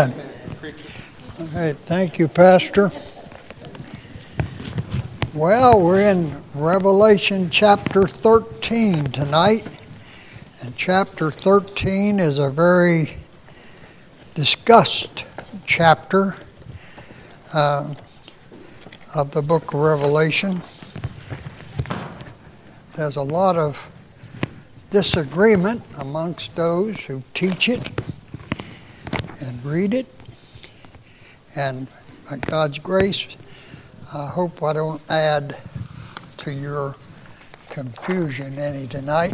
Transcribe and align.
All 0.00 1.46
right, 1.54 1.76
thank 1.76 2.18
you, 2.18 2.26
Pastor. 2.26 2.90
Well, 5.34 5.82
we're 5.82 6.00
in 6.00 6.32
Revelation 6.54 7.50
chapter 7.50 8.06
13 8.06 9.04
tonight. 9.10 9.68
And 10.62 10.74
chapter 10.74 11.30
13 11.30 12.18
is 12.18 12.38
a 12.38 12.48
very 12.48 13.18
discussed 14.34 15.26
chapter 15.66 16.34
uh, 17.52 17.94
of 19.14 19.32
the 19.32 19.42
book 19.42 19.74
of 19.74 19.80
Revelation. 19.80 20.62
There's 22.94 23.16
a 23.16 23.22
lot 23.22 23.56
of 23.56 23.90
disagreement 24.88 25.82
amongst 25.98 26.56
those 26.56 27.00
who 27.00 27.22
teach 27.34 27.68
it 27.68 27.86
read 29.70 29.94
it. 29.94 30.06
And 31.54 31.86
by 32.28 32.38
God's 32.38 32.78
grace, 32.80 33.28
I 34.12 34.26
hope 34.26 34.62
I 34.64 34.72
don't 34.72 35.00
add 35.08 35.56
to 36.38 36.52
your 36.52 36.96
confusion 37.68 38.58
any 38.58 38.88
tonight. 38.88 39.32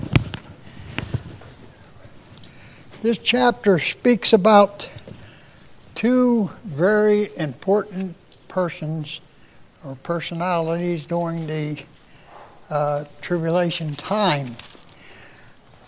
This 3.01 3.16
chapter 3.16 3.78
speaks 3.78 4.34
about 4.34 4.91
two 5.95 6.50
very 6.64 7.28
important 7.39 8.14
persons 8.48 9.23
or 9.87 9.97
personalities 10.03 11.06
during 11.06 11.47
the 11.47 11.83
uh, 12.69 13.05
tribulation 13.23 13.95
time. 13.95 14.48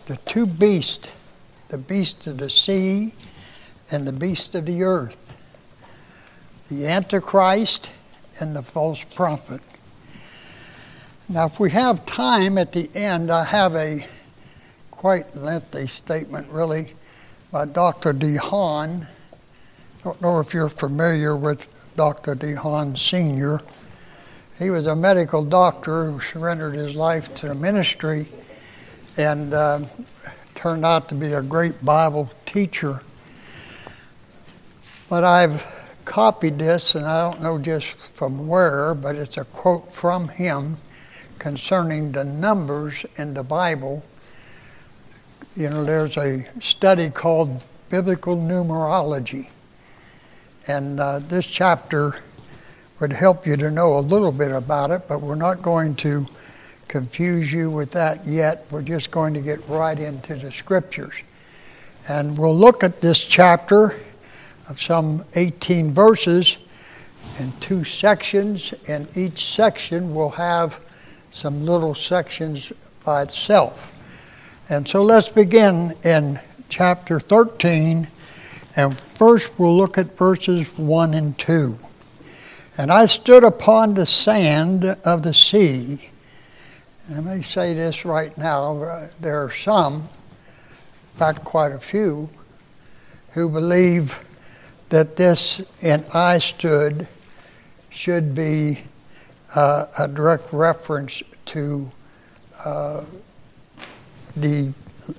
The 0.06 0.16
two 0.24 0.46
beasts, 0.46 1.12
the 1.68 1.78
beast 1.78 2.26
of 2.26 2.38
the 2.38 2.48
sea 2.48 3.12
and 3.90 4.06
the 4.06 4.12
beast 4.12 4.54
of 4.54 4.66
the 4.66 4.82
earth, 4.82 5.36
the 6.68 6.86
Antichrist 6.86 7.90
and 8.40 8.54
the 8.54 8.62
false 8.62 9.02
prophet. 9.02 9.60
Now, 11.28 11.46
if 11.46 11.60
we 11.60 11.70
have 11.70 12.06
time 12.06 12.58
at 12.58 12.72
the 12.72 12.88
end, 12.94 13.30
I 13.30 13.44
have 13.44 13.74
a 13.74 14.00
quite 14.90 15.34
lengthy 15.36 15.86
statement, 15.86 16.48
really, 16.50 16.92
by 17.50 17.66
Dr. 17.66 18.12
DeHaan. 18.12 19.02
I 19.04 20.02
don't 20.04 20.20
know 20.22 20.40
if 20.40 20.54
you're 20.54 20.68
familiar 20.68 21.36
with 21.36 21.68
Dr. 21.96 22.34
DeHaan 22.34 22.96
Sr. 22.96 23.60
He 24.58 24.70
was 24.70 24.86
a 24.86 24.96
medical 24.96 25.44
doctor 25.44 26.10
who 26.10 26.20
surrendered 26.20 26.74
his 26.74 26.96
life 26.96 27.34
to 27.36 27.48
the 27.48 27.54
ministry 27.54 28.26
and 29.16 29.52
uh, 29.52 29.80
turned 30.54 30.84
out 30.84 31.08
to 31.10 31.14
be 31.14 31.32
a 31.32 31.42
great 31.42 31.84
Bible 31.84 32.30
teacher 32.46 33.00
but 35.08 35.24
I've 35.24 35.66
copied 36.04 36.58
this, 36.58 36.94
and 36.94 37.06
I 37.06 37.30
don't 37.30 37.42
know 37.42 37.58
just 37.58 38.16
from 38.16 38.46
where, 38.46 38.94
but 38.94 39.16
it's 39.16 39.36
a 39.36 39.44
quote 39.44 39.92
from 39.92 40.28
him 40.28 40.76
concerning 41.38 42.12
the 42.12 42.24
numbers 42.24 43.04
in 43.16 43.34
the 43.34 43.44
Bible. 43.44 44.04
You 45.54 45.70
know, 45.70 45.84
there's 45.84 46.16
a 46.16 46.40
study 46.60 47.10
called 47.10 47.62
Biblical 47.90 48.36
Numerology, 48.36 49.48
and 50.66 51.00
uh, 51.00 51.20
this 51.20 51.46
chapter 51.46 52.14
would 53.00 53.12
help 53.12 53.46
you 53.46 53.56
to 53.56 53.70
know 53.70 53.98
a 53.98 54.00
little 54.00 54.32
bit 54.32 54.50
about 54.50 54.90
it, 54.90 55.02
but 55.08 55.20
we're 55.20 55.36
not 55.36 55.62
going 55.62 55.94
to 55.96 56.26
confuse 56.88 57.52
you 57.52 57.70
with 57.70 57.90
that 57.92 58.26
yet. 58.26 58.66
We're 58.70 58.82
just 58.82 59.10
going 59.10 59.34
to 59.34 59.40
get 59.40 59.60
right 59.68 59.98
into 59.98 60.34
the 60.34 60.50
scriptures. 60.50 61.14
And 62.08 62.36
we'll 62.36 62.56
look 62.56 62.82
at 62.82 63.00
this 63.00 63.24
chapter 63.24 63.94
of 64.68 64.80
some 64.80 65.24
18 65.34 65.92
verses 65.92 66.58
in 67.40 67.52
two 67.60 67.84
sections, 67.84 68.72
and 68.88 69.08
each 69.16 69.44
section 69.44 70.14
will 70.14 70.30
have 70.30 70.80
some 71.30 71.64
little 71.64 71.94
sections 71.94 72.72
by 73.04 73.22
itself. 73.22 73.92
And 74.68 74.86
so 74.86 75.02
let's 75.02 75.28
begin 75.28 75.92
in 76.04 76.38
chapter 76.68 77.20
13, 77.20 78.08
and 78.76 79.00
first 79.14 79.58
we'll 79.58 79.76
look 79.76 79.98
at 79.98 80.16
verses 80.16 80.68
1 80.78 81.14
and 81.14 81.36
2. 81.38 81.78
And 82.76 82.92
I 82.92 83.06
stood 83.06 83.44
upon 83.44 83.94
the 83.94 84.06
sand 84.06 84.84
of 84.84 85.22
the 85.22 85.34
sea. 85.34 86.10
Let 87.10 87.24
me 87.24 87.42
say 87.42 87.74
this 87.74 88.04
right 88.04 88.36
now. 88.36 88.82
Uh, 88.82 89.06
there 89.20 89.42
are 89.44 89.50
some, 89.50 89.94
in 89.94 91.18
fact, 91.18 91.44
quite 91.44 91.72
a 91.72 91.78
few, 91.78 92.28
who 93.32 93.48
believe 93.48 94.24
that 94.88 95.16
this 95.16 95.64
and 95.82 96.04
I 96.14 96.38
stood 96.38 97.06
should 97.90 98.34
be 98.34 98.78
uh, 99.54 99.86
a 99.98 100.08
direct 100.08 100.52
reference 100.52 101.22
to 101.46 101.90
uh, 102.64 103.04
the 104.36 104.72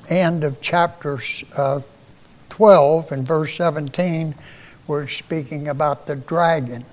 end 0.09 0.44
of 0.44 0.62
chapter 0.62 1.19
uh, 1.58 1.81
12 2.50 3.12
and 3.12 3.28
verse 3.28 3.56
17, 3.56 4.35
where 4.88 5.03
it's 5.03 5.16
speaking 5.16 5.69
about 5.69 6.08
the 6.08 6.16
dragon. 6.16 6.84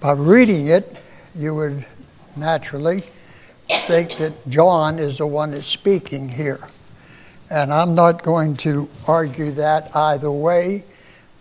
By 0.00 0.12
reading 0.12 0.68
it, 0.68 1.00
you 1.34 1.54
would 1.54 1.84
naturally 2.36 3.02
think 3.68 4.16
that 4.16 4.48
John 4.48 4.98
is 4.98 5.18
the 5.18 5.26
one 5.26 5.50
that's 5.50 5.66
speaking 5.66 6.28
here. 6.28 6.60
And 7.50 7.72
I'm 7.72 7.94
not 7.94 8.22
going 8.22 8.56
to 8.58 8.88
argue 9.06 9.52
that 9.52 9.94
either 9.94 10.30
way 10.30 10.84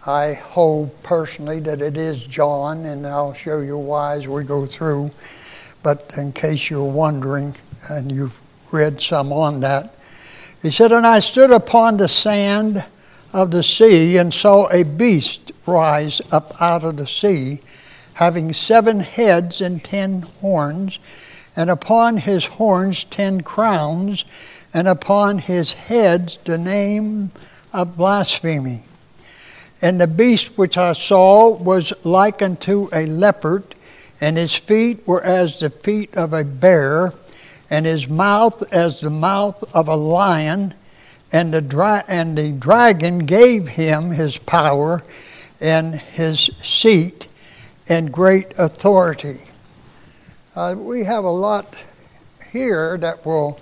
I 0.08 0.34
hold 0.34 1.02
personally 1.02 1.60
that 1.62 1.82
it 1.82 1.98
is 1.98 2.28
John, 2.28 2.86
and 2.86 3.08
I'll 3.08 3.34
show 3.34 3.62
you 3.62 3.76
why 3.76 4.18
as 4.18 4.28
we 4.28 4.44
go 4.44 4.68
through. 4.68 5.10
But 5.82 6.14
in 6.16 6.32
case 6.32 6.70
you're 6.70 6.84
wondering, 6.84 7.56
and 7.90 8.12
you've 8.12 8.40
read 8.72 9.02
some 9.02 9.34
on 9.34 9.62
that, 9.62 9.96
he 10.62 10.70
said, 10.70 10.92
And 10.92 11.08
I 11.08 11.20
stood 11.20 11.50
upon 11.50 11.98
the 11.98 12.08
sand 12.08 12.86
of 13.34 13.50
the 13.50 13.64
sea 13.64 14.18
and 14.18 14.32
saw 14.32 14.68
a 14.72 14.84
beast 14.84 15.52
rise 15.66 16.22
up 16.32 16.54
out 16.62 16.84
of 16.84 16.98
the 16.98 17.08
sea, 17.08 17.62
having 18.14 18.54
seven 18.54 19.00
heads 19.00 19.62
and 19.62 19.84
ten 19.84 20.22
horns, 20.22 21.00
and 21.56 21.72
upon 21.72 22.18
his 22.18 22.46
horns 22.46 23.06
ten 23.06 23.42
crowns, 23.42 24.24
and 24.72 24.88
upon 24.88 25.40
his 25.40 25.74
heads 25.74 26.38
the 26.46 26.60
name 26.60 27.32
of 27.74 27.98
blasphemy. 27.98 28.84
And 29.82 30.00
the 30.00 30.08
beast 30.08 30.58
which 30.58 30.78
I 30.78 30.94
saw 30.94 31.56
was 31.56 31.94
like 32.06 32.42
unto 32.42 32.88
a 32.94 33.06
leopard, 33.06 33.64
and 34.22 34.38
his 34.38 34.56
feet 34.56 35.06
were 35.08 35.24
as 35.24 35.60
the 35.60 35.70
feet 35.70 36.16
of 36.16 36.34
a 36.34 36.44
bear, 36.44 37.14
and 37.70 37.86
his 37.86 38.10
mouth 38.10 38.74
as 38.74 39.02
the 39.02 39.10
mouth 39.10 39.64
of 39.76 39.88
a 39.88 39.96
lion. 39.96 40.74
And 41.32 41.54
the, 41.54 41.62
dra- 41.62 42.04
and 42.08 42.38
the 42.38 42.52
dragon 42.52 43.20
gave 43.20 43.68
him 43.68 44.12
his 44.12 44.38
power 44.38 45.02
and 45.60 45.96
his 45.96 46.50
seat 46.62 47.28
and 47.90 48.12
great 48.12 48.58
authority. 48.58 49.40
Uh, 50.56 50.76
we 50.78 51.04
have 51.04 51.24
a 51.24 51.30
lot 51.30 51.84
here 52.52 52.98
that 53.00 53.26
will 53.26 53.60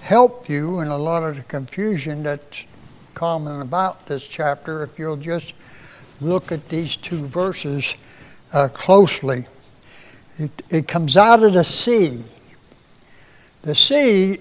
help 0.00 0.48
you 0.48 0.80
in 0.80 0.88
a 0.88 0.96
lot 0.96 1.22
of 1.22 1.36
the 1.36 1.42
confusion 1.42 2.22
that's 2.22 2.64
common 3.20 3.60
about 3.60 4.06
this 4.06 4.26
chapter 4.26 4.82
if 4.82 4.98
you'll 4.98 5.14
just 5.14 5.52
look 6.22 6.50
at 6.52 6.66
these 6.70 6.96
two 6.96 7.26
verses 7.26 7.94
uh, 8.54 8.66
closely. 8.72 9.44
It, 10.38 10.62
it, 10.70 10.88
comes 10.88 11.18
out 11.18 11.42
of 11.42 11.52
the 11.52 11.62
sea. 11.62 12.22
The 13.60 13.74
sea 13.74 14.38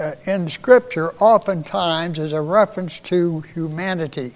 uh, 0.00 0.12
in 0.26 0.48
Scripture 0.48 1.12
oftentimes 1.16 2.18
is 2.18 2.32
a 2.32 2.40
reference 2.40 3.00
to 3.00 3.40
humanity, 3.52 4.32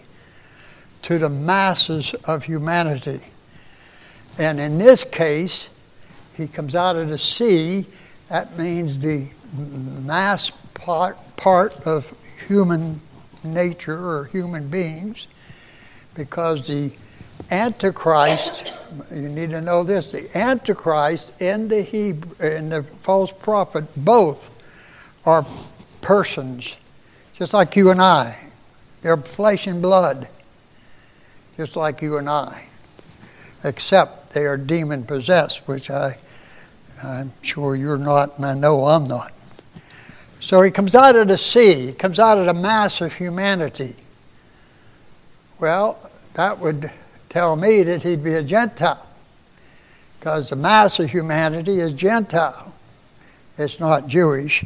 to 1.01 1.19
the 1.19 1.31
masses 1.31 2.13
of 2.27 2.45
humanity. 2.45 3.21
And 4.39 4.61
in 4.61 4.77
this 4.77 5.05
case, 5.05 5.71
he 6.37 6.47
comes 6.49 6.75
out 6.75 6.97
of 6.97 7.09
the 7.09 7.17
sea. 7.17 7.87
That 8.29 8.59
means 8.59 8.99
the 8.99 9.27
mass 10.05 10.53
part, 10.75 11.17
part 11.39 11.87
of 11.87 12.15
human 12.47 13.01
nature 13.53 13.99
or 13.99 14.25
human 14.25 14.69
beings 14.69 15.27
because 16.15 16.67
the 16.67 16.93
Antichrist, 17.51 18.75
you 19.13 19.29
need 19.29 19.51
to 19.51 19.61
know 19.61 19.85
this, 19.85 20.13
the 20.13 20.29
Antichrist 20.37 21.33
and 21.41 21.69
the 21.69 21.83
Hebrew 21.83 22.35
and 22.41 22.73
the 22.73 22.83
false 22.83 23.33
prophet 23.33 23.85
both 23.97 24.51
are 25.25 25.45
persons, 26.01 26.77
just 27.35 27.53
like 27.53 27.77
you 27.77 27.91
and 27.91 28.01
I. 28.01 28.39
They're 29.03 29.17
flesh 29.17 29.67
and 29.67 29.83
blood, 29.83 30.29
just 31.57 31.77
like 31.77 32.03
you 32.03 32.17
and 32.17 32.29
I. 32.29 32.67
Except 33.65 34.31
they 34.33 34.47
are 34.47 34.57
demon 34.57 35.05
possessed, 35.05 35.67
which 35.69 35.91
I 35.91 36.17
I'm 37.05 37.33
sure 37.43 37.77
you're 37.77 37.99
not, 37.99 38.37
and 38.37 38.47
I 38.47 38.55
know 38.55 38.85
I'm 38.85 39.07
not. 39.07 39.33
So 40.41 40.63
he 40.63 40.71
comes 40.71 40.95
out 40.95 41.17
of 41.17 41.29
the 41.29 41.39
sea, 41.39 41.87
he 41.87 41.93
comes 41.93 42.19
out 42.19 42.39
of 42.39 42.47
the 42.47 42.55
mass 42.55 43.01
of 43.01 43.13
humanity. 43.15 43.95
Well, 45.59 45.99
that 46.35 46.59
would 46.59 46.91
tell 47.29 47.57
me 47.57 47.83
that 47.83 48.03
he'd 48.03 48.23
be 48.23 48.35
a 48.35 48.43
Gentile 48.43 49.07
because 50.19 50.51
the 50.51 50.57
mass 50.57 50.99
of 50.99 51.11
humanity 51.11 51.79
is 51.79 51.93
Gentile. 51.93 52.73
It's 53.59 53.81
not 53.81 54.07
Jewish, 54.07 54.65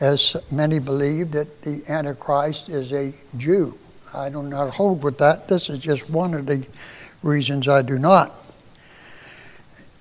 as 0.00 0.36
many 0.50 0.78
believe 0.78 1.30
that 1.32 1.62
the 1.62 1.82
Antichrist 1.88 2.68
is 2.68 2.92
a 2.92 3.12
Jew. 3.36 3.78
I 4.14 4.28
do 4.30 4.42
not 4.42 4.70
hold 4.70 5.04
with 5.04 5.18
that. 5.18 5.46
This 5.46 5.70
is 5.70 5.78
just 5.78 6.08
one 6.10 6.34
of 6.34 6.46
the 6.46 6.66
reasons 7.22 7.68
I 7.68 7.82
do 7.82 7.98
not. 7.98 8.32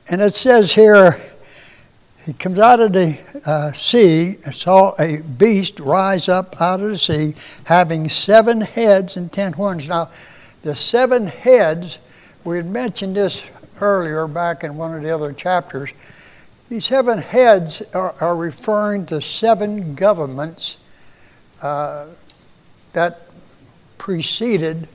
And 0.09 0.21
it 0.21 0.33
says 0.33 0.73
here, 0.73 1.19
he 2.27 2.33
comes 2.33 2.59
out 2.59 2.81
of 2.81 2.91
the 2.91 3.17
uh, 3.45 3.71
sea 3.71 4.35
and 4.43 4.53
saw 4.53 4.93
a 4.99 5.21
beast 5.21 5.79
rise 5.79 6.27
up 6.27 6.59
out 6.59 6.81
of 6.81 6.89
the 6.89 6.97
sea, 6.97 7.33
having 7.63 8.09
seven 8.09 8.59
heads 8.59 9.15
and 9.15 9.31
ten 9.31 9.53
horns. 9.53 9.87
Now, 9.87 10.09
the 10.61 10.75
seven 10.75 11.27
heads, 11.27 11.99
we 12.43 12.57
had 12.57 12.65
mentioned 12.65 13.15
this 13.15 13.49
earlier 13.79 14.27
back 14.27 14.65
in 14.65 14.75
one 14.75 14.93
of 14.93 15.03
the 15.03 15.09
other 15.09 15.31
chapters. 15.31 15.93
These 16.67 16.83
seven 16.85 17.19
heads 17.19 17.81
are, 17.93 18.13
are 18.19 18.35
referring 18.35 19.05
to 19.05 19.21
seven 19.21 19.95
governments 19.95 20.75
uh, 21.63 22.07
that 22.91 23.21
preceded 23.97 24.89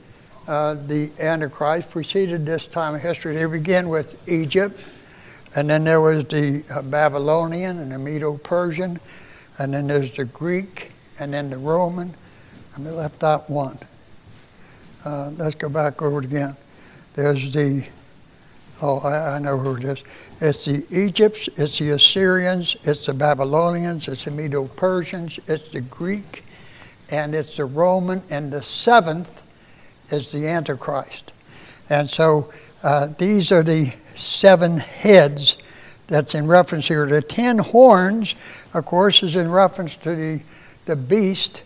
uh, 0.47 0.75
the 0.85 1.09
Antichrist, 1.19 1.89
preceded 1.89 2.45
this 2.45 2.67
time 2.67 2.93
of 2.93 3.01
history. 3.01 3.33
They 3.35 3.45
begin 3.45 3.89
with 3.89 4.19
Egypt, 4.29 4.79
and 5.55 5.69
then 5.69 5.83
there 5.83 6.01
was 6.01 6.25
the 6.25 6.63
uh, 6.73 6.81
Babylonian 6.81 7.79
and 7.79 7.91
the 7.91 7.99
Medo 7.99 8.37
Persian, 8.37 8.99
and 9.59 9.73
then 9.73 9.87
there's 9.87 10.15
the 10.15 10.25
Greek, 10.25 10.91
and 11.19 11.33
then 11.33 11.49
the 11.49 11.57
Roman. 11.57 12.13
And 12.75 12.85
we 12.85 12.91
left 12.91 13.23
out 13.23 13.49
one. 13.49 13.77
Uh, 15.05 15.31
let's 15.37 15.55
go 15.55 15.69
back 15.69 16.01
over 16.01 16.19
it 16.19 16.25
again. 16.25 16.55
There's 17.13 17.51
the, 17.51 17.85
oh, 18.81 18.99
I, 18.99 19.35
I 19.35 19.39
know 19.39 19.57
who 19.57 19.75
it 19.75 19.83
is. 19.83 20.03
It's 20.41 20.65
the 20.65 20.85
Egypts, 20.89 21.47
it's 21.55 21.77
the 21.77 21.91
Assyrians, 21.91 22.75
it's 22.83 23.05
the 23.05 23.13
Babylonians, 23.13 24.07
it's 24.07 24.25
the 24.25 24.31
Medo 24.31 24.65
Persians, 24.65 25.39
it's 25.47 25.69
the 25.69 25.81
Greek, 25.81 26.43
and 27.11 27.35
it's 27.35 27.57
the 27.57 27.65
Roman, 27.65 28.23
and 28.29 28.51
the 28.51 28.63
seventh 28.63 29.43
is 30.11 30.31
the 30.31 30.47
Antichrist. 30.47 31.31
And 31.89 32.09
so 32.09 32.51
uh, 32.81 33.09
these 33.17 33.51
are 33.51 33.63
the 33.63 33.93
seven 34.15 34.77
heads 34.77 35.57
that's 36.07 36.35
in 36.35 36.47
reference 36.47 36.87
here. 36.87 37.05
The 37.07 37.21
ten 37.21 37.57
horns, 37.57 38.35
of 38.73 38.85
course, 38.85 39.23
is 39.23 39.35
in 39.35 39.49
reference 39.49 39.95
to 39.97 40.15
the, 40.15 40.41
the 40.85 40.95
beast 40.95 41.63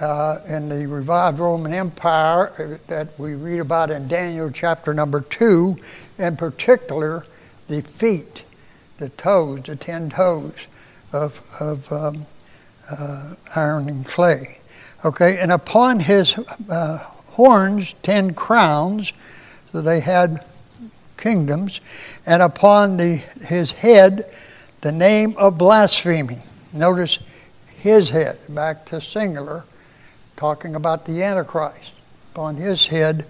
uh, 0.00 0.38
in 0.48 0.68
the 0.68 0.86
revived 0.86 1.38
Roman 1.38 1.72
Empire 1.72 2.50
uh, 2.58 2.78
that 2.88 3.18
we 3.18 3.34
read 3.34 3.60
about 3.60 3.90
in 3.90 4.08
Daniel 4.08 4.50
chapter 4.50 4.92
number 4.92 5.20
two, 5.20 5.76
in 6.18 6.36
particular, 6.36 7.24
the 7.68 7.82
feet, 7.82 8.44
the 8.98 9.08
toes, 9.10 9.62
the 9.62 9.76
ten 9.76 10.10
toes 10.10 10.66
of, 11.12 11.40
of 11.60 11.92
um, 11.92 12.26
uh, 12.90 13.34
iron 13.54 13.88
and 13.88 14.04
clay. 14.04 14.58
Okay, 15.04 15.38
and 15.38 15.52
upon 15.52 16.00
his 16.00 16.38
uh, 16.70 16.98
horns, 17.26 17.94
ten 18.02 18.32
crowns, 18.32 19.12
so 19.70 19.80
they 19.80 20.00
had 20.00 20.44
kingdoms, 21.24 21.80
and 22.26 22.42
upon 22.42 22.98
the, 22.98 23.16
his 23.48 23.72
head, 23.72 24.30
the 24.82 24.92
name 24.92 25.34
of 25.38 25.56
blasphemy. 25.56 26.36
Notice 26.74 27.18
his 27.76 28.10
head, 28.10 28.38
back 28.50 28.84
to 28.84 29.00
singular, 29.00 29.64
talking 30.36 30.74
about 30.74 31.06
the 31.06 31.22
Antichrist. 31.22 31.94
Upon 32.34 32.56
his 32.56 32.86
head, 32.86 33.24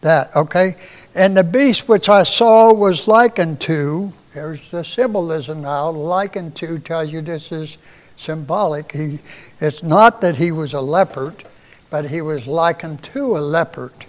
that, 0.00 0.34
okay? 0.34 0.76
And 1.14 1.36
the 1.36 1.44
beast 1.44 1.90
which 1.90 2.08
I 2.08 2.22
saw 2.22 2.72
was 2.72 3.06
likened 3.06 3.60
to, 3.62 4.10
there's 4.32 4.70
the 4.70 4.82
symbolism 4.82 5.60
now, 5.60 5.90
likened 5.90 6.56
to 6.56 6.78
tells 6.78 7.12
you 7.12 7.20
this 7.20 7.52
is 7.52 7.76
symbolic. 8.16 8.92
He, 8.92 9.18
it's 9.60 9.82
not 9.82 10.22
that 10.22 10.36
he 10.36 10.52
was 10.52 10.72
a 10.72 10.80
leopard, 10.80 11.44
but 11.90 12.08
he 12.08 12.22
was 12.22 12.46
likened 12.46 13.02
to 13.02 13.36
a 13.36 13.40
leopard. 13.40 14.05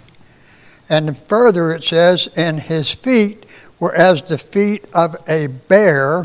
And 0.88 1.16
further 1.18 1.70
it 1.70 1.84
says, 1.84 2.28
and 2.36 2.58
his 2.58 2.92
feet 2.92 3.44
were 3.78 3.94
as 3.94 4.22
the 4.22 4.38
feet 4.38 4.84
of 4.94 5.16
a 5.28 5.46
bear, 5.46 6.24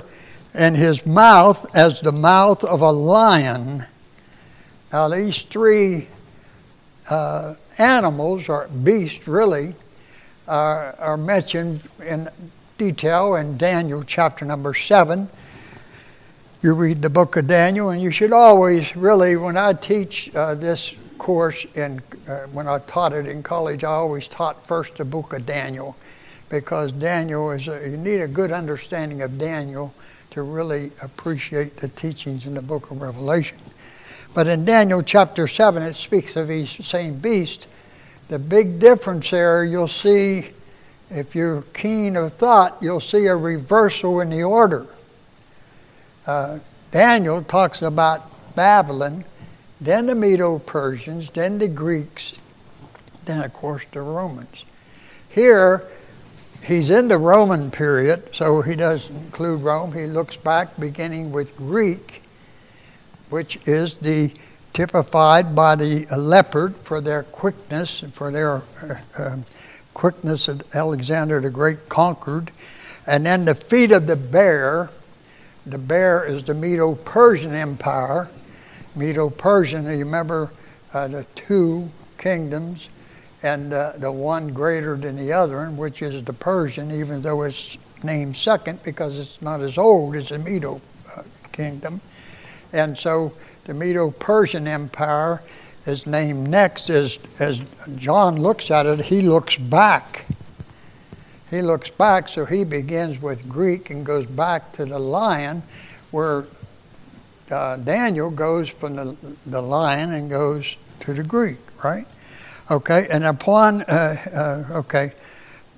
and 0.54 0.76
his 0.76 1.06
mouth 1.06 1.66
as 1.76 2.02
the 2.02 2.12
mouth 2.12 2.64
of 2.64 2.82
a 2.82 2.92
lion. 2.92 3.84
Now, 4.92 5.10
these 5.10 5.42
three 5.44 6.08
uh, 7.10 7.56
animals, 7.78 8.48
or 8.48 8.68
beasts 8.68 9.28
really, 9.28 9.76
uh, 10.48 10.92
are 11.00 11.18
mentioned 11.18 11.82
in 12.06 12.30
detail 12.78 13.36
in 13.36 13.58
Daniel 13.58 14.04
chapter 14.04 14.46
number 14.46 14.74
7. 14.74 15.30
You 16.64 16.74
read 16.76 17.02
the 17.02 17.10
book 17.10 17.36
of 17.36 17.48
Daniel, 17.48 17.90
and 17.90 18.02
you 18.02 18.10
should 18.10 18.32
always 18.32 18.96
really, 18.96 19.36
when 19.36 19.58
I 19.58 19.74
teach 19.74 20.34
uh, 20.34 20.56
this 20.56 20.96
course, 21.18 21.66
and 21.76 22.02
uh, 22.26 22.44
when 22.54 22.70
I 22.70 22.80
taught 22.80 23.12
it 23.12 23.28
in 23.28 23.44
college, 23.44 23.84
I 23.84 23.92
always 23.92 24.30
taught 24.30 24.66
first 24.66 24.96
the 24.96 25.04
book 25.04 25.34
of 25.34 25.46
Daniel 25.46 25.98
because 26.48 26.94
Daniel 26.94 27.52
is, 27.52 27.68
a, 27.68 27.90
you 27.90 27.98
need 27.98 28.22
a 28.22 28.30
good 28.30 28.54
understanding 28.54 29.24
of 29.24 29.38
Daniel 29.38 29.94
to 30.30 30.44
really 30.44 30.94
appreciate 31.04 31.76
the 31.76 31.90
teachings 31.90 32.46
in 32.46 32.54
the 32.54 32.62
book 32.62 32.92
of 32.92 33.02
Revelation. 33.02 33.58
But 34.34 34.48
in 34.48 34.64
Daniel 34.64 35.02
chapter 35.04 35.50
7, 35.50 35.84
it 35.84 35.96
speaks 35.96 36.38
of 36.38 36.48
these 36.48 36.70
same 36.88 37.20
beast. 37.20 37.68
The 38.30 38.40
big 38.40 38.80
difference 38.80 39.32
there, 39.32 39.66
you'll 39.66 39.90
see, 39.90 40.52
if 41.10 41.36
you're 41.36 41.64
keen 41.74 42.16
of 42.16 42.32
thought, 42.32 42.78
you'll 42.80 43.02
see 43.02 43.26
a 43.26 43.36
reversal 43.36 44.22
in 44.22 44.30
the 44.30 44.44
order. 44.44 44.88
Uh, 46.26 46.60
Daniel 46.92 47.44
talks 47.44 47.82
about 47.82 48.22
Babylon, 48.56 49.26
then 49.82 50.06
the 50.06 50.16
Medo 50.16 50.60
Persians, 50.60 51.30
then 51.30 51.58
the 51.58 51.68
Greeks, 51.68 52.42
then, 53.26 53.44
of 53.44 53.54
course, 53.54 53.86
the 53.92 54.02
Romans. 54.02 54.66
Here, 55.30 55.88
he's 56.64 56.92
in 56.92 57.08
the 57.08 57.18
Roman 57.18 57.72
period, 57.72 58.30
so 58.34 58.62
he 58.62 58.76
doesn't 58.76 59.16
include 59.16 59.62
Rome. 59.62 59.92
He 59.92 60.06
looks 60.06 60.38
back 60.38 60.78
beginning 60.78 61.32
with 61.32 61.56
Greek 61.58 62.24
which 63.34 63.58
is 63.68 63.96
the 63.96 64.32
typified 64.74 65.56
by 65.56 65.76
the 65.76 66.06
leopard 66.16 66.78
for 66.78 67.02
their 67.02 67.24
quickness 67.24 68.04
and 68.04 68.14
for 68.14 68.30
their 68.30 68.58
uh, 68.58 68.62
uh, 69.18 69.36
quickness 69.96 70.46
that 70.46 70.76
Alexander 70.76 71.42
the 71.42 71.50
Great 71.50 71.90
conquered. 71.90 72.52
And 73.08 73.26
then 73.26 73.46
the 73.46 73.56
feet 73.56 73.92
of 73.92 74.06
the 74.06 74.16
bear, 74.16 74.92
the 75.66 75.78
bear 75.78 76.26
is 76.26 76.44
the 76.44 76.54
Medo 76.54 76.96
Persian 76.96 77.54
Empire. 77.54 78.30
Medo 78.96 79.30
Persian, 79.30 79.86
you 79.86 80.06
remember 80.06 80.52
uh, 80.94 81.08
the 81.08 81.26
two 81.36 81.90
kingdoms 82.18 82.90
and 83.42 83.74
uh, 83.74 83.92
the 83.98 84.12
one 84.12 84.54
greater 84.54 84.96
than 84.96 85.16
the 85.16 85.32
other, 85.32 85.66
which 85.68 86.02
is 86.02 86.24
the 86.24 86.34
Persian, 86.34 86.92
even 86.92 87.22
though 87.22 87.44
it's 87.44 87.78
named 88.04 88.36
second 88.36 88.82
because 88.84 89.18
it's 89.18 89.42
not 89.42 89.62
as 89.62 89.78
old 89.78 90.16
as 90.16 90.30
the 90.30 90.38
Medo 90.40 90.82
uh, 91.18 91.22
kingdom. 91.52 92.02
And 92.72 92.98
so 92.98 93.34
the 93.66 93.74
Medo 93.74 94.12
Persian 94.12 94.68
Empire 94.68 95.42
is 95.86 96.08
named 96.08 96.48
next 96.48 96.90
as, 96.90 97.20
as 97.40 97.64
John 97.96 98.42
looks 98.42 98.72
at 98.72 98.86
it, 98.86 99.00
he 99.00 99.22
looks 99.22 99.58
back. 99.58 100.26
He 101.54 101.62
looks 101.62 101.92
back, 101.92 102.28
so 102.30 102.46
he 102.46 102.64
begins 102.64 103.22
with 103.22 103.48
Greek 103.48 103.92
and 103.92 104.04
goes 104.04 104.26
back 104.26 104.72
to 104.72 104.86
the 104.86 104.98
lion, 104.98 105.62
where 106.10 106.46
uh, 107.52 107.78
Daniel 107.78 108.32
goes 108.32 108.74
from 108.74 108.96
the, 108.96 109.36
the 109.46 109.62
lion 109.62 110.14
and 110.14 110.32
goes 110.32 110.78
to 111.02 111.14
the 111.14 111.22
Greek, 111.22 111.60
right? 111.84 112.08
Okay, 112.72 113.06
and 113.12 113.24
upon, 113.24 113.84
uh, 113.84 114.16
uh, 114.36 114.80
okay, 114.80 115.12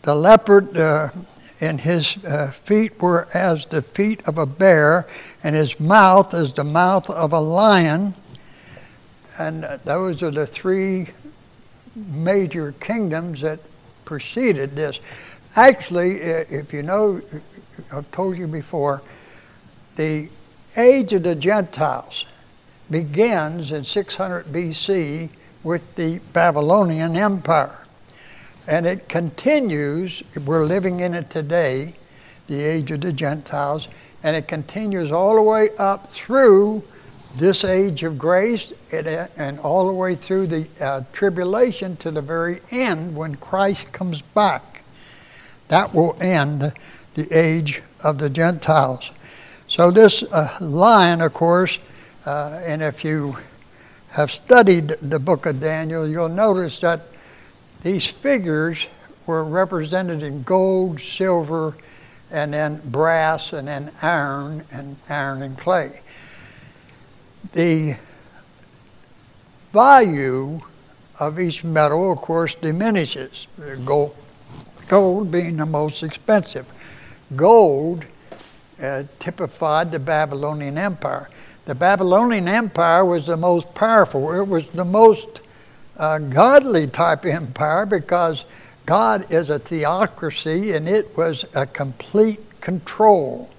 the 0.04 0.16
leopard 0.16 0.78
uh, 0.78 1.10
and 1.60 1.82
his 1.82 2.24
uh, 2.24 2.52
feet 2.52 3.02
were 3.02 3.28
as 3.34 3.66
the 3.66 3.82
feet 3.82 4.26
of 4.30 4.38
a 4.38 4.46
bear, 4.46 5.06
and 5.44 5.58
his 5.58 5.78
mouth 5.78 6.34
as 6.34 6.54
the 6.54 6.64
mouth 6.64 7.10
of 7.10 7.34
a 7.34 7.40
lion. 7.42 8.14
And 9.42 9.66
those 9.84 10.24
are 10.24 10.32
the 10.32 10.48
three 10.48 11.08
major 11.96 12.72
kingdoms 12.80 13.42
that 13.42 13.60
preceded 14.06 14.76
this. 14.76 15.02
Actually, 15.56 16.16
if 16.18 16.74
you 16.74 16.84
know, 16.84 17.22
I've 17.94 18.10
told 18.12 18.38
you 18.38 18.48
before, 18.48 19.02
the 19.96 20.30
age 20.76 21.14
of 21.14 21.24
the 21.24 21.36
Gentiles 21.36 22.26
begins 22.92 23.72
in 23.72 23.86
600 23.86 24.48
BC 24.48 25.30
with 25.64 25.96
the 25.96 26.20
Babylonian 26.34 27.16
Empire. 27.16 27.88
And 28.68 28.86
it 28.86 29.08
continues, 29.08 30.24
we're 30.46 30.66
living 30.66 31.00
in 31.00 31.14
it 31.14 31.30
today, 31.30 31.96
the 32.48 32.62
age 32.62 32.92
of 32.92 33.02
the 33.02 33.14
Gentiles, 33.14 33.88
and 34.24 34.36
it 34.36 34.50
continues 34.50 35.12
all 35.12 35.36
the 35.36 35.42
way 35.42 35.70
up 35.80 36.08
through 36.08 36.84
this 37.36 37.64
age 37.64 38.04
of 38.04 38.18
grace 38.18 38.74
and 38.92 39.60
all 39.60 39.88
the 39.88 39.94
way 39.94 40.16
through 40.16 40.48
the 40.48 40.68
uh, 40.82 41.02
tribulation 41.14 41.96
to 41.98 42.12
the 42.12 42.22
very 42.22 42.60
end 42.72 43.16
when 43.16 43.36
Christ 43.36 43.94
comes 43.94 44.22
back. 44.22 44.75
That 45.68 45.94
will 45.94 46.18
end 46.22 46.74
the 47.16 47.28
age 47.32 47.82
of 48.04 48.20
the 48.20 48.30
Gentiles. 48.30 49.12
So, 49.68 49.90
this 49.90 50.24
uh, 50.24 50.58
line, 50.62 51.22
of 51.22 51.34
course, 51.34 51.80
uh, 52.26 52.62
and 52.66 52.84
if 52.84 53.04
you 53.04 53.36
have 54.10 54.32
studied 54.32 54.90
the 55.02 55.20
book 55.20 55.46
of 55.46 55.60
Daniel, 55.60 56.08
you'll 56.08 56.30
notice 56.30 56.80
that 56.80 57.02
these 57.82 58.12
figures 58.12 58.88
were 59.26 59.44
represented 59.44 60.24
in 60.24 60.44
gold, 60.44 61.00
silver, 61.00 61.76
and 62.32 62.54
then 62.54 62.82
brass, 62.86 63.54
and 63.54 63.68
then 63.68 63.92
iron, 64.02 64.64
and 64.72 64.98
iron 65.10 65.42
and 65.42 65.58
clay. 65.58 66.02
The 67.54 67.98
value 69.72 70.60
of 71.20 71.40
each 71.40 71.64
metal, 71.64 72.12
of 72.12 72.20
course, 72.20 72.56
diminishes. 72.56 73.48
Gold, 73.84 74.16
gold 74.88 75.32
being 75.32 75.58
the 75.58 75.66
most 75.66 76.04
expensive. 76.04 76.66
Gold 77.36 78.06
uh, 78.82 79.04
typified 79.20 79.92
the 79.92 80.00
Babylonian 80.00 80.78
Empire. 80.78 81.30
The 81.66 81.76
Babylonian 81.76 82.48
Empire 82.48 83.04
was 83.04 83.28
the 83.28 83.38
most 83.38 83.74
powerful. 83.74 84.34
It 84.40 84.48
was 84.48 84.68
the 84.68 84.86
most 84.86 85.42
uh, 85.98 86.20
godly 86.20 86.88
type 86.88 87.26
empire 87.26 87.86
because 87.86 88.46
God 88.86 89.32
is 89.32 89.50
a 89.50 89.58
theocracy 89.58 90.74
and 90.74 90.88
it 90.88 91.18
was 91.18 91.46
a 91.56 91.66
complete 91.66 92.40
control. 92.62 93.50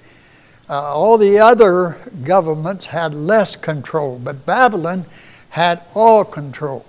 Uh, 0.68 0.94
all 0.94 1.18
the 1.18 1.38
other 1.38 1.96
governments 2.24 2.86
had 2.86 3.14
less 3.14 3.56
control, 3.56 4.20
but 4.22 4.44
Babylon 4.46 5.06
had 5.50 5.84
all 5.94 6.24
control. 6.24 6.84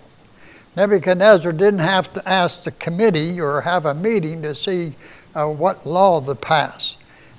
Nebuchadnezzar 0.77 1.53
didn't 1.53 1.79
have 1.79 2.13
to 2.13 2.29
ask 2.29 2.61
the 2.61 2.69
committee 2.69 3.41
or 3.41 3.61
have 3.61 3.87
a 3.87 3.95
meeting 3.95 4.43
to 4.43 4.53
see 4.53 4.93
uh, 5.33 5.47
what 5.47 5.87
law 5.87 6.21
to 6.21 6.35
pass. 6.35 6.97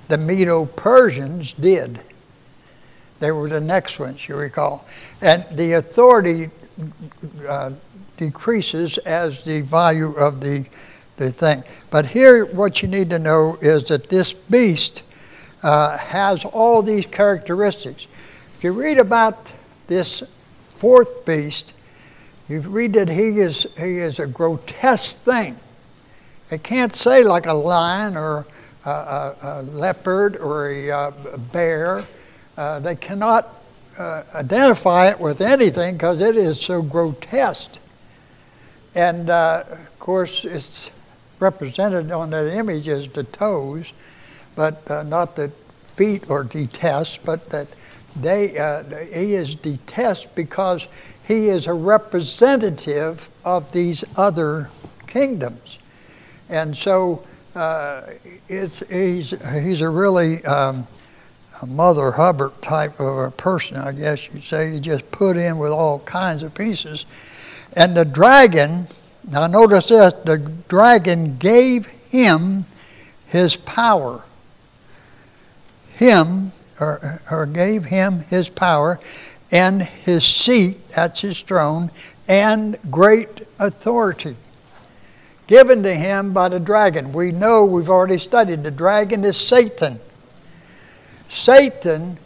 The 0.09 0.17
Medo 0.17 0.65
Persians 0.65 1.53
did. 1.53 2.03
They 3.19 3.31
were 3.31 3.47
the 3.47 3.61
next 3.61 3.97
ones, 3.97 4.27
you 4.27 4.35
recall. 4.35 4.85
And 5.21 5.45
the 5.51 5.73
authority 5.73 6.49
uh, 7.47 7.71
decreases 8.17 8.97
as 8.99 9.45
the 9.45 9.61
value 9.61 10.11
of 10.17 10.41
the, 10.41 10.65
the 11.15 11.31
thing. 11.31 11.63
But 11.91 12.05
here, 12.05 12.45
what 12.45 12.81
you 12.81 12.89
need 12.89 13.09
to 13.11 13.19
know 13.19 13.57
is 13.61 13.85
that 13.85 14.09
this 14.09 14.33
beast 14.33 15.03
uh, 15.63 15.97
has 15.97 16.43
all 16.43 16.81
these 16.81 17.05
characteristics. 17.05 18.05
If 18.57 18.65
you 18.65 18.73
read 18.73 18.97
about 18.97 19.53
this 19.87 20.23
fourth 20.59 21.25
beast, 21.25 21.73
you 22.49 22.61
read 22.61 22.93
that 22.93 23.09
he 23.09 23.39
is, 23.39 23.67
he 23.77 23.99
is 23.99 24.19
a 24.19 24.27
grotesque 24.27 25.17
thing. 25.17 25.55
It 26.49 26.63
can't 26.63 26.91
say 26.91 27.23
like 27.23 27.45
a 27.45 27.53
lion 27.53 28.17
or 28.17 28.47
a, 28.85 28.89
a, 28.89 29.35
a 29.43 29.61
leopard 29.61 30.37
or 30.37 30.69
a, 30.69 30.89
a 30.89 31.37
bear. 31.37 32.03
Uh, 32.57 32.79
they 32.79 32.95
cannot 32.95 33.61
uh, 33.99 34.23
identify 34.35 35.09
it 35.09 35.19
with 35.19 35.41
anything 35.41 35.95
because 35.95 36.21
it 36.21 36.35
is 36.35 36.59
so 36.59 36.81
grotesque. 36.81 37.77
And 38.95 39.29
uh, 39.29 39.63
of 39.69 39.99
course, 39.99 40.43
it's 40.43 40.91
represented 41.39 42.11
on 42.11 42.31
that 42.31 42.51
image 42.53 42.87
as 42.87 43.07
the 43.07 43.23
toes, 43.25 43.93
but 44.55 44.89
uh, 44.89 45.03
not 45.03 45.35
the 45.35 45.51
feet 45.93 46.31
or 46.31 46.43
detest, 46.43 47.23
but 47.25 47.49
that 47.49 47.67
they 48.15 48.57
uh, 48.57 48.83
he 49.13 49.35
is 49.35 49.55
detest 49.55 50.33
because 50.35 50.87
he 51.29 51.47
is 51.47 51.67
a 51.67 51.73
representative 51.73 53.29
of 53.45 53.71
these 53.71 54.03
other 54.17 54.69
kingdoms, 55.07 55.79
and 56.49 56.75
so 56.75 57.23
uh, 57.55 58.01
it's 58.49 58.79
he's 58.89 59.29
he's 59.61 59.79
a 59.79 59.89
really 59.89 60.43
um, 60.43 60.85
a 61.61 61.65
Mother 61.65 62.11
Hubbard 62.11 62.61
type 62.61 62.99
of 62.99 63.17
a 63.17 63.31
person, 63.31 63.77
I 63.77 63.93
guess 63.93 64.27
you'd 64.33 64.43
say. 64.43 64.71
He 64.71 64.79
just 64.81 65.09
put 65.11 65.37
in 65.37 65.57
with 65.57 65.71
all 65.71 65.99
kinds 65.99 66.43
of 66.43 66.53
pieces 66.53 67.05
and 67.73 67.95
the 67.95 68.05
dragon, 68.05 68.87
now 69.29 69.45
notice 69.47 69.89
this 69.89 70.13
the 70.25 70.37
dragon 70.67 71.37
gave 71.37 71.85
him 71.85 72.65
his 73.27 73.55
power. 73.55 74.23
Him, 75.91 76.51
or, 76.79 76.99
or 77.29 77.45
gave 77.45 77.85
him 77.85 78.21
his 78.29 78.49
power 78.49 78.99
and 79.51 79.81
his 79.81 80.23
seat, 80.23 80.89
that's 80.89 81.21
his 81.21 81.41
throne, 81.41 81.91
and 82.27 82.77
great 82.91 83.47
authority 83.59 84.35
given 85.47 85.81
to 85.81 85.93
him 85.93 86.31
by 86.31 86.47
the 86.47 86.59
dragon. 86.59 87.11
We 87.11 87.31
know, 87.31 87.65
we've 87.65 87.89
already 87.89 88.19
studied, 88.19 88.63
the 88.63 88.69
dragon 88.69 89.25
is 89.25 89.35
Satan. 89.35 89.99
Satan 91.27 92.19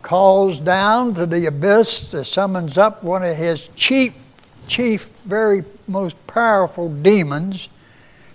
calls 0.00 0.58
down 0.60 1.12
to 1.14 1.26
the 1.26 1.46
abyss, 1.46 2.14
summons 2.26 2.78
up 2.78 3.02
one 3.04 3.22
of 3.22 3.36
his 3.36 3.68
chief 3.74 4.14
chief, 4.70 5.10
very 5.26 5.64
most 5.88 6.16
powerful 6.26 6.88
demons 6.88 7.68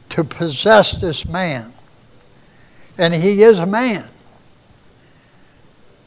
to 0.10 0.24
possess 0.24 0.92
this 0.92 1.26
man. 1.26 1.74
And 2.98 3.14
he 3.14 3.42
is 3.42 3.60
a 3.60 3.66
man. 3.66 4.08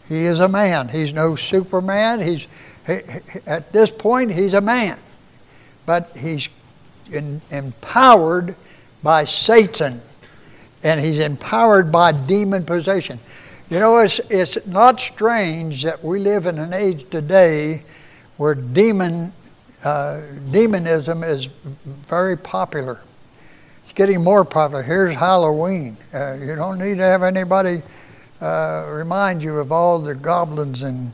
He 0.08 0.24
is 0.24 0.40
a 0.40 0.48
man. 0.48 0.88
He's 0.88 1.12
no 1.12 1.36
Superman. 1.36 2.20
He's 2.20 2.48
he, 2.86 3.00
at 3.46 3.72
this 3.72 3.90
point 3.92 4.32
he's 4.32 4.54
a 4.54 4.60
man, 4.60 4.98
but 5.84 6.16
he's 6.16 6.48
in, 7.12 7.40
empowered 7.50 8.56
by 9.02 9.24
Satan, 9.24 10.00
and 10.82 10.98
he's 10.98 11.18
empowered 11.18 11.92
by 11.92 12.12
demon 12.12 12.64
possession. 12.64 13.18
You 13.68 13.80
know, 13.80 13.98
it's 13.98 14.18
it's 14.30 14.66
not 14.66 14.98
strange 14.98 15.82
that 15.82 16.02
we 16.02 16.20
live 16.20 16.46
in 16.46 16.58
an 16.58 16.72
age 16.72 17.08
today 17.10 17.82
where 18.38 18.54
demon 18.54 19.32
uh, 19.84 20.22
demonism 20.50 21.22
is 21.22 21.46
very 21.84 22.36
popular. 22.36 23.00
It's 23.82 23.92
getting 23.92 24.24
more 24.24 24.44
popular. 24.44 24.82
Here's 24.82 25.14
Halloween. 25.14 25.98
Uh, 26.14 26.38
you 26.40 26.56
don't 26.56 26.78
need 26.78 26.96
to 26.96 27.04
have 27.04 27.22
anybody 27.22 27.82
uh, 28.40 28.86
remind 28.90 29.42
you 29.42 29.58
of 29.58 29.72
all 29.72 29.98
the 29.98 30.14
goblins 30.14 30.82
and, 30.82 31.10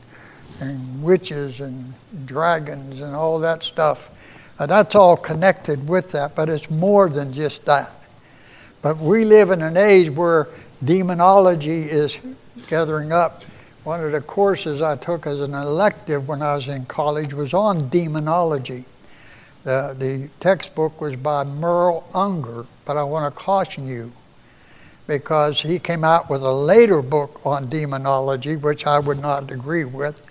and 0.59 1.03
witches 1.03 1.61
and 1.61 1.93
dragons 2.25 3.01
and 3.01 3.15
all 3.15 3.39
that 3.39 3.63
stuff. 3.63 4.11
Uh, 4.59 4.65
that's 4.65 4.95
all 4.95 5.17
connected 5.17 5.89
with 5.89 6.11
that, 6.11 6.35
but 6.35 6.49
it's 6.49 6.69
more 6.69 7.09
than 7.09 7.33
just 7.33 7.65
that. 7.65 7.95
But 8.81 8.97
we 8.97 9.25
live 9.25 9.51
in 9.51 9.61
an 9.61 9.77
age 9.77 10.09
where 10.09 10.47
demonology 10.83 11.81
is 11.81 12.19
gathering 12.67 13.11
up 13.11 13.43
one 13.83 14.03
of 14.03 14.11
the 14.11 14.21
courses 14.21 14.81
I 14.81 14.95
took 14.95 15.27
as 15.27 15.41
an 15.41 15.53
elective 15.53 16.27
when 16.27 16.41
I 16.41 16.55
was 16.55 16.67
in 16.67 16.85
college 16.85 17.33
was 17.33 17.53
on 17.53 17.87
demonology. 17.89 18.83
The, 19.63 19.95
the 19.97 20.29
textbook 20.39 21.01
was 21.01 21.15
by 21.15 21.43
Merrill 21.43 22.07
Unger, 22.13 22.65
but 22.85 22.97
I 22.97 23.03
want 23.03 23.31
to 23.31 23.39
caution 23.39 23.87
you 23.87 24.11
because 25.07 25.61
he 25.61 25.79
came 25.79 26.03
out 26.03 26.29
with 26.29 26.43
a 26.43 26.51
later 26.51 27.01
book 27.01 27.41
on 27.45 27.69
demonology, 27.69 28.55
which 28.55 28.87
I 28.87 28.99
would 28.99 29.21
not 29.21 29.51
agree 29.51 29.85
with. 29.85 30.21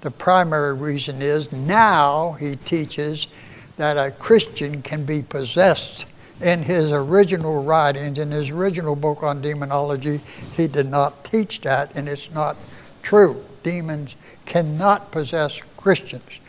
The 0.00 0.10
primary 0.10 0.74
reason 0.74 1.22
is 1.22 1.52
now 1.52 2.32
he 2.32 2.56
teaches 2.56 3.28
that 3.76 3.96
a 3.96 4.10
Christian 4.10 4.82
can 4.82 5.04
be 5.04 5.22
possessed. 5.22 6.06
In 6.40 6.62
his 6.62 6.90
original 6.90 7.62
writings, 7.62 8.18
in 8.18 8.30
his 8.30 8.50
original 8.50 8.96
book 8.96 9.22
on 9.22 9.40
demonology, 9.40 10.20
he 10.56 10.66
did 10.66 10.88
not 10.88 11.24
teach 11.24 11.60
that, 11.60 11.96
and 11.96 12.08
it's 12.08 12.32
not 12.32 12.56
true. 13.02 13.44
Demons 13.62 14.16
cannot 14.44 15.12
possess 15.12 15.60
Christians. 15.76 16.40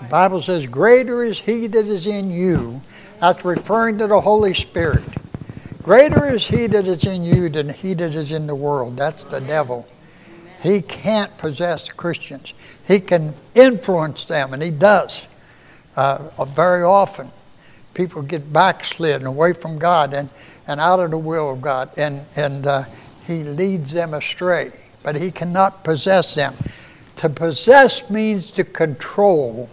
The 0.00 0.04
Bible 0.06 0.42
says, 0.42 0.66
Greater 0.66 1.22
is 1.22 1.40
he 1.40 1.68
that 1.68 1.86
is 1.86 2.06
in 2.06 2.30
you. 2.30 2.80
That's 3.20 3.44
referring 3.44 3.98
to 3.98 4.06
the 4.06 4.20
Holy 4.20 4.52
Spirit. 4.52 5.04
Greater 5.86 6.26
is 6.26 6.46
he 6.46 6.66
that 6.66 6.86
is 6.86 7.04
in 7.06 7.24
you 7.24 7.48
than 7.48 7.70
he 7.70 7.94
that 7.94 8.14
is 8.14 8.32
in 8.32 8.46
the 8.46 8.54
world. 8.54 8.98
That's 8.98 9.24
the 9.24 9.40
devil. 9.40 9.86
He 10.60 10.82
can't 10.82 11.34
possess 11.38 11.88
Christians. 11.88 12.52
He 12.86 13.00
can 13.00 13.32
influence 13.54 14.26
them, 14.26 14.52
and 14.52 14.62
he 14.62 14.70
does 14.70 15.28
uh, 15.96 16.44
very 16.48 16.82
often. 16.82 17.30
People 17.94 18.20
get 18.20 18.52
backslidden 18.52 19.26
away 19.26 19.54
from 19.54 19.78
God 19.78 20.12
and, 20.12 20.28
and 20.66 20.80
out 20.80 21.00
of 21.00 21.12
the 21.12 21.18
will 21.18 21.52
of 21.52 21.62
God, 21.62 21.90
and, 21.96 22.26
and 22.36 22.66
uh, 22.66 22.82
he 23.26 23.44
leads 23.44 23.92
them 23.92 24.12
astray 24.12 24.70
but 25.06 25.14
he 25.14 25.30
cannot 25.30 25.84
possess 25.84 26.34
them. 26.34 26.52
To 27.18 27.30
possess 27.30 28.10
means 28.10 28.50
to 28.50 28.64
control. 28.64 29.70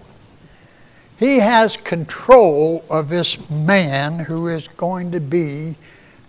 He 1.17 1.39
has 1.39 1.75
control 1.75 2.85
of 2.87 3.09
this 3.09 3.49
man 3.49 4.19
who 4.19 4.47
is 4.47 4.67
going 4.67 5.11
to 5.11 5.19
be 5.19 5.73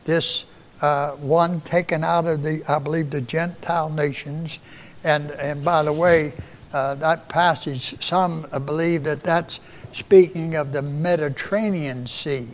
this 0.04 0.44
uh, 0.82 1.12
one 1.12 1.60
taken 1.62 2.04
out 2.04 2.26
of 2.26 2.42
the, 2.42 2.62
I 2.68 2.78
believe, 2.78 3.10
the 3.10 3.20
Gentile 3.20 3.90
nations. 3.90 4.58
And, 5.04 5.30
and 5.32 5.64
by 5.64 5.82
the 5.82 5.92
way, 5.92 6.32
uh, 6.72 6.96
that 6.96 7.28
passage, 7.28 7.80
some 8.02 8.46
believe 8.64 9.04
that 9.04 9.20
that's 9.20 9.60
speaking 9.92 10.56
of 10.56 10.72
the 10.72 10.82
Mediterranean 10.82 12.06
Sea. 12.06 12.48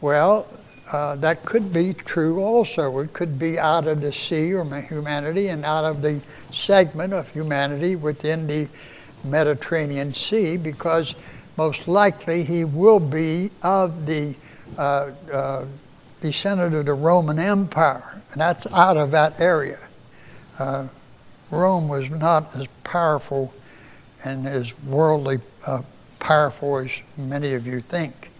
Well, 0.00 0.46
uh, 0.92 1.16
that 1.16 1.44
could 1.44 1.72
be 1.72 1.92
true 1.92 2.42
also. 2.42 2.98
It 2.98 3.12
could 3.12 3.38
be 3.38 3.58
out 3.58 3.86
of 3.86 4.00
the 4.00 4.12
sea 4.12 4.54
or 4.54 4.64
humanity 4.80 5.48
and 5.48 5.64
out 5.64 5.84
of 5.84 6.02
the 6.02 6.20
segment 6.50 7.12
of 7.12 7.28
humanity 7.28 7.96
within 7.96 8.46
the 8.46 8.68
Mediterranean 9.24 10.12
Sea 10.12 10.56
because 10.56 11.14
most 11.56 11.88
likely 11.88 12.44
he 12.44 12.64
will 12.64 13.00
be 13.00 13.50
of 13.62 14.06
the 14.06 14.34
uh, 14.76 15.10
descendant 16.24 16.74
of 16.74 16.86
the 16.86 16.94
Roman 16.94 17.38
Empire, 17.38 18.22
and 18.32 18.40
that's 18.40 18.72
out 18.72 18.96
of 18.96 19.10
that 19.10 19.38
area. 19.42 19.78
Uh, 20.58 20.88
Rome 21.50 21.86
was 21.86 22.08
not 22.08 22.56
as 22.56 22.66
powerful 22.82 23.52
and 24.24 24.46
as 24.46 24.72
worldly 24.84 25.38
uh, 25.66 25.82
powerful 26.20 26.78
as 26.78 27.02
many 27.18 27.52
of 27.52 27.66
you 27.66 27.82
think, 27.82 28.30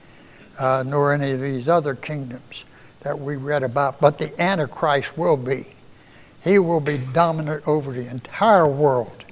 uh, 0.59 0.83
nor 0.87 1.13
any 1.13 1.33
of 1.33 1.41
these 1.41 1.69
other 1.69 1.95
kingdoms 1.95 2.65
that 3.01 3.21
we 3.21 3.37
read 3.37 3.63
about. 3.63 4.01
But 4.01 4.19
the 4.19 4.33
Antichrist 4.41 5.19
will 5.19 5.37
be. 5.37 5.67
He 6.43 6.59
will 6.59 6.81
be 6.81 6.99
dominant 7.13 7.69
over 7.69 7.93
the 7.93 8.11
entire 8.11 8.67
world. 8.67 9.27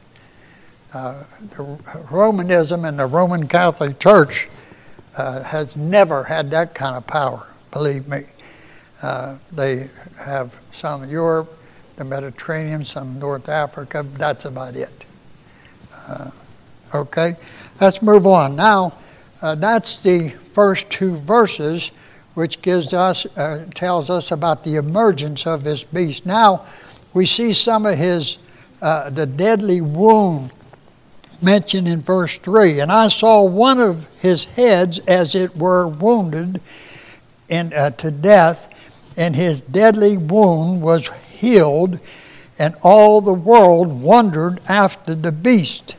Uh, 0.93 1.25
the 1.57 1.63
Romanism 2.11 2.85
and 2.85 2.99
the 2.99 3.07
Roman 3.07 3.49
Catholic 3.49 3.99
Church 3.99 4.51
uh, 5.17 5.43
has 5.43 5.75
never 5.75 6.23
had 6.23 6.51
that 6.51 6.75
kind 6.75 6.97
of 6.97 7.07
power, 7.07 7.47
believe 7.71 8.07
me. 8.07 8.25
Uh, 9.03 9.39
they 9.51 9.89
have 10.25 10.59
some 10.71 11.03
in 11.03 11.11
Europe, 11.11 11.59
the 11.97 12.05
Mediterranean, 12.05 12.85
some 12.85 13.19
North 13.19 13.49
Africa. 13.49 14.07
That's 14.15 14.45
about 14.45 14.77
it. 14.77 15.05
Uh, 16.09 16.31
okay, 16.95 17.35
let's 17.81 18.03
move 18.03 18.27
on. 18.27 18.57
Now, 18.57 18.97
uh, 19.43 19.55
that's 19.57 20.01
the 20.01 20.29
first 20.29 20.89
two 20.91 21.17
verses, 21.17 21.91
which 22.35 22.63
gives 22.63 22.93
us 22.93 23.27
uh, 23.37 23.67
tells 23.75 24.09
us 24.09 24.31
about 24.31 24.63
the 24.65 24.77
emergence 24.77 25.47
of 25.47 25.65
this 25.65 25.85
beast. 25.85 26.25
Now, 26.27 26.65
we 27.13 27.27
see 27.27 27.53
some 27.53 27.87
of 27.87 27.99
his 27.99 28.39
uh, 28.83 29.11
the 29.11 29.27
deadly 29.27 29.81
wound 29.81 30.53
mentioned 31.43 31.89
in 31.89 32.01
verse 32.01 32.39
three. 32.39 32.81
And 32.81 32.91
I 32.91 33.09
saw 33.09 33.43
one 33.43 33.81
of 33.81 34.07
his 34.21 34.45
heads 34.45 34.99
as 35.01 35.35
it 35.35 35.57
were 35.57 35.89
wounded 35.89 36.61
in, 37.49 37.73
uh, 37.75 37.91
to 37.91 38.11
death, 38.11 38.72
and 39.17 39.35
his 39.35 39.63
deadly 39.63 40.17
wound 40.17 40.83
was 40.83 41.09
healed, 41.31 41.99
and 42.59 42.75
all 42.83 43.21
the 43.21 43.33
world 43.33 44.01
wondered 44.01 44.61
after 44.69 45.15
the 45.15 45.33
beast. 45.33 45.97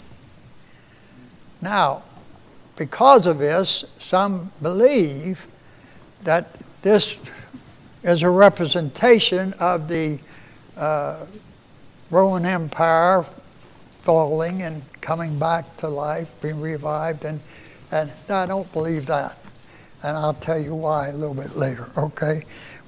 Now, 1.62 2.04
because 2.76 3.28
of 3.28 3.40
this, 3.40 3.86
some 4.00 4.52
believe 4.62 5.48
that 6.24 6.48
this 6.82 7.20
is 8.04 8.24
a 8.24 8.30
representation 8.30 9.54
of 9.60 9.88
the 9.88 10.20
uh, 10.76 11.26
Roman 12.10 12.46
Empire 12.46 13.24
falling 14.02 14.64
and 14.64 14.82
coming 15.02 15.40
back 15.40 15.78
to 15.78 15.88
life, 15.88 16.30
being 16.42 16.60
revived, 16.60 17.26
and, 17.26 17.40
and 17.92 18.12
I 18.30 18.46
don't 18.46 18.72
believe 18.74 19.06
that. 19.06 19.38
And 20.04 20.18
I'll 20.18 20.34
tell 20.34 20.60
you 20.60 20.76
why 20.76 21.08
a 21.08 21.14
little 21.14 21.34
bit 21.34 21.56
later, 21.56 21.90
okay? 21.98 22.44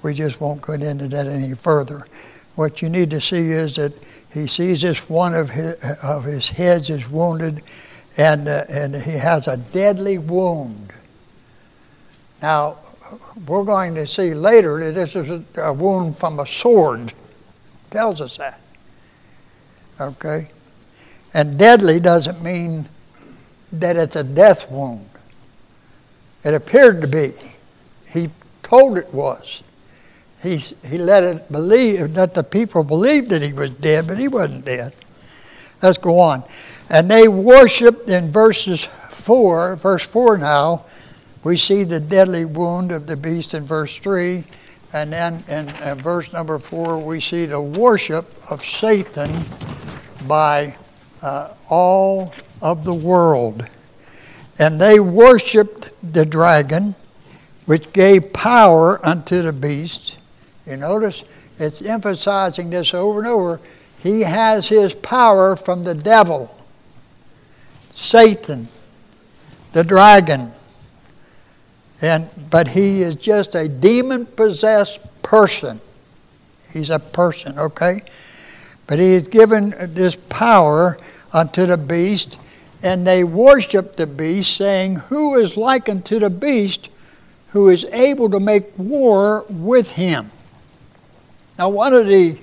We 0.05 0.13
just 0.13 0.39
won't 0.39 0.61
go 0.61 0.73
into 0.73 1.07
that 1.07 1.25
any 1.25 1.55
further. 1.55 2.05
What 2.53 2.83
you 2.83 2.89
need 2.89 3.09
to 3.09 3.19
see 3.19 3.49
is 3.49 3.75
that 3.77 3.91
he 4.31 4.45
sees 4.45 4.83
this 4.83 5.09
one 5.09 5.33
of 5.33 5.49
his, 5.49 5.73
of 6.03 6.23
his 6.23 6.47
heads 6.47 6.91
is 6.91 7.09
wounded, 7.09 7.63
and, 8.15 8.47
uh, 8.47 8.65
and 8.69 8.95
he 8.95 9.13
has 9.13 9.47
a 9.47 9.57
deadly 9.57 10.19
wound. 10.19 10.91
Now, 12.39 12.77
we're 13.47 13.63
going 13.63 13.95
to 13.95 14.05
see 14.05 14.35
later 14.35 14.79
that 14.79 14.91
this 14.91 15.15
is 15.15 15.31
a, 15.31 15.43
a 15.57 15.73
wound 15.73 16.15
from 16.19 16.39
a 16.39 16.45
sword. 16.45 17.11
Tells 17.89 18.21
us 18.21 18.37
that. 18.37 18.61
Okay? 19.99 20.49
And 21.33 21.57
deadly 21.57 21.99
doesn't 21.99 22.43
mean 22.43 22.87
that 23.71 23.97
it's 23.97 24.15
a 24.15 24.23
death 24.23 24.69
wound. 24.69 25.09
It 26.43 26.53
appeared 26.53 27.01
to 27.01 27.07
be. 27.07 27.31
He 28.13 28.29
told 28.61 28.99
it 28.99 29.11
was 29.11 29.63
he, 30.45 30.57
he 30.87 30.97
let 30.97 31.23
it 31.23 31.51
believe 31.51 32.13
that 32.13 32.33
the 32.33 32.43
people 32.43 32.83
believed 32.83 33.29
that 33.29 33.41
he 33.41 33.53
was 33.53 33.71
dead, 33.71 34.07
but 34.07 34.17
he 34.17 34.27
wasn't 34.27 34.65
dead. 34.65 34.93
Let's 35.81 35.97
go 35.97 36.19
on. 36.19 36.43
And 36.89 37.09
they 37.09 37.27
worshiped 37.27 38.09
in 38.09 38.31
verses 38.31 38.85
4, 39.09 39.75
verse 39.77 40.05
4 40.05 40.37
now, 40.37 40.85
we 41.43 41.57
see 41.57 41.83
the 41.83 41.99
deadly 41.99 42.45
wound 42.45 42.91
of 42.91 43.05
the 43.05 43.15
beast 43.15 43.53
in 43.53 43.65
verse 43.65 43.97
3. 43.97 44.43
And 44.93 45.13
then 45.13 45.43
in, 45.47 45.69
in 45.87 45.97
verse 45.99 46.33
number 46.33 46.57
4, 46.57 46.97
we 46.97 47.19
see 47.19 47.45
the 47.45 47.61
worship 47.61 48.25
of 48.49 48.63
Satan 48.63 49.31
by 50.27 50.75
uh, 51.21 51.53
all 51.69 52.33
of 52.61 52.83
the 52.83 52.93
world. 52.93 53.67
And 54.57 54.81
they 54.81 54.99
worshiped 54.99 55.93
the 56.13 56.25
dragon, 56.25 56.95
which 57.67 57.93
gave 57.93 58.33
power 58.33 59.05
unto 59.05 59.43
the 59.43 59.53
beast 59.53 60.17
you 60.65 60.77
notice 60.77 61.23
it's 61.57 61.81
emphasizing 61.81 62.69
this 62.69 62.93
over 62.93 63.19
and 63.19 63.27
over. 63.27 63.59
He 63.99 64.21
has 64.21 64.67
his 64.67 64.93
power 64.95 65.55
from 65.55 65.83
the 65.83 65.95
devil, 65.95 66.55
Satan, 67.91 68.67
the 69.71 69.83
dragon. 69.83 70.51
And 72.01 72.29
but 72.49 72.67
he 72.67 73.01
is 73.01 73.15
just 73.15 73.55
a 73.55 73.69
demon 73.69 74.25
possessed 74.25 74.99
person. 75.21 75.79
He's 76.71 76.89
a 76.89 76.99
person, 76.99 77.57
okay? 77.57 78.01
But 78.85 78.99
he 78.99 79.13
is 79.13 79.27
given 79.27 79.73
this 79.93 80.15
power 80.15 80.97
unto 81.33 81.65
the 81.65 81.77
beast, 81.77 82.37
and 82.83 83.07
they 83.07 83.23
worship 83.23 83.95
the 83.95 84.07
beast, 84.07 84.57
saying, 84.57 84.97
Who 84.97 85.35
is 85.35 85.57
like 85.57 85.89
unto 85.89 86.19
the 86.19 86.29
beast 86.29 86.89
who 87.49 87.69
is 87.69 87.85
able 87.85 88.29
to 88.29 88.39
make 88.39 88.77
war 88.77 89.45
with 89.49 89.93
him? 89.93 90.29
Now, 91.57 91.69
one 91.69 91.93
of 91.93 92.07
the 92.07 92.37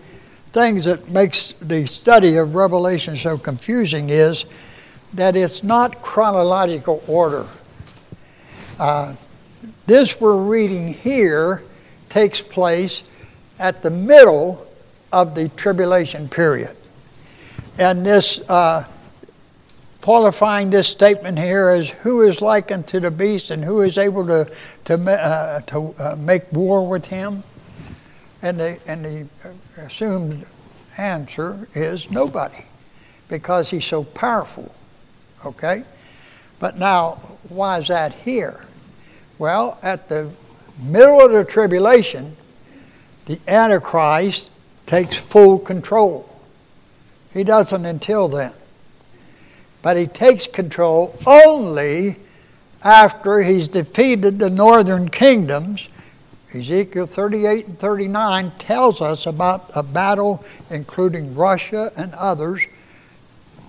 things 0.53 0.85
that 0.87 1.09
makes 1.11 1.53
the 1.61 1.87
study 1.87 2.37
of 2.37 2.55
Revelation 2.55 3.15
so 3.15 3.37
confusing 3.37 4.09
is 4.09 4.47
that 5.15 5.37
it's 5.37 5.63
not 5.63 6.01
chronological 6.01 7.03
order. 7.07 7.47
Uh, 8.79 9.15
this 9.87 10.21
we're 10.21 10.37
reading 10.37 10.95
here 10.95 11.63
takes 12.09 12.41
place 12.41 13.03
at 13.59 13.83
the 13.83 13.91
middle 13.91 14.67
of 15.13 15.35
the 15.35 15.51
tribulation 15.51 16.29
period. 16.29 16.75
And 17.79 18.05
this, 18.05 18.41
uh, 18.49 18.87
qualifying 20.01 20.71
this 20.71 20.89
statement 20.89 21.39
here 21.39 21.69
as 21.69 21.91
who 21.91 22.23
is 22.23 22.41
likened 22.41 22.87
to 22.89 23.01
the 23.01 23.11
beast 23.11 23.51
and 23.51 23.63
who 23.63 23.83
is 23.83 23.99
able 23.99 24.27
to, 24.27 24.51
to, 24.85 24.95
uh, 24.95 25.61
to 25.61 25.95
uh, 25.99 26.17
make 26.17 26.51
war 26.53 26.87
with 26.87 27.07
him. 27.07 27.43
And 28.43 28.59
the, 28.59 28.79
and 28.87 29.05
the 29.05 29.27
assumed 29.79 30.45
answer 30.99 31.69
is 31.75 32.11
nobody 32.11 32.65
because 33.29 33.71
he's 33.71 33.85
so 33.85 34.05
powerful. 34.05 34.75
Okay? 35.47 35.85
But 36.59 36.79
now, 36.79 37.21
why 37.49 37.79
is 37.79 37.89
that 37.89 38.13
here? 38.13 38.65
Well, 39.39 39.79
at 39.83 40.09
the 40.09 40.31
middle 40.81 41.25
of 41.25 41.33
the 41.33 41.45
tribulation, 41.45 42.37
the 43.27 43.41
Antichrist 43.49 44.51
takes 44.87 45.23
full 45.23 45.59
control. 45.59 46.29
He 47.33 47.45
doesn't 47.45 47.85
until 47.85 48.29
then. 48.29 48.53
But 49.81 49.97
he 49.97 50.07
takes 50.07 50.47
control 50.47 51.19
only 51.27 52.17
after 52.85 53.43
he's 53.43 53.69
defeated 53.69 54.39
the 54.39 54.51
northern 54.51 55.09
kingdoms 55.09 55.89
Ezekiel 56.55 57.07
38 57.07 57.67
and 57.67 57.79
39 57.79 58.53
tells 58.59 59.01
us 59.01 59.27
about 59.27 59.71
a 59.75 59.83
battle 59.83 60.45
including 60.71 61.35
Russia 61.35 61.91
and 61.97 62.13
others 62.15 62.67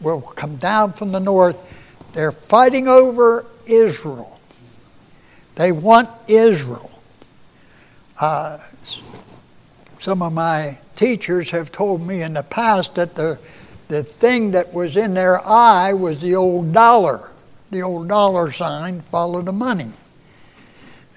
will 0.01 0.21
come 0.21 0.57
down 0.57 0.93
from 0.93 1.11
the 1.11 1.19
north. 1.19 1.69
They're 2.13 2.31
fighting 2.31 2.87
over 2.87 3.45
Israel. 3.65 4.39
They 5.55 5.71
want 5.71 6.09
Israel. 6.27 6.91
Uh, 8.19 8.57
some 9.99 10.21
of 10.21 10.33
my 10.33 10.77
teachers 10.95 11.49
have 11.51 11.71
told 11.71 12.05
me 12.05 12.21
in 12.21 12.33
the 12.33 12.43
past 12.43 12.95
that 12.95 13.15
the, 13.15 13.39
the 13.87 14.03
thing 14.03 14.51
that 14.51 14.73
was 14.73 14.97
in 14.97 15.13
their 15.13 15.45
eye 15.47 15.93
was 15.93 16.21
the 16.21 16.35
old 16.35 16.73
dollar. 16.73 17.29
The 17.71 17.81
old 17.81 18.07
dollar 18.07 18.51
sign 18.51 19.01
followed 19.01 19.45
the 19.45 19.53
money. 19.53 19.91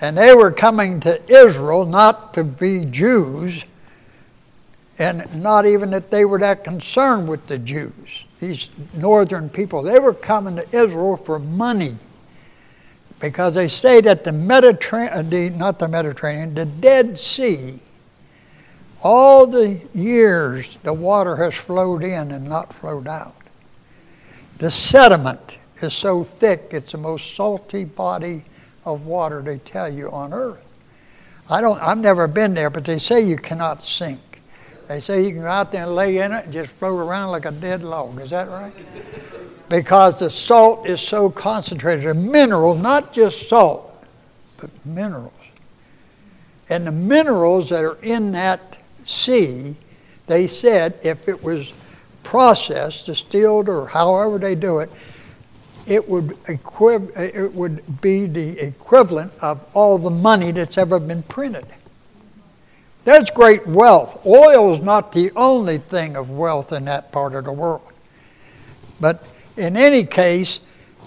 And 0.00 0.16
they 0.16 0.35
were 0.35 0.50
coming 0.50 1.00
to 1.00 1.20
Israel 1.28 1.87
not 1.87 2.35
to 2.35 2.44
be 2.44 2.85
Jews, 2.85 3.64
and 4.98 5.42
not 5.42 5.66
even 5.66 5.90
that 5.90 6.11
they 6.11 6.24
were 6.24 6.38
that 6.38 6.64
concerned 6.64 7.28
with 7.28 7.46
the 7.46 7.59
Jews. 7.59 8.24
these 8.40 8.70
northern 8.94 9.48
people, 9.48 9.82
they 9.82 9.98
were 9.98 10.14
coming 10.14 10.56
to 10.56 10.76
Israel 10.76 11.16
for 11.16 11.38
money 11.38 11.96
because 13.20 13.54
they 13.54 13.68
say 13.68 14.00
that 14.02 14.24
the 14.24 14.32
Mediterranean, 14.32 15.12
uh, 15.12 15.22
the, 15.22 15.50
not 15.50 15.78
the 15.78 15.88
Mediterranean, 15.88 16.54
the 16.54 16.66
Dead 16.66 17.18
Sea, 17.18 17.78
all 19.02 19.46
the 19.46 19.80
years 19.94 20.76
the 20.82 20.92
water 20.92 21.37
has 21.37 21.54
flowed 21.54 22.02
in 22.02 22.30
and 22.30 22.46
not 22.46 22.72
flowed 22.72 23.09
out. 23.09 23.35
The 24.59 24.70
sediment 24.70 25.59
is 25.76 25.94
so 25.94 26.24
thick, 26.24 26.68
it's 26.70 26.92
the 26.92 26.98
most 26.98 27.35
salty 27.35 27.85
body 27.85 28.44
of 28.87 29.05
water, 29.05 29.42
they 29.42 29.59
tell 29.59 29.92
you, 29.92 30.09
on 30.11 30.33
earth. 30.33 30.62
I 31.51 31.61
don't, 31.61 31.81
I've 31.81 31.99
never 31.99 32.27
been 32.27 32.55
there, 32.55 32.70
but 32.70 32.85
they 32.85 32.99
say 32.99 33.20
you 33.22 33.37
cannot 33.37 33.83
sink. 33.83 34.20
They 34.88 35.01
say 35.01 35.25
you 35.25 35.33
can 35.33 35.42
go 35.42 35.49
out 35.49 35.72
there 35.72 35.83
and 35.83 35.94
lay 35.94 36.18
in 36.18 36.33
it 36.33 36.44
and 36.44 36.53
just 36.53 36.72
float 36.72 36.99
around 36.99 37.31
like 37.31 37.44
a 37.44 37.51
dead 37.51 37.83
log. 37.83 38.20
Is 38.20 38.31
that 38.31 38.49
right? 38.49 38.72
because 39.68 40.18
the 40.18 40.31
salt 40.31 40.88
is 40.88 41.01
so 41.01 41.31
concentrated. 41.31 42.07
A 42.07 42.14
mineral, 42.14 42.75
not 42.75 43.12
just 43.12 43.49
salt, 43.49 44.05
but 44.59 44.70
minerals. 44.85 45.33
And 46.68 46.87
the 46.87 46.92
minerals 46.92 47.68
that 47.70 47.85
are 47.85 47.99
in 48.03 48.33
that 48.33 48.79
sea, 49.05 49.77
they 50.27 50.46
said 50.46 50.99
if 51.03 51.29
it 51.29 51.42
was 51.42 51.72
processed, 52.22 53.07
distilled, 53.07 53.68
or 53.68 53.87
however 53.87 54.38
they 54.38 54.55
do 54.55 54.79
it, 54.79 54.90
it 55.87 56.09
would, 56.09 56.31
equiv- 56.44 57.16
uh, 57.16 57.44
it 57.44 57.53
would 57.55 58.01
be 58.01 58.27
the 58.27 58.59
equivalent 58.59 59.33
of 59.42 59.64
all 59.75 59.99
the 59.99 60.11
money 60.11 60.51
that's 60.51 60.77
ever 60.79 60.99
been 60.99 61.22
printed. 61.22 61.66
That's 63.05 63.31
great 63.31 63.66
wealth. 63.68 64.27
Oil 64.27 64.72
is 64.72 64.81
not 64.81 65.12
the 65.12 65.31
only 65.37 65.79
thing 65.79 66.16
of 66.16 66.31
wealth 66.31 66.72
in 66.72 66.87
that 66.87 67.12
part 67.12 67.35
of 67.35 67.44
the 67.44 67.53
world. 67.53 67.92
But 69.01 69.27
in 69.57 69.77
any 69.77 70.05
case, 70.05 70.61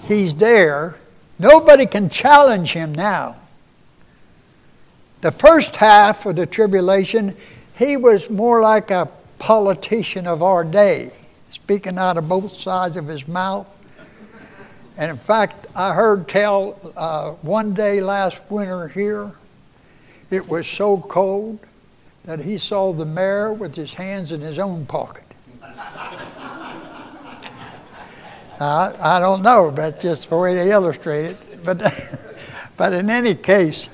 he's 0.04 0.34
there. 0.34 0.98
Nobody 1.40 1.86
can 1.86 2.10
challenge 2.10 2.72
him 2.72 2.94
now. 2.94 3.36
The 5.22 5.32
first 5.32 5.76
half 5.76 6.26
of 6.26 6.38
the 6.38 6.46
tribulation, 6.46 7.36
he 7.78 7.98
was 7.98 8.30
more 8.30 8.62
like 8.62 8.92
a 8.92 9.10
politician 9.38 10.26
of 10.26 10.42
our 10.42 10.64
day, 10.64 11.12
speaking 11.52 11.98
out 11.98 12.18
of 12.18 12.30
both 12.30 12.52
sides 12.52 12.96
of 12.96 13.08
his 13.08 13.28
mouth. 13.28 13.76
And 15.00 15.10
in 15.10 15.18
fact, 15.18 15.66
I 15.78 15.94
heard 15.94 16.28
tell 16.28 16.78
uh, 16.98 17.32
one 17.42 17.74
day 17.74 18.02
last 18.02 18.42
winter 18.50 18.90
here, 18.90 19.32
it 20.30 20.46
was 20.46 20.68
so 20.68 20.98
cold 20.98 21.58
that 22.26 22.42
he 22.42 22.58
saw 22.58 22.92
the 22.92 23.06
mayor 23.06 23.54
with 23.54 23.74
his 23.74 23.94
hands 23.94 24.34
in 24.34 24.42
his 24.42 24.60
own 24.60 24.86
pocket. 24.86 25.24
I, 28.60 28.94
I 29.02 29.20
don't 29.22 29.42
know, 29.42 29.72
but 29.74 30.02
just 30.02 30.30
the 30.30 30.36
way 30.36 30.54
they 30.54 30.70
illustrate 30.70 31.28
it. 31.28 31.64
But, 31.64 31.82
but 32.78 32.92
in 32.92 33.10
any 33.10 33.36
case, 33.36 33.90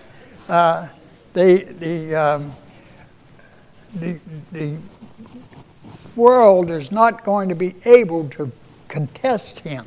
uh, 0.49 0.87
the, 1.33 1.71
the, 1.77 2.15
um, 2.15 2.51
the, 3.93 4.19
the 4.51 4.79
world 6.15 6.71
is 6.71 6.91
not 6.91 7.23
going 7.23 7.49
to 7.49 7.55
be 7.55 7.75
able 7.85 8.27
to 8.29 8.51
contest 8.87 9.59
him. 9.59 9.85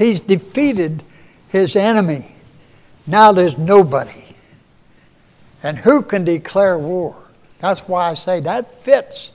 He's 0.00 0.18
defeated 0.18 1.02
his 1.48 1.76
enemy. 1.76 2.34
Now 3.06 3.32
there's 3.32 3.58
nobody. 3.58 4.34
And 5.62 5.76
who 5.76 6.00
can 6.00 6.24
declare 6.24 6.78
war? 6.78 7.14
That's 7.58 7.80
why 7.80 8.08
I 8.08 8.14
say 8.14 8.40
that 8.40 8.64
fits 8.64 9.30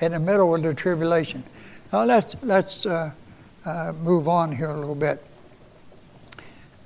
in 0.00 0.10
the 0.10 0.18
middle 0.18 0.52
of 0.52 0.64
the 0.64 0.74
tribulation. 0.74 1.44
Now 1.92 2.02
let's, 2.06 2.34
let's 2.42 2.86
uh, 2.86 3.12
uh, 3.64 3.92
move 4.02 4.26
on 4.26 4.50
here 4.50 4.70
a 4.70 4.76
little 4.76 4.96
bit. 4.96 5.24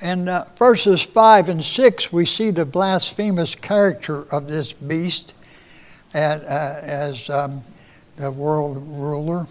In 0.02 0.28
uh, 0.28 0.44
verses 0.58 1.02
5 1.02 1.48
and 1.48 1.64
6, 1.64 2.12
we 2.12 2.26
see 2.26 2.50
the 2.50 2.66
blasphemous 2.66 3.54
character 3.54 4.26
of 4.30 4.48
this 4.48 4.74
beast 4.74 5.32
at, 6.12 6.42
uh, 6.44 6.74
as 6.82 7.30
um, 7.30 7.62
the 8.16 8.30
world 8.30 8.86
ruler. 8.86 9.46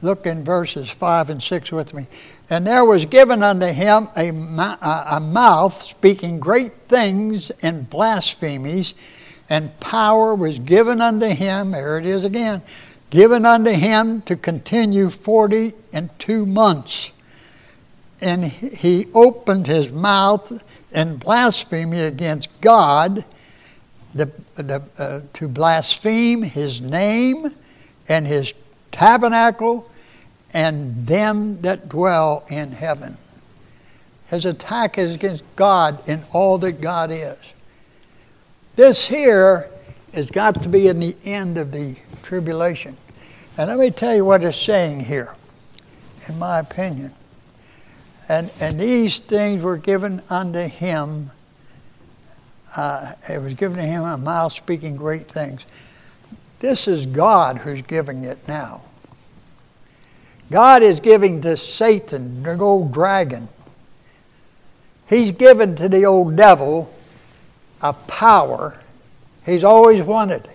Look 0.00 0.24
in 0.24 0.42
verses 0.42 0.90
5 0.90 1.28
and 1.28 1.42
6 1.42 1.70
with 1.70 1.92
me. 1.92 2.06
And 2.54 2.64
there 2.64 2.84
was 2.84 3.04
given 3.04 3.42
unto 3.42 3.66
him 3.66 4.06
a, 4.16 4.28
a 5.10 5.20
mouth 5.20 5.72
speaking 5.82 6.38
great 6.38 6.72
things 6.72 7.50
and 7.62 7.90
blasphemies, 7.90 8.94
and 9.50 9.76
power 9.80 10.36
was 10.36 10.60
given 10.60 11.00
unto 11.00 11.26
him, 11.26 11.72
there 11.72 11.98
it 11.98 12.06
is 12.06 12.24
again, 12.24 12.62
given 13.10 13.44
unto 13.44 13.72
him 13.72 14.22
to 14.22 14.36
continue 14.36 15.10
forty 15.10 15.72
and 15.92 16.16
two 16.20 16.46
months. 16.46 17.10
And 18.20 18.44
he 18.44 19.06
opened 19.14 19.66
his 19.66 19.90
mouth 19.90 20.62
in 20.92 21.16
blasphemy 21.16 22.02
against 22.02 22.60
God, 22.60 23.24
the, 24.14 24.30
the, 24.54 24.80
uh, 24.96 25.22
to 25.32 25.48
blaspheme 25.48 26.42
his 26.42 26.80
name 26.80 27.52
and 28.08 28.24
his 28.24 28.54
tabernacle 28.92 29.90
and 30.54 31.06
them 31.06 31.60
that 31.62 31.88
dwell 31.88 32.44
in 32.48 32.70
heaven. 32.70 33.16
His 34.28 34.46
attack 34.46 34.96
is 34.96 35.14
against 35.14 35.44
God 35.56 36.08
in 36.08 36.22
all 36.32 36.58
that 36.58 36.80
God 36.80 37.10
is. 37.10 37.38
This 38.76 39.06
here 39.06 39.68
has 40.14 40.30
got 40.30 40.62
to 40.62 40.68
be 40.68 40.88
in 40.88 41.00
the 41.00 41.16
end 41.24 41.58
of 41.58 41.72
the 41.72 41.96
tribulation. 42.22 42.96
And 43.58 43.68
let 43.68 43.78
me 43.78 43.90
tell 43.90 44.14
you 44.14 44.24
what 44.24 44.42
it's 44.42 44.56
saying 44.56 45.00
here, 45.00 45.34
in 46.28 46.38
my 46.38 46.60
opinion. 46.60 47.12
And, 48.28 48.50
and 48.60 48.80
these 48.80 49.20
things 49.20 49.62
were 49.62 49.76
given 49.76 50.22
unto 50.30 50.60
him. 50.60 51.30
Uh, 52.76 53.12
it 53.28 53.40
was 53.40 53.54
given 53.54 53.76
to 53.76 53.84
him 53.84 54.02
a 54.02 54.16
mouth 54.16 54.52
speaking 54.52 54.96
great 54.96 55.22
things. 55.22 55.66
This 56.60 56.88
is 56.88 57.06
God 57.06 57.58
who's 57.58 57.82
giving 57.82 58.24
it 58.24 58.38
now. 58.48 58.80
God 60.50 60.82
is 60.82 61.00
giving 61.00 61.40
to 61.42 61.56
Satan, 61.56 62.42
the 62.42 62.58
old 62.58 62.92
dragon. 62.92 63.48
He's 65.08 65.32
given 65.32 65.74
to 65.76 65.88
the 65.88 66.04
old 66.06 66.36
devil 66.36 66.92
a 67.82 67.92
power 67.92 68.78
he's 69.44 69.64
always 69.64 70.02
wanted. 70.02 70.48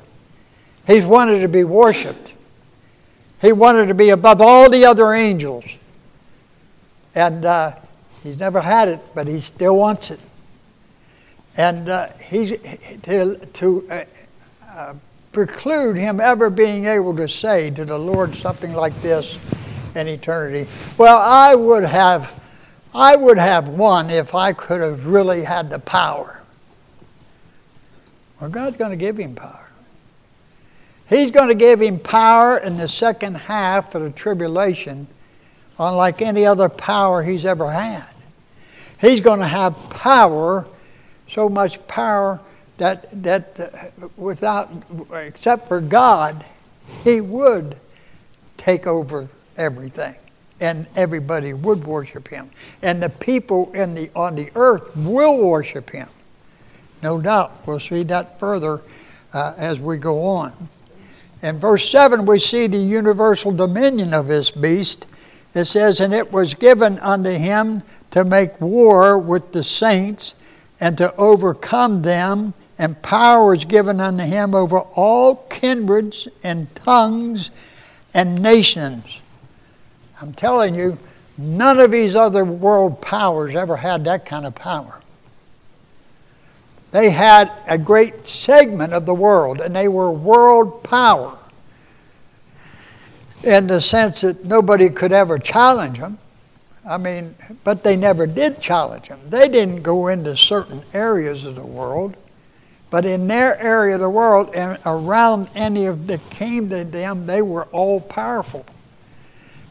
He's 0.88 1.06
wanted 1.06 1.42
to 1.42 1.48
be 1.48 1.64
worshiped. 1.64 2.34
He 3.42 3.52
wanted 3.52 3.88
to 3.88 3.94
be 3.94 4.10
above 4.10 4.42
all 4.42 4.70
the 4.70 4.86
other 4.86 5.14
angels. 5.14 5.66
And 7.16 7.46
uh, 7.46 7.74
he's 8.24 8.40
never 8.40 8.60
had 8.60 8.88
it, 8.88 9.00
but 9.14 9.28
he 9.28 9.40
still 9.40 9.78
wants 9.78 10.12
it. 10.12 10.20
And 11.58 11.90
uh, 11.90 12.08
he's, 12.28 12.52
to, 13.02 13.36
to 13.36 13.88
uh, 13.90 14.04
uh, 14.68 14.94
preclude 15.32 15.98
him 15.98 16.20
ever 16.20 16.50
being 16.50 16.86
able 16.86 17.16
to 17.16 17.28
say 17.28 17.70
to 17.72 17.86
the 17.86 17.98
Lord 17.98 18.36
something 18.36 18.74
like 18.74 19.00
this 19.02 19.38
in 20.00 20.08
eternity. 20.08 20.70
Well, 20.98 21.20
I 21.20 21.54
would 21.54 21.84
have, 21.84 22.42
I 22.94 23.16
would 23.16 23.38
have 23.38 23.70
won 23.70 24.10
if 24.10 24.34
I 24.34 24.54
could 24.54 24.82
have 24.82 25.06
really 25.06 25.44
had 25.44 25.70
the 25.70 25.80
power. 25.80 26.42
Well, 28.40 28.50
God's 28.50 28.78
going 28.78 28.92
to 28.92 28.98
give 28.98 29.18
him 29.18 29.36
power. 29.36 29.70
He's 31.10 31.32
going 31.32 31.50
to 31.50 31.56
give 31.56 31.82
him 31.82 32.00
power 32.00 32.58
in 32.60 32.78
the 32.78 32.88
second 32.88 33.36
half 33.36 33.96
of 33.96 34.04
the 34.04 34.12
tribulation, 34.12 35.08
unlike 35.78 36.22
any 36.22 36.46
other 36.46 36.70
power 36.70 37.24
he's 37.24 37.46
ever 37.46 37.70
had. 37.70 38.14
He's 39.02 39.20
going 39.20 39.40
to 39.40 39.48
have 39.48 39.76
power, 39.90 40.68
so 41.28 41.50
much 41.50 41.86
power 41.88 42.40
that, 42.78 43.10
that 43.24 43.60
uh, 43.60 44.08
without, 44.18 44.72
except 45.14 45.68
for 45.68 45.82
God, 45.82 46.46
he 47.04 47.22
would 47.22 47.76
take 48.58 48.88
over 48.88 49.30
everything 49.60 50.16
and 50.62 50.88
everybody 50.96 51.54
would 51.54 51.86
worship 51.86 52.28
him. 52.28 52.50
And 52.82 53.02
the 53.02 53.10
people 53.10 53.72
in 53.74 53.94
the, 53.94 54.10
on 54.16 54.36
the 54.36 54.50
earth 54.56 54.96
will 54.96 55.38
worship 55.38 55.90
him. 55.90 56.08
No 57.02 57.22
doubt. 57.22 57.66
We'll 57.66 57.80
see 57.80 58.04
that 58.04 58.40
further 58.40 58.82
uh, 59.34 59.54
as 59.58 59.80
we 59.80 59.98
go 59.98 60.24
on. 60.24 60.54
In 61.42 61.58
verse 61.58 61.90
7, 61.90 62.26
we 62.26 62.40
see 62.40 62.68
the 62.68 62.78
universal 62.78 63.52
dominion 63.52 64.14
of 64.14 64.28
this 64.28 64.52
beast. 64.52 65.06
It 65.54 65.66
says, 65.66 66.02
And 66.02 66.14
it 66.14 66.32
was 66.32 66.54
given 66.54 67.00
unto 67.00 67.32
him 67.32 67.82
to 68.12 68.26
make 68.26 68.60
war 68.60 69.18
with 69.18 69.54
the 69.54 69.64
saints 69.64 70.36
and 70.82 70.98
to 70.98 71.16
overcome 71.16 72.02
them, 72.02 72.54
and 72.78 73.02
power 73.02 73.54
is 73.54 73.66
given 73.66 74.00
unto 74.02 74.24
him 74.24 74.54
over 74.54 74.80
all 74.80 75.36
kindreds 75.50 76.28
and 76.44 76.74
tongues 76.76 77.52
and 78.14 78.42
nations. 78.42 79.19
I'm 80.22 80.34
telling 80.34 80.76
you, 80.76 80.98
none 81.38 81.80
of 81.80 81.92
these 81.92 82.16
other 82.16 82.44
world 82.46 83.02
powers 83.02 83.56
ever 83.56 83.78
had 83.78 84.04
that 84.06 84.26
kind 84.26 84.46
of 84.46 84.56
power. 84.56 85.02
They 86.92 87.12
had 87.12 87.52
a 87.68 87.78
great 87.78 88.28
segment 88.28 88.94
of 88.94 89.06
the 89.06 89.14
world, 89.14 89.62
and 89.62 89.76
they 89.76 89.88
were 89.88 90.12
world 90.12 90.84
power. 90.84 91.38
in 93.44 93.68
the 93.68 93.80
sense 93.80 94.22
that 94.22 94.44
nobody 94.46 94.90
could 94.90 95.14
ever 95.14 95.40
challenge 95.40 96.00
them. 96.00 96.18
I 96.86 96.98
mean, 96.98 97.36
but 97.64 97.84
they 97.84 97.96
never 97.96 98.26
did 98.26 98.60
challenge 98.60 99.10
them. 99.10 99.20
They 99.28 99.48
didn't 99.48 99.82
go 99.82 100.08
into 100.08 100.36
certain 100.36 100.84
areas 100.94 101.46
of 101.46 101.56
the 101.56 101.66
world, 101.66 102.18
but 102.90 103.06
in 103.06 103.28
their 103.28 103.58
area 103.62 103.96
of 103.96 104.02
the 104.02 104.10
world 104.10 104.54
and 104.56 104.78
around 104.86 105.52
any 105.56 105.86
of 105.86 106.08
that 106.08 106.28
came 106.32 106.68
to 106.70 106.84
them, 106.84 107.26
they 107.26 107.42
were 107.42 107.66
all 107.66 108.02
powerful. 108.02 108.66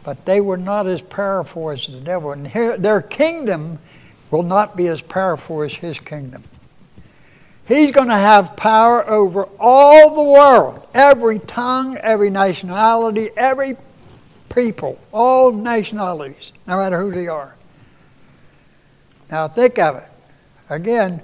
But 0.05 0.25
they 0.25 0.41
were 0.41 0.57
not 0.57 0.87
as 0.87 1.03
powerful 1.03 1.71
as 1.71 1.87
the 1.87 2.01
devil. 2.01 2.33
And 2.33 2.47
their 2.47 3.03
kingdom 3.03 3.79
will 4.31 4.43
not 4.43 4.77
be 4.77 4.87
as 4.87 5.03
powerful 5.03 5.63
as 5.63 5.75
his 5.75 5.99
kingdom. 5.99 6.45
He's 7.67 7.91
going 7.91 8.09
to 8.09 8.15
have 8.15 8.57
power 8.57 9.07
over 9.09 9.47
all 9.61 10.15
the 10.15 10.23
world, 10.23 10.87
every 10.95 11.39
tongue, 11.41 11.99
every 11.99 12.31
nationality, 12.31 13.29
every 13.37 13.77
people, 14.55 14.99
all 15.13 15.53
nationalities, 15.53 16.53
no 16.67 16.79
matter 16.79 16.99
who 16.99 17.13
they 17.13 17.29
are. 17.29 17.55
Now 19.31 19.49
think 19.49 19.79
of 19.79 19.97
it. 19.97 20.09
Again, 20.71 21.21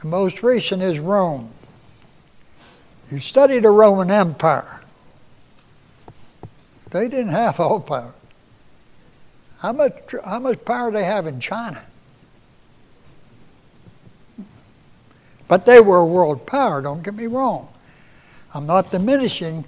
the 0.00 0.08
most 0.08 0.42
recent 0.42 0.82
is 0.82 0.98
Rome. 0.98 1.50
You 3.12 3.20
study 3.20 3.60
the 3.60 3.70
Roman 3.70 4.10
Empire. 4.10 4.75
They 6.96 7.08
didn't 7.08 7.32
have 7.32 7.60
all 7.60 7.80
power. 7.80 8.14
How 9.58 9.72
much, 9.72 10.14
how 10.24 10.38
much 10.38 10.64
power 10.64 10.90
do 10.90 10.96
they 10.96 11.04
have 11.04 11.26
in 11.26 11.40
China? 11.40 11.84
But 15.48 15.64
they 15.64 15.80
were 15.80 15.98
a 15.98 16.04
world 16.04 16.44
power, 16.46 16.82
don't 16.82 17.02
get 17.02 17.14
me 17.14 17.26
wrong. 17.26 17.68
I'm 18.52 18.66
not 18.66 18.90
diminishing 18.90 19.64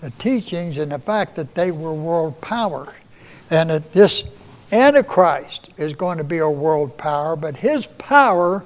the 0.00 0.10
teachings 0.10 0.78
and 0.78 0.92
the 0.92 0.98
fact 0.98 1.36
that 1.36 1.54
they 1.54 1.70
were 1.70 1.94
world 1.94 2.38
power. 2.40 2.92
And 3.50 3.70
that 3.70 3.92
this 3.92 4.24
Antichrist 4.72 5.70
is 5.78 5.94
going 5.94 6.18
to 6.18 6.24
be 6.24 6.38
a 6.38 6.48
world 6.48 6.98
power, 6.98 7.36
but 7.36 7.56
his 7.56 7.86
power, 7.86 8.64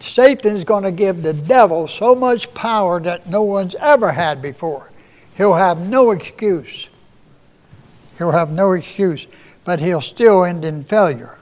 Satan's 0.00 0.64
going 0.64 0.84
to 0.84 0.92
give 0.92 1.22
the 1.22 1.34
devil 1.34 1.88
so 1.88 2.14
much 2.14 2.52
power 2.52 3.00
that 3.00 3.28
no 3.28 3.42
one's 3.42 3.74
ever 3.76 4.12
had 4.12 4.42
before. 4.42 4.90
He'll 5.36 5.54
have 5.54 5.88
no 5.88 6.10
excuse. 6.10 6.89
He'll 8.20 8.32
have 8.32 8.52
no 8.52 8.72
excuse, 8.72 9.26
but 9.64 9.80
he'll 9.80 10.02
still 10.02 10.44
end 10.44 10.66
in 10.66 10.84
failure, 10.84 11.38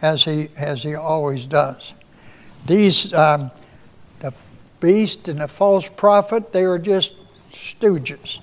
as 0.00 0.24
he 0.24 0.48
as 0.56 0.82
he 0.82 0.94
always 0.94 1.44
does. 1.44 1.92
These 2.64 3.12
um, 3.12 3.50
the 4.20 4.32
beast 4.80 5.28
and 5.28 5.42
the 5.42 5.46
false 5.46 5.90
prophet, 5.90 6.54
they 6.54 6.64
are 6.64 6.78
just 6.78 7.12
stooges, 7.50 8.40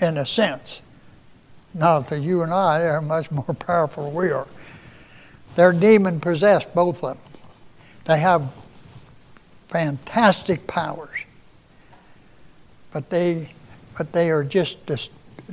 in 0.00 0.16
a 0.16 0.26
sense. 0.26 0.82
Not 1.72 2.08
that 2.08 2.18
you 2.18 2.42
and 2.42 2.52
I 2.52 2.82
are 2.88 3.00
much 3.00 3.30
more 3.30 3.44
powerful 3.60 4.06
than 4.06 4.14
we 4.14 4.32
are. 4.32 4.48
They're 5.54 5.72
demon 5.72 6.18
possessed, 6.18 6.74
both 6.74 7.04
of 7.04 7.14
them. 7.14 7.42
They 8.06 8.18
have 8.18 8.52
fantastic 9.68 10.66
powers. 10.66 11.26
But 12.92 13.08
they, 13.08 13.50
but 13.96 14.12
they 14.12 14.32
are 14.32 14.42
just 14.42 14.84
the, 14.86 15.08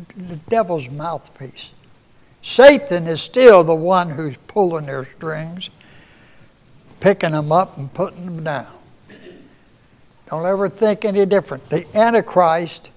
the 0.08 0.38
devil's 0.50 0.90
mouthpiece. 0.90 1.72
Satan 2.42 3.08
is 3.08 3.22
still 3.22 3.64
the 3.64 3.76
one 3.76 4.10
who's 4.10 4.38
pulling 4.48 4.86
their 4.86 5.06
strings, 5.06 5.70
picking 7.00 7.32
them 7.32 7.52
up 7.52 7.78
and 7.78 7.94
putting 7.94 8.26
them 8.26 8.44
down. 8.44 8.72
Don't 10.28 10.46
ever 10.46 10.70
think 10.70 11.06
any 11.06 11.26
different. 11.26 11.70
The 11.70 11.86
Antichrist 11.98 12.92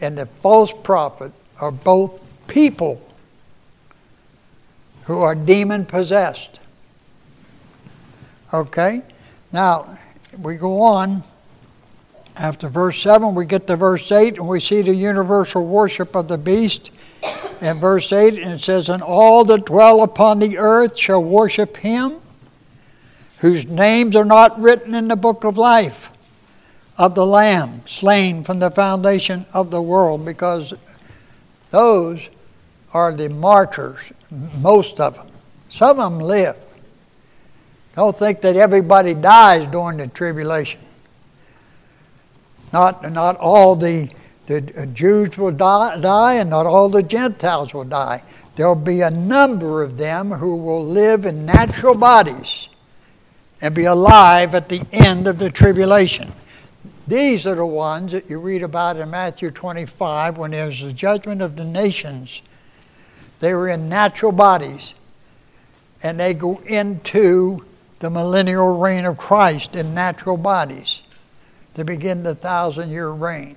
and 0.00 0.16
the 0.16 0.26
false 0.26 0.72
prophet 0.72 1.32
are 1.60 1.70
both 1.70 2.22
people 2.46 3.00
who 5.04 5.20
are 5.20 5.34
demon 5.34 5.84
possessed. 5.84 6.60
Okay? 8.52 9.02
Now, 9.52 9.94
we 10.40 10.56
go 10.56 10.80
on. 10.80 11.22
After 12.38 12.68
verse 12.68 13.02
7, 13.02 13.34
we 13.34 13.46
get 13.46 13.66
to 13.66 13.76
verse 13.76 14.12
8, 14.12 14.38
and 14.38 14.48
we 14.48 14.60
see 14.60 14.80
the 14.80 14.94
universal 14.94 15.66
worship 15.66 16.14
of 16.14 16.28
the 16.28 16.38
beast. 16.38 16.92
In 17.60 17.78
verse 17.78 18.12
8, 18.12 18.34
and 18.34 18.52
it 18.52 18.60
says, 18.60 18.88
And 18.88 19.02
all 19.02 19.44
that 19.44 19.66
dwell 19.66 20.04
upon 20.04 20.38
the 20.38 20.58
earth 20.58 20.96
shall 20.96 21.22
worship 21.22 21.76
him, 21.76 22.20
whose 23.38 23.66
names 23.66 24.14
are 24.14 24.24
not 24.24 24.60
written 24.60 24.94
in 24.94 25.08
the 25.08 25.16
book 25.16 25.44
of 25.44 25.58
life 25.58 26.10
of 26.98 27.14
the 27.16 27.26
Lamb 27.26 27.82
slain 27.86 28.44
from 28.44 28.58
the 28.58 28.70
foundation 28.70 29.44
of 29.54 29.70
the 29.70 29.82
world 29.82 30.24
because 30.24 30.74
those 31.70 32.28
are 32.94 33.12
the 33.12 33.28
martyrs, 33.28 34.12
most 34.60 35.00
of 35.00 35.14
them. 35.14 35.28
Some 35.68 35.98
of 36.00 36.12
them 36.12 36.20
live. 36.20 36.56
Don't 37.94 38.16
think 38.16 38.40
that 38.42 38.56
everybody 38.56 39.14
dies 39.14 39.66
during 39.66 39.98
the 39.98 40.06
tribulation. 40.06 40.80
Not, 42.72 43.10
not 43.12 43.36
all 43.36 43.76
the, 43.76 44.10
the 44.46 44.72
uh, 44.76 44.86
Jews 44.86 45.38
will 45.38 45.52
die, 45.52 46.00
die, 46.00 46.34
and 46.34 46.50
not 46.50 46.66
all 46.66 46.88
the 46.88 47.02
Gentiles 47.02 47.72
will 47.72 47.84
die. 47.84 48.22
There'll 48.56 48.74
be 48.74 49.00
a 49.02 49.10
number 49.10 49.82
of 49.82 49.96
them 49.96 50.30
who 50.30 50.56
will 50.56 50.84
live 50.84 51.26
in 51.26 51.46
natural 51.46 51.94
bodies 51.94 52.68
and 53.60 53.74
be 53.74 53.84
alive 53.84 54.54
at 54.54 54.68
the 54.68 54.82
end 54.92 55.28
of 55.28 55.38
the 55.38 55.50
tribulation. 55.50 56.32
These 57.06 57.46
are 57.46 57.54
the 57.54 57.66
ones 57.66 58.12
that 58.12 58.28
you 58.28 58.38
read 58.38 58.62
about 58.62 58.98
in 58.98 59.10
Matthew 59.10 59.50
25 59.50 60.36
when 60.36 60.50
there's 60.50 60.82
the 60.82 60.92
judgment 60.92 61.40
of 61.40 61.56
the 61.56 61.64
nations. 61.64 62.42
They 63.40 63.54
were 63.54 63.68
in 63.68 63.88
natural 63.88 64.32
bodies 64.32 64.94
and 66.02 66.20
they 66.20 66.34
go 66.34 66.60
into 66.66 67.64
the 68.00 68.10
millennial 68.10 68.78
reign 68.78 69.04
of 69.04 69.16
Christ 69.16 69.74
in 69.74 69.94
natural 69.94 70.36
bodies 70.36 71.02
to 71.78 71.84
begin 71.84 72.24
the 72.24 72.34
thousand 72.34 72.90
year 72.90 73.08
reign. 73.08 73.56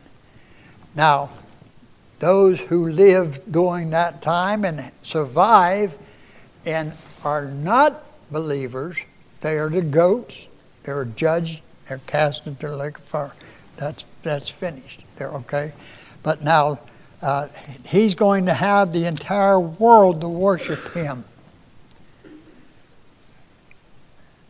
Now, 0.95 1.31
those 2.19 2.61
who 2.61 2.89
live 2.89 3.39
during 3.51 3.89
that 3.89 4.21
time 4.21 4.63
and 4.63 4.91
survive 5.01 5.97
and 6.65 6.93
are 7.25 7.45
not 7.45 8.03
believers, 8.31 8.97
they 9.41 9.57
are 9.57 9.69
the 9.69 9.81
goats, 9.81 10.47
they're 10.83 11.05
judged, 11.05 11.61
they're 11.87 11.99
cast 12.05 12.45
into 12.45 12.67
the 12.67 12.75
lake 12.77 12.99
of 12.99 13.03
fire. 13.03 13.33
That's, 13.77 14.05
that's 14.21 14.49
finished. 14.49 15.03
They're 15.15 15.33
okay. 15.33 15.73
But 16.21 16.43
now 16.43 16.79
uh, 17.23 17.47
he's 17.89 18.13
going 18.13 18.45
to 18.45 18.53
have 18.53 18.93
the 18.93 19.07
entire 19.07 19.59
world 19.59 20.21
to 20.21 20.27
worship 20.27 20.93
him. 20.93 21.25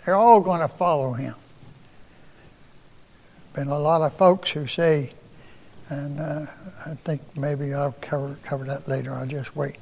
They're 0.06 0.16
all 0.16 0.42
going 0.42 0.60
to 0.60 0.68
follow 0.68 1.14
him. 1.14 1.36
Been 3.54 3.68
a 3.68 3.78
lot 3.78 4.02
of 4.02 4.14
folks 4.14 4.52
who 4.52 4.66
say, 4.66 5.12
and 5.90 6.20
uh, 6.20 6.46
I 6.86 6.94
think 7.04 7.22
maybe 7.36 7.74
I'll 7.74 7.96
cover, 8.00 8.38
cover 8.44 8.64
that 8.66 8.88
later. 8.88 9.14
I'll 9.14 9.28
just 9.28 9.56
wait. 9.56 9.78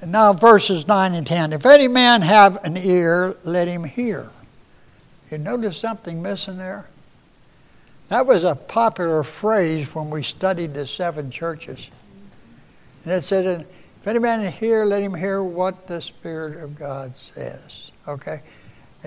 And 0.00 0.12
now, 0.12 0.32
verses 0.32 0.86
9 0.86 1.14
and 1.14 1.26
10. 1.26 1.52
If 1.52 1.66
any 1.66 1.88
man 1.88 2.22
have 2.22 2.64
an 2.64 2.76
ear, 2.76 3.36
let 3.44 3.68
him 3.68 3.84
hear. 3.84 4.30
You 5.30 5.38
notice 5.38 5.76
something 5.76 6.22
missing 6.22 6.56
there? 6.56 6.88
That 8.08 8.26
was 8.26 8.44
a 8.44 8.54
popular 8.54 9.22
phrase 9.22 9.94
when 9.94 10.10
we 10.10 10.22
studied 10.22 10.74
the 10.74 10.86
seven 10.86 11.30
churches. 11.30 11.90
And 13.04 13.12
it 13.12 13.20
said, 13.20 13.66
if 14.00 14.06
any 14.06 14.18
man 14.18 14.50
hear, 14.50 14.84
let 14.84 15.02
him 15.02 15.14
hear 15.14 15.44
what 15.44 15.86
the 15.86 16.00
Spirit 16.00 16.62
of 16.62 16.76
God 16.76 17.14
says. 17.14 17.92
Okay? 18.08 18.40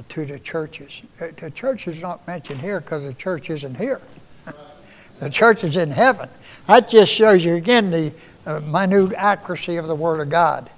To 0.10 0.26
the 0.26 0.40
churches. 0.40 1.04
The 1.20 1.52
church 1.52 1.88
is 1.88 2.02
not 2.02 2.26
mentioned 2.26 2.60
here 2.60 2.80
because 2.80 3.04
the 3.04 3.14
church 3.14 3.52
isn't 3.52 3.78
here. 3.78 4.02
the 5.20 5.30
church 5.30 5.64
is 5.64 5.78
in 5.78 5.92
heaven. 5.92 6.30
That 6.66 6.90
just 6.90 7.12
shows 7.14 7.46
you 7.46 7.54
again 7.54 7.92
the 7.92 8.14
uh, 8.46 8.60
minute 8.62 9.14
accuracy 9.16 9.78
of 9.78 9.88
the 9.88 9.96
Word 9.96 10.20
of 10.20 10.30
God. 10.30 10.70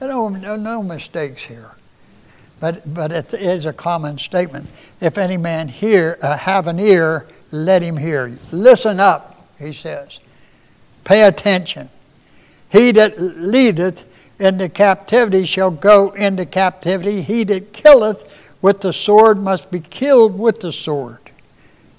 No, 0.00 0.28
no, 0.28 0.56
no 0.56 0.82
mistakes 0.82 1.42
here. 1.42 1.70
But, 2.60 2.92
but 2.92 3.12
it 3.12 3.32
is 3.34 3.66
a 3.66 3.72
common 3.72 4.18
statement. 4.18 4.66
If 5.00 5.18
any 5.18 5.36
man 5.36 5.68
hear, 5.68 6.18
uh, 6.22 6.36
have 6.38 6.66
an 6.66 6.80
ear, 6.80 7.26
let 7.52 7.82
him 7.82 7.96
hear. 7.96 8.36
Listen 8.52 8.98
up, 8.98 9.46
he 9.58 9.72
says. 9.72 10.18
Pay 11.04 11.22
attention. 11.28 11.90
He 12.70 12.90
that 12.92 13.18
leadeth 13.18 14.10
into 14.40 14.68
captivity 14.68 15.44
shall 15.44 15.70
go 15.70 16.10
into 16.10 16.44
captivity. 16.44 17.22
He 17.22 17.44
that 17.44 17.72
killeth 17.72 18.43
with 18.64 18.80
the 18.80 18.94
sword 18.94 19.38
must 19.38 19.70
be 19.70 19.78
killed 19.78 20.38
with 20.38 20.58
the 20.60 20.72
sword. 20.72 21.18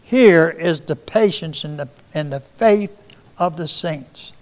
Here 0.02 0.50
is 0.50 0.82
the 0.82 0.96
patience 0.96 1.64
and 1.64 1.80
the, 1.80 1.88
and 2.16 2.34
the 2.34 2.40
faith 2.40 3.16
of 3.38 3.56
the 3.56 3.68
saints. 3.68 4.34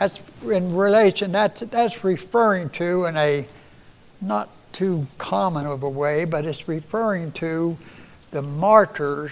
That's 0.00 0.24
in 0.42 0.74
relation, 0.74 1.30
that's, 1.30 1.60
that's 1.60 2.02
referring 2.02 2.70
to 2.70 3.04
in 3.04 3.16
a 3.16 3.46
not 4.20 4.50
too 4.72 5.06
common 5.18 5.66
of 5.66 5.84
a 5.84 5.88
way, 5.88 6.24
but 6.24 6.44
it's 6.44 6.66
referring 6.66 7.30
to 7.32 7.76
the 8.32 8.42
martyrs 8.42 9.30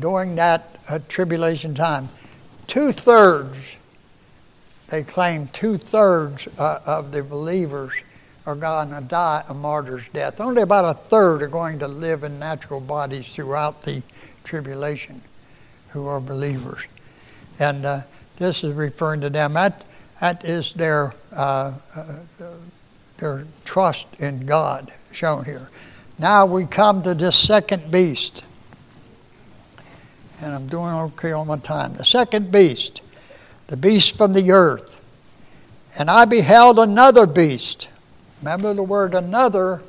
during 0.00 0.34
that 0.34 0.80
uh, 0.90 0.98
tribulation 1.06 1.76
time. 1.76 2.08
Two 2.66 2.90
thirds 2.90 3.76
they 4.88 5.04
claim 5.04 5.46
two 5.52 5.76
thirds 5.76 6.48
uh, 6.58 6.80
of 6.84 7.12
the 7.12 7.22
believers 7.22 7.94
are 8.46 8.54
going 8.54 8.90
to 8.90 9.00
die 9.00 9.44
a 9.48 9.54
martyr's 9.54 10.08
death. 10.08 10.40
Only 10.40 10.62
about 10.62 10.84
a 10.84 10.94
third 10.94 11.42
are 11.42 11.48
going 11.48 11.78
to 11.80 11.88
live 11.88 12.24
in 12.24 12.38
natural 12.38 12.80
bodies 12.80 13.34
throughout 13.34 13.82
the 13.82 14.02
tribulation 14.44 15.20
who 15.88 16.06
are 16.06 16.20
believers. 16.20 16.80
And 17.58 17.84
uh, 17.84 18.00
this 18.36 18.64
is 18.64 18.74
referring 18.74 19.20
to 19.20 19.30
them. 19.30 19.52
That, 19.52 19.84
that 20.20 20.44
is 20.44 20.72
their, 20.72 21.12
uh, 21.36 21.74
uh, 21.96 22.54
their 23.18 23.44
trust 23.64 24.06
in 24.18 24.46
God 24.46 24.92
shown 25.12 25.44
here. 25.44 25.68
Now 26.18 26.46
we 26.46 26.64
come 26.66 27.02
to 27.02 27.14
this 27.14 27.36
second 27.36 27.90
beast. 27.90 28.44
And 30.42 30.54
I'm 30.54 30.68
doing 30.68 30.92
okay 30.92 31.32
on 31.32 31.46
my 31.46 31.58
time. 31.58 31.92
The 31.94 32.04
second 32.04 32.50
beast, 32.50 33.02
the 33.66 33.76
beast 33.76 34.16
from 34.16 34.32
the 34.32 34.52
earth. 34.52 35.04
And 35.98 36.10
I 36.10 36.24
beheld 36.24 36.78
another 36.78 37.26
beast. 37.26 37.88
Remember 38.40 38.74
the 38.74 38.82
word 38.82 39.14
another 39.14 39.82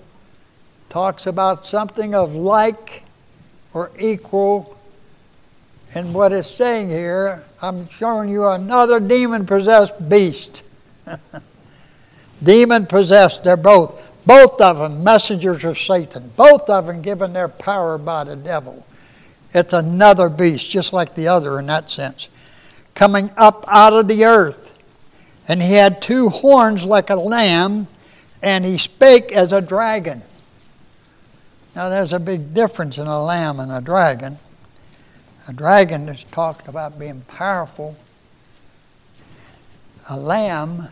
talks 0.90 1.26
about 1.26 1.66
something 1.66 2.14
of 2.14 2.36
like 2.36 3.04
or 3.74 3.92
equal 3.98 4.78
in 5.96 6.12
what 6.14 6.34
it's 6.34 6.50
saying 6.50 6.90
here. 6.90 7.44
I'm 7.62 7.88
showing 7.90 8.30
you 8.30 8.46
another 8.48 9.00
demon 9.00 9.46
possessed 9.46 10.10
beast. 10.10 10.64
demon 12.44 12.86
possessed, 12.86 13.44
they're 13.44 13.58
both. 13.58 14.10
Both 14.26 14.62
of 14.62 14.78
them 14.78 15.04
messengers 15.04 15.64
of 15.66 15.78
Satan. 15.78 16.30
Both 16.36 16.70
of 16.70 16.86
them 16.86 17.02
given 17.02 17.34
their 17.34 17.48
power 17.48 17.98
by 17.98 18.24
the 18.24 18.36
devil. 18.36 18.86
It's 19.54 19.74
another 19.74 20.30
beast, 20.30 20.70
just 20.70 20.94
like 20.94 21.16
the 21.16 21.28
other 21.28 21.60
in 21.60 21.66
that 21.68 21.90
sense. 21.90 22.30
Coming 22.94 23.32
up 23.36 23.66
out 23.68 23.94
of 23.94 24.08
the 24.08 24.26
earth. 24.26 24.80
And 25.48 25.62
he 25.62 25.74
had 25.74 26.02
two 26.02 26.30
horns 26.30 26.86
like 26.86 27.10
a 27.10 27.16
lamb, 27.16 27.88
and 28.41 28.65
he 28.65 28.77
spake 28.77 29.32
as 29.32 29.54
a 29.54 29.62
dragon. 29.62 30.21
Now, 31.75 31.89
there's 31.89 32.13
a 32.13 32.19
big 32.19 32.54
difference 32.54 32.97
in 32.97 33.08
a 33.08 33.23
lamb 33.23 33.60
and 33.60 33.71
a 33.71 33.82
dragon. 33.82 34.38
A 35.47 35.54
dragon 35.54 36.10
is 36.10 36.23
talked 36.25 36.67
about 36.67 36.99
being 36.99 37.21
powerful. 37.21 37.95
A 40.10 40.17
lamb 40.17 40.89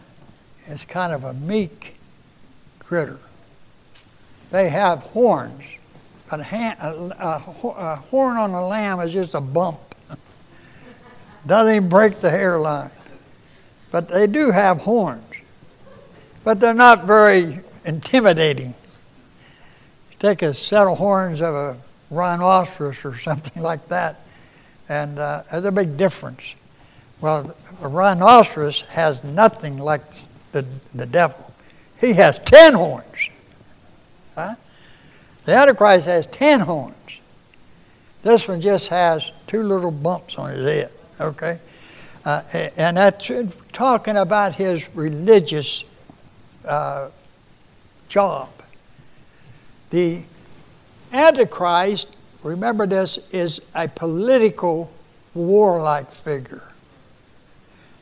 is 0.67 0.85
kind 0.85 1.11
of 1.11 1.23
a 1.23 1.33
meek 1.33 1.95
critter. 2.79 3.19
They 4.51 4.69
have 4.69 5.03
horns. 5.03 5.63
A, 6.31 6.41
hand, 6.41 6.77
a, 6.81 6.87
a, 7.19 7.67
a 7.67 7.95
horn 7.95 8.37
on 8.37 8.51
a 8.51 8.65
lamb 8.65 8.99
is 8.99 9.11
just 9.11 9.33
a 9.33 9.41
bump. 9.41 9.79
Doesn't 11.47 11.75
even 11.75 11.89
break 11.89 12.19
the 12.21 12.29
hairline. 12.29 12.91
But 13.91 14.09
they 14.09 14.27
do 14.27 14.51
have 14.51 14.81
horns. 14.81 15.28
But 16.43 16.59
they're 16.59 16.73
not 16.73 17.05
very 17.05 17.59
intimidating. 17.85 18.69
You 20.11 20.17
take 20.19 20.41
a 20.41 20.53
set 20.53 20.87
of 20.87 20.97
horns 20.97 21.41
of 21.41 21.53
a 21.53 21.77
rhinoceros 22.09 23.03
or 23.05 23.13
something 23.17 23.61
like 23.61 23.87
that, 23.89 24.21
and 24.87 25.19
uh, 25.19 25.43
there's 25.51 25.65
a 25.65 25.71
big 25.71 25.97
difference. 25.97 26.55
Well, 27.21 27.55
a 27.81 27.87
rhinoceros 27.87 28.81
has 28.89 29.23
nothing 29.23 29.77
like 29.77 30.03
the, 30.51 30.65
the 30.93 31.05
devil. 31.05 31.53
He 31.99 32.13
has 32.13 32.39
ten 32.39 32.73
horns. 32.73 33.29
Huh? 34.35 34.55
The 35.43 35.53
Antichrist 35.53 36.07
has 36.07 36.27
ten 36.27 36.61
horns. 36.61 36.95
This 38.21 38.47
one 38.47 38.61
just 38.61 38.89
has 38.89 39.31
two 39.47 39.63
little 39.63 39.91
bumps 39.91 40.37
on 40.37 40.51
his 40.51 40.65
head. 40.65 40.91
Okay? 41.19 41.59
Uh, 42.25 42.43
and 42.77 42.97
that's 42.97 43.31
talking 43.71 44.17
about 44.17 44.55
his 44.55 44.93
religious 44.93 45.85
uh, 46.65 47.09
job. 48.07 48.51
The 49.89 50.23
Antichrist, 51.11 52.15
remember 52.43 52.85
this, 52.85 53.19
is 53.31 53.61
a 53.75 53.87
political, 53.87 54.91
warlike 55.33 56.11
figure. 56.11 56.63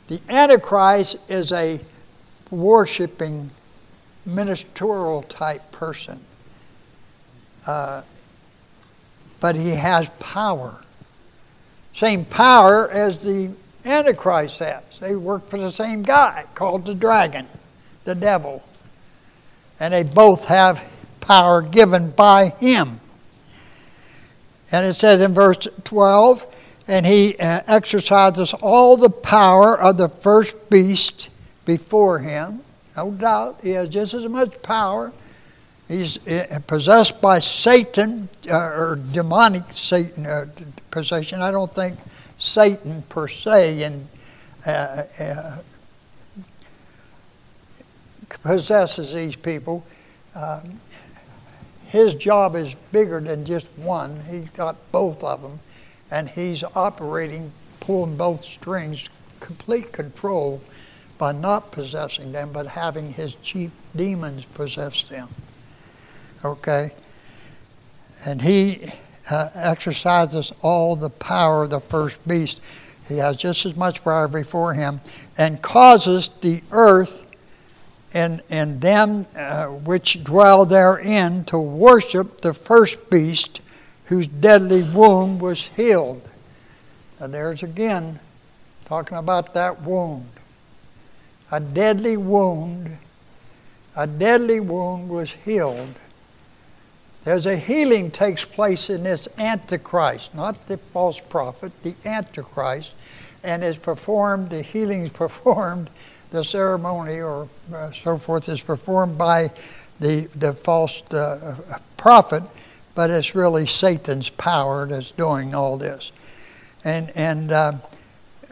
The 0.08 0.20
Antichrist 0.30 1.18
is 1.30 1.52
a 1.52 1.80
worshiping 2.52 3.50
ministerial 4.26 5.24
type 5.24 5.72
person. 5.72 6.20
Uh, 7.66 8.02
but 9.40 9.56
he 9.56 9.70
has 9.70 10.10
power. 10.20 10.80
Same 11.92 12.26
power 12.26 12.90
as 12.92 13.18
the 13.24 13.52
Antichrist 13.86 14.60
has. 14.60 14.84
They 15.00 15.16
work 15.16 15.48
for 15.48 15.58
the 15.58 15.72
same 15.72 16.04
guy 16.04 16.46
called 16.56 16.86
the 16.86 16.96
dragon, 16.96 17.48
the 18.08 18.16
devil. 18.16 18.64
And 19.80 19.94
they 19.94 20.02
both 20.02 20.46
have 20.46 20.84
power 21.20 21.62
given 21.62 22.10
by 22.10 22.50
him. 22.60 23.00
And 24.72 24.86
it 24.86 24.96
says 24.96 25.22
in 25.22 25.34
verse 25.34 25.68
12, 25.84 26.46
and 26.88 27.06
he 27.06 27.36
uh, 27.40 27.62
exercises 27.68 28.54
all 28.56 28.98
the 28.98 29.10
power 29.10 29.80
of 29.80 29.98
the 29.98 30.10
first 30.10 30.70
beast 30.70 31.30
before 31.66 32.20
him 32.20 32.62
no 32.98 33.12
doubt. 33.12 33.60
He 33.62 33.70
has 33.72 33.90
just 33.90 34.14
as 34.16 34.28
much 34.28 34.62
power. 34.64 35.14
He's 35.88 36.20
eh, 36.28 36.58
possessed 36.68 37.22
by 37.22 37.40
Satan 37.40 38.28
uh, 38.52 38.56
or 38.58 39.00
demonic 39.14 39.64
Satan 39.70 40.26
uh, 40.26 40.48
possession. 40.92 41.42
I 41.42 41.52
don't 41.52 41.74
think 41.74 41.98
Satan 42.38 43.04
per 43.04 43.28
se 43.28 43.84
in, 43.84 44.08
uh, 44.66 45.04
uh 45.22 45.58
possesses 48.44 49.14
these 49.14 49.36
people. 49.36 49.86
Um, 50.36 50.80
his 51.88 52.14
job 52.14 52.56
is 52.56 52.76
bigger 52.92 53.20
than 53.20 53.46
just 53.46 53.72
one. 53.78 54.20
He's 54.30 54.50
got 54.50 54.76
both 54.92 55.24
of 55.24 55.42
them, 55.42 55.60
and 56.12 56.30
he's 56.30 56.64
operating, 56.76 57.52
pulling 57.80 58.18
both 58.18 58.44
strings, 58.44 59.10
complete 59.40 59.94
control 59.94 60.62
by 61.18 61.32
not 61.32 61.72
possessing 61.72 62.32
them, 62.32 62.52
but 62.52 62.68
having 62.68 63.12
his 63.14 63.36
chief 63.36 63.72
demons 63.96 64.46
possess 64.46 65.04
them. 65.04 65.30
Okay? 66.44 66.92
And 68.26 68.42
he 68.42 68.90
uh, 69.32 69.50
exercises 69.56 70.54
all 70.62 70.96
the 70.96 71.10
power 71.10 71.64
of 71.64 71.70
the 71.70 71.80
first 71.80 72.26
beast. 72.28 72.62
He 73.08 73.18
has 73.18 73.38
just 73.38 73.66
as 73.66 73.76
much 73.76 74.04
power 74.04 74.28
before 74.28 74.74
him 74.74 75.02
and 75.38 75.62
causes 75.62 76.30
the 76.42 76.62
earth 76.72 77.27
and, 78.14 78.42
and 78.50 78.82
them 78.82 79.26
uh, 79.36 79.68
which 79.68 80.24
dwell 80.24 80.66
therein 80.66 81.44
to 81.46 81.60
worship 81.60 82.42
the 82.42 82.54
first 82.54 83.10
beast 83.10 83.62
whose 84.06 84.28
deadly 84.28 84.84
wound 84.84 85.42
was 85.42 85.68
healed. 85.68 86.22
Now, 87.20 87.28
there's 87.28 87.64
again 87.64 88.20
talking 88.86 89.18
about 89.18 89.54
that 89.54 89.82
wound 89.82 90.30
a 91.52 91.60
deadly 91.60 92.18
wound, 92.18 92.98
a 93.96 94.06
deadly 94.06 94.60
wound 94.60 95.10
was 95.10 95.34
healed. 95.34 95.96
There's 97.24 97.46
a 97.46 97.56
healing 97.58 98.12
takes 98.12 98.46
place 98.46 98.90
in 98.90 99.04
this 99.04 99.28
Antichrist, 99.38 100.36
not 100.36 100.68
the 100.68 100.78
false 100.78 101.20
prophet, 101.20 101.72
the 101.84 101.96
Antichrist, 102.06 102.94
and 103.44 103.64
is 103.64 103.78
performed, 103.78 104.50
the 104.50 104.62
healing 104.62 105.02
is 105.02 105.10
performed, 105.14 105.90
the 106.32 106.44
ceremony 106.44 107.22
or 107.22 107.48
uh, 107.74 107.92
so 107.92 108.18
forth 108.18 108.50
is 108.50 108.62
performed 108.62 109.18
by 109.18 109.50
the, 110.00 110.28
the 110.36 110.54
false 110.54 111.02
uh, 111.14 111.80
prophet, 111.96 112.44
but 112.96 113.10
it's 113.10 113.36
really 113.36 113.66
Satan's 113.66 114.30
power 114.30 114.88
that's 114.88 115.12
doing 115.12 115.56
all 115.56 115.78
this. 115.78 116.12
And, 116.84 117.12
and 117.16 117.52
uh, 117.52 117.74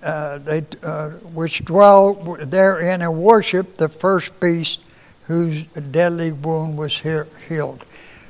uh, 0.01 0.38
they, 0.39 0.63
uh, 0.83 1.09
which 1.33 1.65
dwell 1.65 2.13
therein 2.41 3.01
and 3.01 3.17
worship 3.17 3.75
the 3.75 3.89
first 3.89 4.39
beast 4.39 4.82
whose 5.23 5.63
deadly 5.65 6.32
wound 6.32 6.78
was 6.78 6.99
healed. 7.47 7.86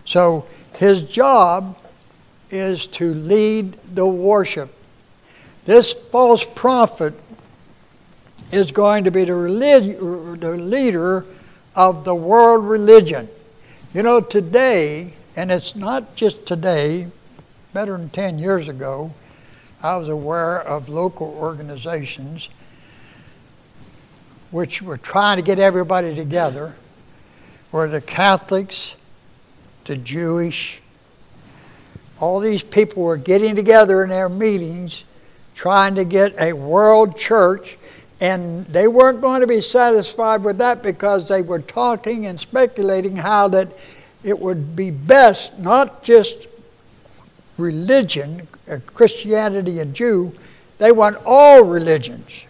So 0.05 0.45
his 0.77 1.03
job 1.03 1.77
is 2.49 2.87
to 2.87 3.13
lead 3.13 3.73
the 3.93 4.05
worship. 4.05 4.73
This 5.65 5.93
false 5.93 6.45
prophet 6.55 7.13
is 8.51 8.71
going 8.71 9.03
to 9.03 9.11
be 9.11 9.23
the, 9.23 9.35
relig- 9.35 9.99
the 10.39 10.51
leader 10.51 11.25
of 11.75 12.03
the 12.03 12.15
world 12.15 12.65
religion. 12.65 13.27
You 13.93 14.03
know, 14.03 14.21
today, 14.21 15.13
and 15.35 15.51
it's 15.51 15.75
not 15.75 16.15
just 16.15 16.45
today, 16.45 17.07
better 17.73 17.97
than 17.97 18.09
10 18.09 18.39
years 18.39 18.67
ago, 18.67 19.11
I 19.83 19.97
was 19.97 20.07
aware 20.07 20.61
of 20.61 20.89
local 20.89 21.27
organizations 21.39 22.49
which 24.51 24.81
were 24.81 24.97
trying 24.97 25.35
to 25.37 25.43
get 25.43 25.59
everybody 25.59 26.15
together, 26.15 26.75
where 27.71 27.87
the 27.87 27.99
Catholics, 27.99 28.95
the 29.83 29.97
Jewish, 29.97 30.81
all 32.19 32.39
these 32.39 32.63
people 32.63 33.03
were 33.03 33.17
getting 33.17 33.55
together 33.55 34.03
in 34.03 34.09
their 34.09 34.29
meetings 34.29 35.03
trying 35.55 35.95
to 35.95 36.05
get 36.05 36.33
a 36.39 36.53
world 36.53 37.17
church 37.17 37.77
And 38.21 38.65
they 38.67 38.87
weren't 38.87 39.21
going 39.21 39.41
to 39.41 39.47
be 39.47 39.61
satisfied 39.61 40.43
with 40.43 40.57
that 40.59 40.81
because 40.81 41.27
they 41.27 41.41
were 41.41 41.59
talking 41.59 42.27
and 42.27 42.39
speculating 42.39 43.15
how 43.15 43.49
that 43.49 43.73
it 44.23 44.37
would 44.39 44.75
be 44.75 44.89
best 44.89 45.57
not 45.59 46.01
just 46.01 46.47
religion, 47.57 48.47
uh, 48.71 48.77
Christianity 48.85 49.79
and 49.79 49.93
Jew, 49.93 50.33
they 50.77 50.91
want 50.91 51.17
all 51.25 51.63
religions, 51.63 52.45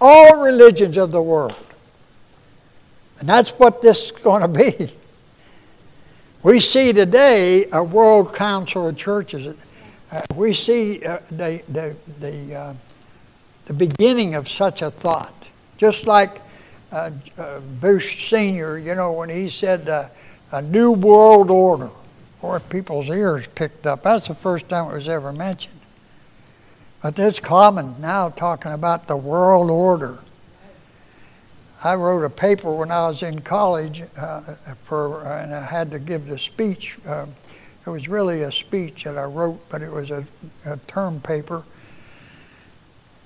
all 0.00 0.40
religions 0.42 0.96
of 0.96 1.12
the 1.12 1.20
world. 1.20 1.56
And 3.18 3.28
that's 3.28 3.50
what 3.50 3.82
this 3.82 4.06
is 4.06 4.12
going 4.12 4.42
to 4.42 4.48
be. 4.48 4.90
We 6.44 6.60
see 6.60 6.92
today 6.92 7.66
a 7.72 7.82
World 7.82 8.32
Council 8.32 8.86
of 8.86 8.96
Churches. 8.96 9.56
Uh, 10.12 10.22
we 10.36 10.52
see 10.52 11.04
uh, 11.04 11.18
the, 11.30 11.60
the, 11.68 11.96
the, 12.20 12.54
uh, 12.54 12.74
the 13.68 13.74
beginning 13.74 14.34
of 14.34 14.48
such 14.48 14.82
a 14.82 14.90
thought. 14.90 15.34
Just 15.76 16.06
like 16.06 16.40
uh, 16.90 17.10
uh, 17.36 17.60
Bush 17.80 18.28
Sr., 18.28 18.78
you 18.78 18.94
know, 18.94 19.12
when 19.12 19.28
he 19.28 19.48
said 19.48 19.88
uh, 19.88 20.08
a 20.52 20.62
new 20.62 20.90
world 20.90 21.50
order, 21.50 21.90
or 22.40 22.60
people's 22.60 23.08
ears 23.08 23.46
picked 23.54 23.86
up. 23.86 24.02
That's 24.02 24.28
the 24.28 24.34
first 24.34 24.68
time 24.68 24.90
it 24.90 24.94
was 24.94 25.08
ever 25.08 25.32
mentioned. 25.32 25.74
But 27.02 27.18
it's 27.18 27.40
common 27.40 27.94
now 28.00 28.30
talking 28.30 28.72
about 28.72 29.06
the 29.06 29.16
world 29.16 29.70
order. 29.70 30.18
I 31.84 31.94
wrote 31.94 32.24
a 32.24 32.30
paper 32.30 32.74
when 32.74 32.90
I 32.90 33.06
was 33.06 33.22
in 33.22 33.40
college 33.40 34.02
uh, 34.20 34.54
for, 34.82 35.24
and 35.26 35.54
I 35.54 35.64
had 35.64 35.90
to 35.92 35.98
give 35.98 36.26
the 36.26 36.38
speech. 36.38 36.98
Uh, 37.06 37.26
it 37.86 37.90
was 37.90 38.08
really 38.08 38.42
a 38.42 38.52
speech 38.52 39.04
that 39.04 39.16
I 39.16 39.24
wrote, 39.24 39.60
but 39.68 39.82
it 39.82 39.90
was 39.90 40.10
a, 40.10 40.24
a 40.66 40.76
term 40.88 41.20
paper. 41.20 41.64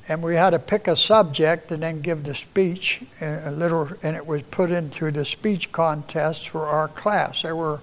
And 0.09 0.22
we 0.22 0.34
had 0.34 0.50
to 0.50 0.59
pick 0.59 0.88
a 0.88 0.96
subject 0.96 1.70
and 1.70 1.82
then 1.82 2.00
give 2.00 2.24
the 2.24 2.34
speech, 2.34 3.03
a 3.20 3.50
little, 3.53 3.88
and 4.03 4.16
it 4.16 4.26
was 4.26 4.42
put 4.44 4.70
into 4.70 5.11
the 5.11 5.24
speech 5.24 5.70
contest 5.70 6.48
for 6.48 6.66
our 6.66 6.88
class. 6.88 7.42
There 7.42 7.55
were 7.55 7.80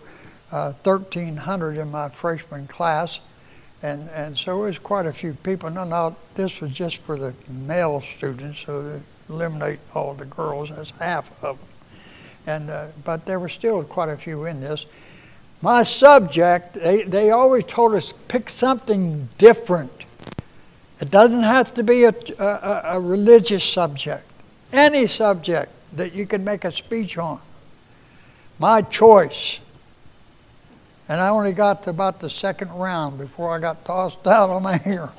uh, 0.51 0.73
1,300 0.83 1.77
in 1.77 1.91
my 1.91 2.09
freshman 2.09 2.67
class, 2.67 3.21
and, 3.81 4.09
and 4.09 4.35
so 4.35 4.63
it 4.63 4.65
was 4.65 4.79
quite 4.79 5.05
a 5.05 5.13
few 5.13 5.33
people. 5.33 5.69
No, 5.69 5.85
no, 5.85 6.15
this 6.35 6.59
was 6.59 6.73
just 6.73 7.01
for 7.01 7.17
the 7.17 7.33
male 7.47 8.01
students, 8.01 8.59
so 8.59 8.81
to 8.81 9.33
eliminate 9.33 9.79
all 9.95 10.13
the 10.13 10.25
girls. 10.25 10.69
That's 10.69 10.91
half 10.99 11.31
of 11.43 11.57
them. 11.59 11.67
And, 12.47 12.69
uh, 12.69 12.87
but 13.05 13.25
there 13.25 13.39
were 13.39 13.49
still 13.49 13.83
quite 13.83 14.09
a 14.09 14.17
few 14.17 14.45
in 14.45 14.59
this. 14.59 14.85
My 15.61 15.83
subject, 15.83 16.73
they, 16.75 17.03
they 17.03 17.31
always 17.31 17.65
told 17.65 17.93
us 17.93 18.13
pick 18.27 18.49
something 18.49 19.27
different. 19.37 19.98
It 20.99 21.11
doesn't 21.11 21.43
have 21.43 21.73
to 21.75 21.83
be 21.83 22.03
a, 22.03 22.13
a, 22.39 22.81
a 22.95 22.99
religious 22.99 23.63
subject, 23.63 24.23
any 24.73 25.07
subject 25.07 25.71
that 25.93 26.13
you 26.13 26.25
can 26.25 26.43
make 26.43 26.65
a 26.65 26.71
speech 26.71 27.17
on. 27.17 27.39
My 28.59 28.81
choice. 28.81 29.61
And 31.07 31.19
I 31.19 31.29
only 31.29 31.53
got 31.53 31.83
to 31.83 31.89
about 31.89 32.19
the 32.19 32.29
second 32.29 32.71
round 32.71 33.17
before 33.17 33.55
I 33.55 33.59
got 33.59 33.85
tossed 33.85 34.27
out 34.27 34.49
on 34.49 34.63
my 34.63 34.77
hair. 34.77 35.09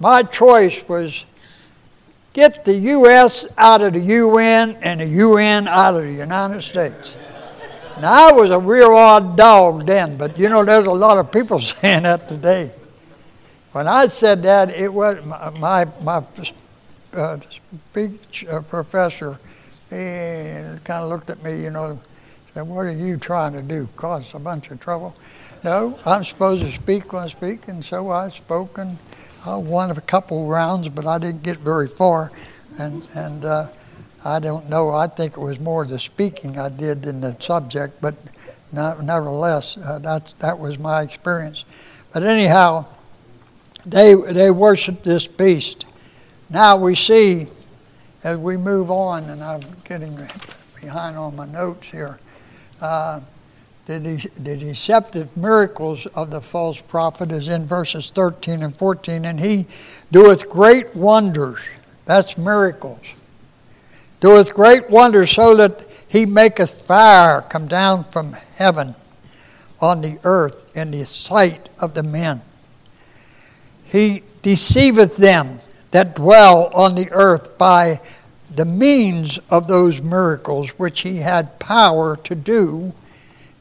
My 0.00 0.22
choice 0.22 0.86
was 0.88 1.24
Get 2.38 2.64
the 2.64 2.74
U.S. 2.74 3.48
out 3.58 3.80
of 3.80 3.94
the 3.94 4.00
UN 4.00 4.76
and 4.82 5.00
the 5.00 5.06
UN 5.06 5.66
out 5.66 5.96
of 5.96 6.04
the 6.04 6.12
United 6.12 6.62
States. 6.62 7.16
Now, 8.00 8.28
I 8.28 8.32
was 8.32 8.50
a 8.50 8.58
real 8.60 8.94
odd 8.94 9.36
dog 9.36 9.84
then, 9.86 10.16
but 10.16 10.38
you 10.38 10.48
know, 10.48 10.64
there's 10.64 10.86
a 10.86 10.92
lot 10.92 11.18
of 11.18 11.32
people 11.32 11.58
saying 11.58 12.04
that 12.04 12.28
today. 12.28 12.70
When 13.78 13.86
I 13.86 14.08
said 14.08 14.42
that, 14.42 14.70
it 14.70 14.92
was 14.92 15.24
my, 15.24 15.86
my 16.02 16.24
uh, 17.12 17.38
speech 17.92 18.44
uh, 18.50 18.60
professor, 18.62 19.38
kind 19.88 20.80
of 20.88 21.08
looked 21.08 21.30
at 21.30 21.40
me, 21.44 21.62
you 21.62 21.70
know, 21.70 22.00
said, 22.52 22.62
What 22.62 22.86
are 22.86 22.90
you 22.90 23.18
trying 23.18 23.52
to 23.52 23.62
do? 23.62 23.88
Cause 23.94 24.34
a 24.34 24.40
bunch 24.40 24.72
of 24.72 24.80
trouble? 24.80 25.14
No, 25.62 25.96
I'm 26.04 26.24
supposed 26.24 26.64
to 26.64 26.72
speak 26.72 27.12
when 27.12 27.22
I 27.22 27.28
speak, 27.28 27.68
and 27.68 27.84
so 27.84 28.10
I 28.10 28.26
spoke, 28.26 28.78
and 28.78 28.98
I 29.46 29.54
won 29.54 29.92
a 29.92 30.00
couple 30.00 30.48
rounds, 30.48 30.88
but 30.88 31.06
I 31.06 31.18
didn't 31.18 31.44
get 31.44 31.58
very 31.58 31.86
far. 31.86 32.32
And, 32.80 33.08
and 33.14 33.44
uh, 33.44 33.68
I 34.24 34.40
don't 34.40 34.68
know, 34.68 34.90
I 34.90 35.06
think 35.06 35.34
it 35.34 35.40
was 35.40 35.60
more 35.60 35.84
the 35.84 36.00
speaking 36.00 36.58
I 36.58 36.68
did 36.68 37.04
than 37.04 37.20
the 37.20 37.36
subject, 37.38 38.00
but 38.00 38.16
nevertheless, 38.72 39.76
uh, 39.76 40.00
that, 40.00 40.34
that 40.40 40.58
was 40.58 40.80
my 40.80 41.02
experience. 41.02 41.64
But 42.12 42.24
anyhow, 42.24 42.84
they, 43.90 44.14
they 44.14 44.50
worshiped 44.50 45.04
this 45.04 45.26
beast. 45.26 45.86
Now 46.50 46.76
we 46.76 46.94
see, 46.94 47.46
as 48.24 48.38
we 48.38 48.56
move 48.56 48.90
on, 48.90 49.24
and 49.24 49.42
I'm 49.42 49.62
getting 49.84 50.16
behind 50.80 51.16
on 51.16 51.36
my 51.36 51.46
notes 51.46 51.88
here. 51.88 52.18
Uh, 52.80 53.20
the, 53.86 54.30
the 54.34 54.56
deceptive 54.56 55.34
miracles 55.34 56.04
of 56.06 56.30
the 56.30 56.40
false 56.42 56.80
prophet 56.80 57.32
is 57.32 57.48
in 57.48 57.64
verses 57.66 58.10
13 58.10 58.62
and 58.62 58.76
14. 58.76 59.24
And 59.24 59.40
he 59.40 59.66
doeth 60.12 60.48
great 60.48 60.94
wonders. 60.94 61.66
That's 62.04 62.36
miracles. 62.36 63.00
Doeth 64.20 64.52
great 64.52 64.90
wonders 64.90 65.30
so 65.30 65.56
that 65.56 65.86
he 66.08 66.26
maketh 66.26 66.70
fire 66.70 67.40
come 67.42 67.66
down 67.66 68.04
from 68.04 68.34
heaven 68.56 68.94
on 69.80 70.02
the 70.02 70.18
earth 70.24 70.76
in 70.76 70.90
the 70.90 71.06
sight 71.06 71.68
of 71.78 71.94
the 71.94 72.02
men. 72.02 72.42
He 73.88 74.22
deceiveth 74.42 75.16
them 75.16 75.60
that 75.90 76.14
dwell 76.14 76.70
on 76.74 76.94
the 76.94 77.08
earth 77.12 77.56
by 77.58 78.00
the 78.54 78.64
means 78.64 79.38
of 79.50 79.68
those 79.68 80.02
miracles 80.02 80.70
which 80.70 81.00
he 81.00 81.16
had 81.16 81.58
power 81.58 82.16
to 82.16 82.34
do 82.34 82.92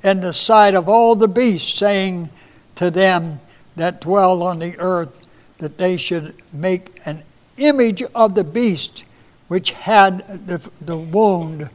in 0.03 0.19
the 0.19 0.33
sight 0.33 0.75
of 0.75 0.87
all 0.89 1.15
the 1.15 1.27
beasts, 1.27 1.73
saying 1.73 2.29
to 2.75 2.91
them 2.91 3.39
that 3.75 4.01
dwell 4.01 4.43
on 4.43 4.59
the 4.59 4.75
earth 4.79 5.27
that 5.57 5.77
they 5.77 5.97
should 5.97 6.35
make 6.53 6.91
an 7.05 7.23
image 7.57 8.03
of 8.15 8.35
the 8.35 8.43
beast 8.43 9.03
which 9.47 9.71
had 9.71 10.19
the, 10.47 10.69
the 10.81 10.97
wound 10.97 11.69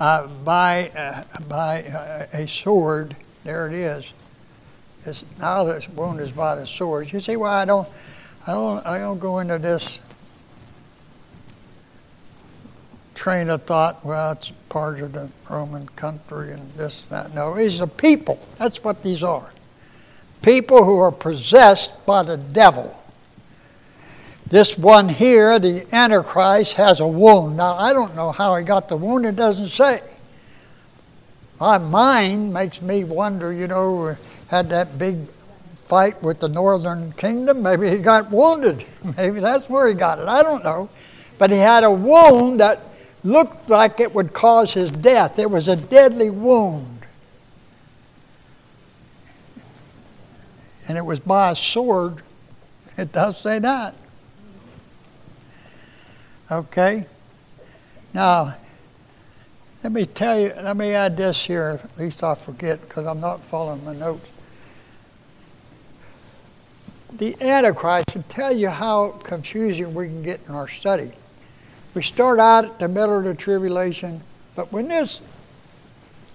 uh, 0.00 0.26
by, 0.44 0.90
uh, 0.96 1.22
by 1.48 1.82
uh, 1.82 2.26
a 2.32 2.48
sword. 2.48 3.16
There 3.44 3.68
it 3.68 3.74
is. 3.74 4.12
It's, 5.08 5.24
now 5.40 5.64
wound 5.94 6.20
is 6.20 6.32
by 6.32 6.54
the 6.54 6.66
sword. 6.66 7.12
You 7.12 7.20
see 7.20 7.36
why 7.36 7.62
I 7.62 7.64
don't, 7.64 7.88
I 8.46 8.52
don't, 8.52 8.86
I 8.86 8.98
don't 8.98 9.18
go 9.18 9.38
into 9.38 9.58
this 9.58 10.00
train 13.14 13.48
of 13.50 13.62
thought, 13.64 14.04
well, 14.04 14.32
it's 14.32 14.52
part 14.68 15.00
of 15.00 15.12
the 15.12 15.28
Roman 15.50 15.88
country 15.88 16.52
and 16.52 16.72
this 16.74 17.02
and 17.02 17.10
that. 17.10 17.34
No, 17.34 17.54
these 17.54 17.80
are 17.80 17.86
people. 17.86 18.38
That's 18.56 18.84
what 18.84 19.02
these 19.02 19.22
are. 19.22 19.52
People 20.42 20.84
who 20.84 21.00
are 21.00 21.10
possessed 21.10 21.92
by 22.06 22.22
the 22.22 22.36
devil. 22.36 22.94
This 24.46 24.78
one 24.78 25.08
here, 25.08 25.58
the 25.58 25.84
Antichrist, 25.92 26.74
has 26.74 27.00
a 27.00 27.06
wound. 27.06 27.56
Now, 27.56 27.74
I 27.74 27.92
don't 27.92 28.14
know 28.14 28.30
how 28.30 28.54
he 28.54 28.64
got 28.64 28.88
the 28.88 28.96
wound, 28.96 29.26
it 29.26 29.36
doesn't 29.36 29.68
say. 29.68 30.00
My 31.60 31.76
mind 31.76 32.54
makes 32.54 32.80
me 32.80 33.04
wonder, 33.04 33.52
you 33.52 33.66
know, 33.66 34.16
had 34.48 34.70
that 34.70 34.98
big 34.98 35.18
fight 35.88 36.22
with 36.22 36.40
the 36.40 36.48
northern 36.48 37.12
kingdom, 37.12 37.62
maybe 37.62 37.88
he 37.88 37.98
got 37.98 38.30
wounded. 38.30 38.84
Maybe 39.16 39.40
that's 39.40 39.70
where 39.70 39.88
he 39.88 39.94
got 39.94 40.18
it. 40.18 40.28
I 40.28 40.42
don't 40.42 40.62
know. 40.62 40.90
But 41.38 41.50
he 41.50 41.56
had 41.56 41.82
a 41.82 41.90
wound 41.90 42.60
that 42.60 42.82
looked 43.24 43.70
like 43.70 43.98
it 43.98 44.14
would 44.14 44.34
cause 44.34 44.74
his 44.74 44.90
death. 44.90 45.38
It 45.38 45.50
was 45.50 45.68
a 45.68 45.76
deadly 45.76 46.28
wound. 46.28 47.00
And 50.88 50.98
it 50.98 51.04
was 51.04 51.20
by 51.20 51.52
a 51.52 51.56
sword. 51.56 52.22
It 52.98 53.12
does 53.12 53.40
say 53.40 53.58
that. 53.60 53.94
Okay? 56.50 57.06
Now, 58.12 58.56
let 59.82 59.92
me 59.92 60.04
tell 60.04 60.38
you, 60.38 60.50
let 60.62 60.76
me 60.76 60.92
add 60.92 61.16
this 61.16 61.46
here, 61.46 61.80
at 61.82 61.98
least 61.98 62.22
I 62.22 62.34
forget 62.34 62.80
because 62.80 63.06
I'm 63.06 63.20
not 63.20 63.44
following 63.44 63.84
my 63.84 63.94
notes. 63.94 64.37
The 67.12 67.34
Antichrist, 67.40 68.08
to 68.08 68.22
tell 68.24 68.54
you 68.54 68.68
how 68.68 69.10
confusing 69.22 69.94
we 69.94 70.06
can 70.06 70.22
get 70.22 70.46
in 70.46 70.54
our 70.54 70.68
study. 70.68 71.10
We 71.94 72.02
start 72.02 72.38
out 72.38 72.66
at 72.66 72.78
the 72.78 72.88
middle 72.88 73.18
of 73.18 73.24
the 73.24 73.34
tribulation, 73.34 74.20
but 74.54 74.70
when 74.72 74.88
this 74.88 75.22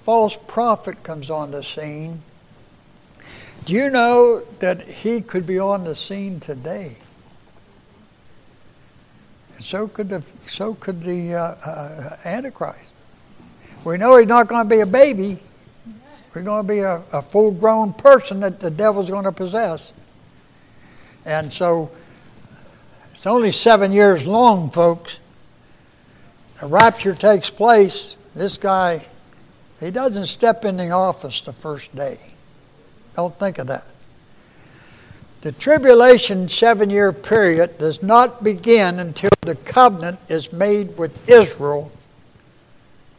false 0.01 0.38
prophet 0.47 1.03
comes 1.03 1.30
on 1.30 1.51
the 1.51 1.63
scene, 1.63 2.19
do 3.65 3.74
you 3.74 3.89
know 3.89 4.43
that 4.59 4.82
he 4.82 5.21
could 5.21 5.45
be 5.45 5.59
on 5.59 5.84
the 5.84 5.95
scene 5.95 6.39
today? 6.39 6.97
And 9.55 9.63
so 9.63 9.88
could 9.88 10.09
the 10.09 10.26
so 10.41 10.74
could 10.74 11.01
the 11.03 11.36
uh, 11.36 11.55
uh, 11.65 12.09
Antichrist. 12.26 12.89
We 13.86 13.97
know 13.97 14.17
he's 14.17 14.28
not 14.28 14.47
going 14.47 14.67
to 14.67 14.76
be 14.76 14.82
a 14.82 14.86
baby. 14.86 15.39
We're 16.34 16.41
going 16.41 16.65
to 16.65 16.67
be 16.67 16.80
a, 16.80 17.03
a 17.13 17.21
full-grown 17.21 17.93
person 17.93 18.39
that 18.39 18.59
the 18.59 18.71
devil's 18.71 19.09
going 19.09 19.26
to 19.26 19.32
possess. 19.32 19.93
And 21.26 21.51
so 21.51 21.91
it's 23.11 23.26
only 23.26 23.51
seven 23.51 23.91
years 23.91 24.28
long, 24.28 24.69
folks. 24.71 25.19
the 26.59 26.67
rapture 26.67 27.15
takes 27.15 27.49
place, 27.49 28.17
this 28.36 28.57
guy, 28.57 29.05
he 29.80 29.91
doesn't 29.91 30.26
step 30.26 30.65
in 30.65 30.78
the 30.78 30.91
office 30.91 31.41
the 31.41 31.53
first 31.53 31.93
day. 31.95 32.19
Don't 33.15 33.38
think 33.38 33.59
of 33.59 33.67
that. 33.67 33.86
The 35.41 35.51
tribulation 35.51 36.47
seven 36.47 36.89
year 36.89 37.11
period 37.11 37.78
does 37.78 38.01
not 38.01 38.43
begin 38.43 38.99
until 38.99 39.30
the 39.41 39.55
covenant 39.55 40.19
is 40.30 40.53
made 40.53 40.97
with 40.97 41.30
Israel 41.30 41.91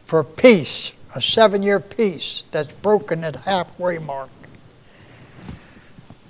for 0.05 0.23
peace, 0.23 0.93
a 1.15 1.21
seven 1.21 1.61
year 1.61 1.79
peace 1.79 2.43
that's 2.51 2.73
broken 2.73 3.23
at 3.23 3.35
halfway 3.35 3.99
mark. 3.99 4.31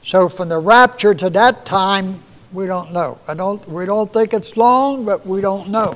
So 0.06 0.30
from 0.30 0.49
the 0.49 0.60
rapture 0.60 1.16
to 1.16 1.32
that 1.32 1.66
time, 1.66 2.20
we 2.53 2.68
don't 2.68 2.93
know. 2.93 3.18
I 3.28 3.34
don't, 3.34 3.68
we 3.68 3.88
don't 3.88 4.14
think 4.14 4.36
it's 4.36 4.56
long, 4.56 5.03
but 5.03 5.26
we 5.26 5.41
don't 5.41 5.70
know. 5.70 5.95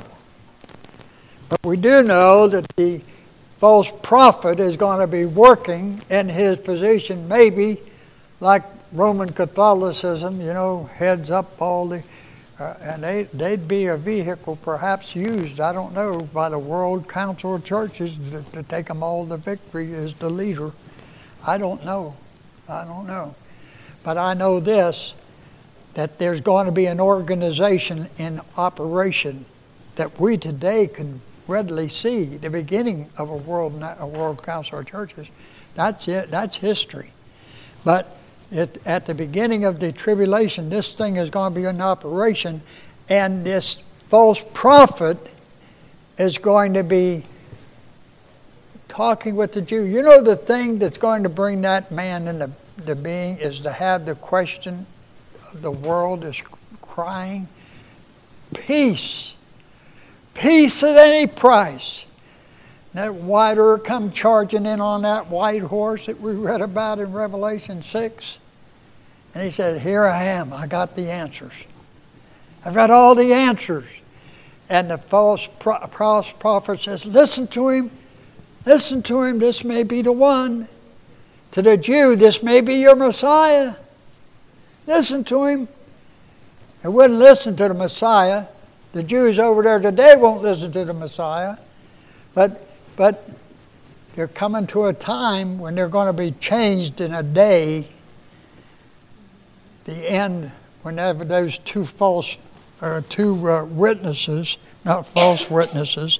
But 1.47 1.63
we 1.63 1.77
do 1.77 2.01
know 2.01 2.47
that 2.47 2.65
the 2.75 3.01
false 3.59 3.91
prophet 4.01 4.59
is 4.59 4.77
going 4.77 4.99
to 4.99 5.05
be 5.05 5.25
working 5.25 6.01
in 6.09 6.27
his 6.27 6.57
position, 6.57 7.27
maybe 7.27 7.77
like 8.39 8.63
Roman 8.93 9.31
Catholicism, 9.31 10.41
you 10.41 10.53
know, 10.53 10.85
heads 10.85 11.29
up 11.29 11.61
all 11.61 11.87
the, 11.87 12.03
uh, 12.59 12.73
and 12.81 13.03
they, 13.03 13.23
they'd 13.31 13.67
be 13.67 13.85
a 13.85 13.97
vehicle 13.97 14.55
perhaps 14.55 15.15
used, 15.15 15.59
I 15.59 15.71
don't 15.71 15.93
know, 15.93 16.21
by 16.33 16.49
the 16.49 16.57
World 16.57 17.07
Council 17.07 17.53
of 17.53 17.63
Churches 17.63 18.17
to, 18.31 18.41
to 18.53 18.63
take 18.63 18.87
them 18.87 19.03
all 19.03 19.27
to 19.27 19.37
victory 19.37 19.93
as 19.93 20.15
the 20.15 20.31
leader. 20.31 20.71
I 21.45 21.59
don't 21.59 21.85
know. 21.85 22.15
I 22.67 22.85
don't 22.85 23.05
know. 23.05 23.35
But 24.03 24.17
I 24.17 24.33
know 24.33 24.59
this 24.59 25.13
that 25.95 26.19
there's 26.19 26.39
going 26.39 26.65
to 26.65 26.71
be 26.71 26.85
an 26.85 26.99
organization 27.01 28.07
in 28.17 28.39
operation 28.57 29.45
that 29.95 30.19
we 30.19 30.37
today 30.37 30.87
can 30.87 31.19
readily 31.47 31.89
see 31.89 32.25
the 32.25 32.49
beginning 32.49 33.09
of 33.17 33.29
a 33.29 33.35
world, 33.35 33.83
a 33.99 34.07
world 34.07 34.41
council 34.41 34.79
of 34.79 34.85
churches. 34.85 35.27
That's 35.75 36.07
it. 36.07 36.29
That's 36.31 36.55
history. 36.55 37.11
But 37.83 38.17
it, 38.51 38.77
at 38.85 39.05
the 39.05 39.13
beginning 39.13 39.65
of 39.65 39.79
the 39.79 39.91
tribulation, 39.91 40.69
this 40.69 40.93
thing 40.93 41.17
is 41.17 41.29
going 41.29 41.53
to 41.53 41.59
be 41.59 41.65
in 41.65 41.81
operation, 41.81 42.61
and 43.09 43.43
this 43.43 43.75
false 44.07 44.43
prophet 44.53 45.33
is 46.17 46.37
going 46.37 46.75
to 46.75 46.83
be 46.83 47.23
talking 48.87 49.35
with 49.35 49.53
the 49.53 49.61
Jew. 49.61 49.83
You 49.83 50.01
know, 50.01 50.21
the 50.21 50.35
thing 50.35 50.79
that's 50.79 50.97
going 50.97 51.23
to 51.23 51.29
bring 51.29 51.61
that 51.61 51.91
man 51.91 52.27
into 52.27 52.47
the 52.47 52.51
being 52.95 53.37
is 53.37 53.59
to 53.61 53.71
have 53.71 54.05
the 54.05 54.15
question 54.15 54.85
the 55.55 55.71
world 55.71 56.23
is 56.23 56.41
crying 56.81 57.47
peace. 58.53 59.35
Peace 60.33 60.83
at 60.83 60.95
any 60.95 61.27
price. 61.27 62.05
That 62.93 63.13
white 63.13 63.57
earth 63.57 63.83
come 63.83 64.11
charging 64.11 64.65
in 64.65 64.81
on 64.81 65.03
that 65.03 65.27
white 65.27 65.61
horse 65.61 66.07
that 66.07 66.19
we 66.19 66.33
read 66.33 66.61
about 66.61 66.99
in 66.99 67.11
Revelation 67.11 67.81
6. 67.81 68.37
And 69.33 69.43
he 69.43 69.51
said, 69.51 69.81
Here 69.81 70.05
I 70.05 70.23
am. 70.23 70.51
I 70.53 70.65
got 70.65 70.95
the 70.95 71.11
answers. 71.11 71.53
I've 72.65 72.73
got 72.73 72.89
all 72.89 73.15
the 73.15 73.33
answers. 73.33 73.85
And 74.69 74.89
the 74.89 74.97
false, 74.97 75.47
pro- 75.59 75.79
false 75.87 76.31
prophet 76.31 76.79
says, 76.79 77.05
Listen 77.05 77.47
to 77.47 77.69
him. 77.69 77.91
Listen 78.65 79.03
to 79.03 79.21
him. 79.23 79.39
This 79.39 79.63
may 79.63 79.83
be 79.83 80.01
the 80.01 80.11
one. 80.11 80.67
To 81.51 81.61
the 81.61 81.77
Jew, 81.77 82.15
this 82.15 82.43
may 82.43 82.61
be 82.61 82.75
your 82.75 82.95
Messiah. 82.95 83.75
Listen 84.85 85.23
to 85.25 85.45
him. 85.45 85.67
They 86.83 86.89
wouldn't 86.89 87.19
listen 87.19 87.55
to 87.57 87.67
the 87.67 87.73
Messiah. 87.73 88.47
The 88.93 89.03
Jews 89.03 89.39
over 89.39 89.61
there 89.61 89.79
today 89.79 90.15
won't 90.15 90.41
listen 90.41 90.71
to 90.71 90.85
the 90.85 90.93
Messiah. 90.93 91.57
But, 92.33 92.65
but 92.95 93.29
they're 94.13 94.27
coming 94.27 94.67
to 94.67 94.85
a 94.85 94.93
time 94.93 95.59
when 95.59 95.75
they're 95.75 95.89
going 95.89 96.07
to 96.07 96.13
be 96.13 96.31
changed 96.39 97.01
in 97.01 97.13
a 97.13 97.23
day. 97.23 97.87
The 99.85 100.11
end, 100.11 100.51
whenever 100.83 101.25
those 101.25 101.57
two 101.59 101.85
false, 101.85 102.37
or 102.81 103.01
two 103.09 103.47
uh, 103.47 103.65
witnesses, 103.65 104.57
not 104.85 105.05
false 105.05 105.49
witnesses, 105.49 106.19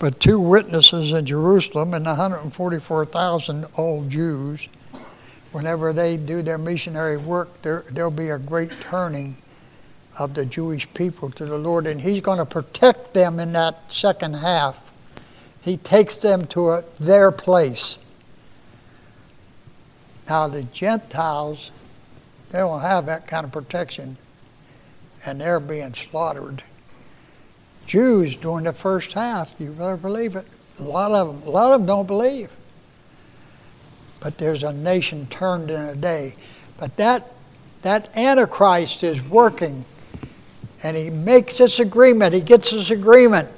but 0.00 0.18
two 0.18 0.40
witnesses 0.40 1.12
in 1.12 1.26
Jerusalem 1.26 1.92
and 1.92 2.06
144,000 2.06 3.66
old 3.76 4.08
Jews, 4.08 4.66
whenever 5.52 5.92
they 5.92 6.16
do 6.16 6.40
their 6.40 6.56
missionary 6.56 7.18
work, 7.18 7.60
there, 7.60 7.84
there'll 7.92 8.10
be 8.10 8.30
a 8.30 8.38
great 8.38 8.72
turning 8.80 9.36
of 10.18 10.32
the 10.32 10.46
Jewish 10.46 10.92
people 10.94 11.30
to 11.32 11.44
the 11.44 11.58
Lord, 11.58 11.86
and 11.86 12.00
He's 12.00 12.22
going 12.22 12.38
to 12.38 12.46
protect 12.46 13.12
them 13.12 13.38
in 13.38 13.52
that 13.52 13.92
second 13.92 14.34
half. 14.34 14.90
He 15.60 15.76
takes 15.76 16.16
them 16.16 16.46
to 16.46 16.70
a, 16.70 16.84
their 16.98 17.30
place. 17.30 17.98
Now, 20.30 20.48
the 20.48 20.62
Gentiles, 20.62 21.72
they 22.50 22.60
don't 22.60 22.80
have 22.80 23.04
that 23.04 23.26
kind 23.26 23.44
of 23.44 23.52
protection, 23.52 24.16
and 25.26 25.42
they're 25.42 25.60
being 25.60 25.92
slaughtered. 25.92 26.62
Jews 27.90 28.36
during 28.36 28.66
the 28.66 28.72
first 28.72 29.14
half. 29.14 29.56
You 29.58 29.72
better 29.72 29.96
believe 29.96 30.36
it. 30.36 30.46
A 30.78 30.84
lot 30.84 31.10
of 31.10 31.26
them, 31.26 31.48
a 31.48 31.50
lot 31.50 31.72
of 31.72 31.80
them 31.80 31.86
don't 31.86 32.06
believe. 32.06 32.48
But 34.20 34.38
there's 34.38 34.62
a 34.62 34.72
nation 34.72 35.26
turned 35.26 35.72
in 35.72 35.80
a 35.80 35.96
day. 35.96 36.36
But 36.78 36.96
that 36.98 37.32
that 37.82 38.16
Antichrist 38.16 39.02
is 39.02 39.20
working, 39.24 39.84
and 40.84 40.96
he 40.96 41.10
makes 41.10 41.58
this 41.58 41.80
agreement. 41.80 42.32
He 42.32 42.40
gets 42.40 42.70
this 42.70 42.90
agreement 42.90 43.48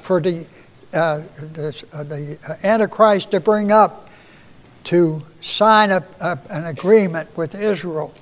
for 0.00 0.22
the 0.22 0.46
uh, 0.94 1.20
this, 1.38 1.84
uh, 1.92 2.02
the 2.04 2.38
Antichrist 2.64 3.30
to 3.32 3.40
bring 3.40 3.72
up 3.72 4.08
to 4.84 5.22
sign 5.42 5.90
a, 5.90 6.02
a, 6.20 6.38
an 6.48 6.64
agreement 6.64 7.28
with 7.36 7.54
Israel, 7.54 8.14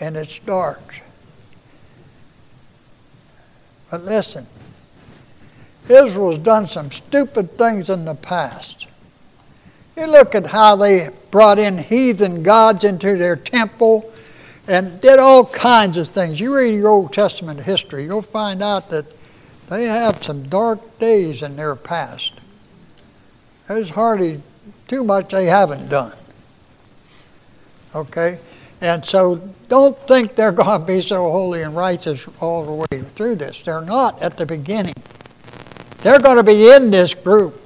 and 0.00 0.16
it 0.16 0.30
starts. 0.30 1.00
But 3.90 4.04
listen, 4.04 4.46
Israel's 5.88 6.38
done 6.38 6.66
some 6.66 6.90
stupid 6.90 7.58
things 7.58 7.90
in 7.90 8.04
the 8.04 8.14
past. 8.14 8.86
You 9.96 10.06
look 10.06 10.34
at 10.34 10.46
how 10.46 10.76
they 10.76 11.10
brought 11.30 11.58
in 11.58 11.76
heathen 11.76 12.42
gods 12.42 12.84
into 12.84 13.16
their 13.16 13.36
temple 13.36 14.10
and 14.68 15.00
did 15.00 15.18
all 15.18 15.44
kinds 15.44 15.96
of 15.96 16.08
things. 16.08 16.38
You 16.38 16.54
read 16.54 16.74
your 16.74 16.88
Old 16.88 17.12
Testament 17.12 17.62
history, 17.62 18.04
you'll 18.04 18.22
find 18.22 18.62
out 18.62 18.88
that 18.90 19.06
they 19.68 19.84
have 19.84 20.22
some 20.22 20.44
dark 20.44 20.98
days 20.98 21.42
in 21.42 21.56
their 21.56 21.76
past. 21.76 22.32
There's 23.68 23.90
hardly 23.90 24.40
too 24.88 25.04
much 25.04 25.30
they 25.30 25.46
haven't 25.46 25.88
done. 25.88 26.16
Okay? 27.94 28.38
And 28.80 29.04
so 29.04 29.36
don't 29.68 29.96
think 30.06 30.34
they're 30.34 30.52
going 30.64 30.80
to 30.80 30.86
be 30.86 31.00
so 31.00 31.30
holy 31.30 31.62
and 31.62 31.76
righteous 31.76 32.28
all 32.40 32.64
the 32.64 32.72
way 32.72 33.02
through 33.02 33.36
this. 33.36 33.60
They're 33.60 33.80
not 33.80 34.22
at 34.22 34.36
the 34.36 34.46
beginning. 34.46 34.94
They're 35.98 36.20
going 36.20 36.36
to 36.36 36.42
be 36.42 36.70
in 36.70 36.90
this 36.90 37.14
group. 37.14 37.56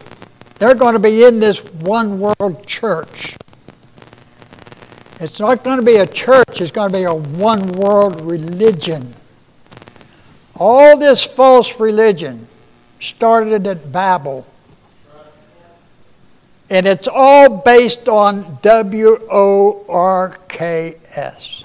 They're 0.57 0.75
going 0.75 0.95
to 0.95 0.99
be 0.99 1.25
in 1.25 1.41
this 1.41 1.65
one 1.65 2.19
world 2.21 2.67
church. 2.67 3.37
It's 5.21 5.39
not 5.39 5.63
going 5.63 5.79
to 5.79 5.85
be 5.85 5.97
a 5.97 6.07
church, 6.07 6.61
it's 6.61 6.73
going 6.73 6.91
to 6.91 6.99
be 6.99 7.05
a 7.05 7.15
one 7.15 7.73
world 7.73 8.21
religion. 8.21 9.15
All 10.57 10.99
this 10.99 11.25
false 11.25 11.79
religion 11.81 12.47
started 13.01 13.67
at 13.67 13.93
Babel 13.93 14.47
and 16.75 16.89
it's 16.89 17.07
all 17.07 17.59
based 17.59 18.09
on 18.09 18.59
W 18.61 19.17
O 19.31 19.85
R 19.89 20.37
K 20.49 20.95
S. 21.15 21.63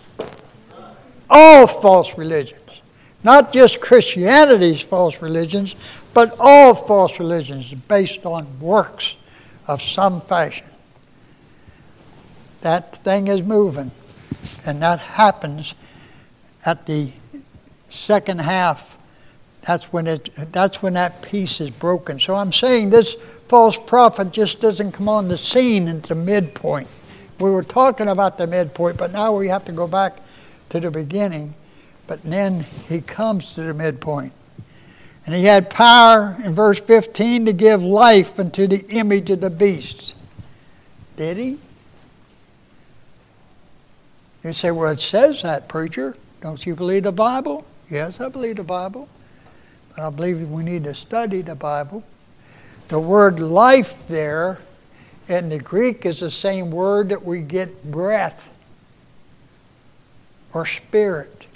All 1.27 1.65
false 1.65 2.15
religions. 2.15 2.83
Not 3.23 3.51
just 3.51 3.81
Christianity's 3.81 4.81
false 4.81 5.19
religions, 5.19 5.75
but 6.13 6.35
all 6.39 6.75
false 6.75 7.19
religions 7.19 7.73
based 7.73 8.23
on 8.27 8.59
works 8.59 9.17
of 9.67 9.81
some 9.81 10.21
fashion. 10.21 10.67
That 12.61 12.95
thing 12.95 13.29
is 13.29 13.41
moving, 13.41 13.89
and 14.67 14.79
that 14.83 14.99
happens 14.99 15.73
at 16.67 16.85
the 16.85 17.11
second 17.89 18.41
half 18.41 18.95
that's 19.65 19.91
when 19.91 20.07
it 20.07 20.29
that's 20.51 20.81
when 20.81 20.93
that 20.93 21.21
peace 21.21 21.59
is 21.59 21.69
broken. 21.69 22.19
So 22.19 22.35
I'm 22.35 22.51
saying 22.51 22.89
this 22.89 23.13
false 23.13 23.77
prophet 23.77 24.31
just 24.31 24.61
doesn't 24.61 24.93
come 24.93 25.09
on 25.09 25.27
the 25.27 25.37
scene 25.37 25.87
at 25.87 26.03
the 26.03 26.15
midpoint. 26.15 26.87
We 27.39 27.51
were 27.51 27.63
talking 27.63 28.07
about 28.07 28.37
the 28.37 28.47
midpoint, 28.47 28.97
but 28.97 29.11
now 29.11 29.35
we 29.35 29.47
have 29.47 29.65
to 29.65 29.71
go 29.71 29.87
back 29.87 30.17
to 30.69 30.79
the 30.79 30.91
beginning. 30.91 31.53
But 32.07 32.23
then 32.23 32.65
he 32.87 33.01
comes 33.01 33.53
to 33.53 33.61
the 33.61 33.73
midpoint. 33.73 34.33
And 35.25 35.35
he 35.35 35.43
had 35.43 35.69
power 35.69 36.35
in 36.43 36.53
verse 36.53 36.81
15 36.81 37.45
to 37.45 37.53
give 37.53 37.83
life 37.83 38.39
unto 38.39 38.65
the 38.65 38.83
image 38.89 39.29
of 39.29 39.41
the 39.41 39.49
beast. 39.49 40.15
Did 41.17 41.37
he? 41.37 41.59
You 44.43 44.53
say, 44.53 44.71
well, 44.71 44.91
it 44.91 44.99
says 44.99 45.41
that, 45.43 45.67
preacher. 45.67 46.15
Don't 46.41 46.65
you 46.65 46.75
believe 46.75 47.03
the 47.03 47.11
Bible? 47.11 47.65
Yes, 47.89 48.21
I 48.21 48.29
believe 48.29 48.55
the 48.55 48.63
Bible. 48.63 49.07
I 49.97 50.09
believe 50.09 50.49
we 50.49 50.63
need 50.63 50.83
to 50.85 50.93
study 50.93 51.41
the 51.41 51.55
Bible. 51.55 52.03
The 52.87 52.99
word 52.99 53.39
life 53.39 54.07
there 54.07 54.59
in 55.27 55.49
the 55.49 55.59
Greek 55.59 56.05
is 56.05 56.21
the 56.21 56.31
same 56.31 56.71
word 56.71 57.09
that 57.09 57.23
we 57.23 57.41
get 57.41 57.91
breath 57.91 58.57
or 60.53 60.65
spirit. 60.65 61.47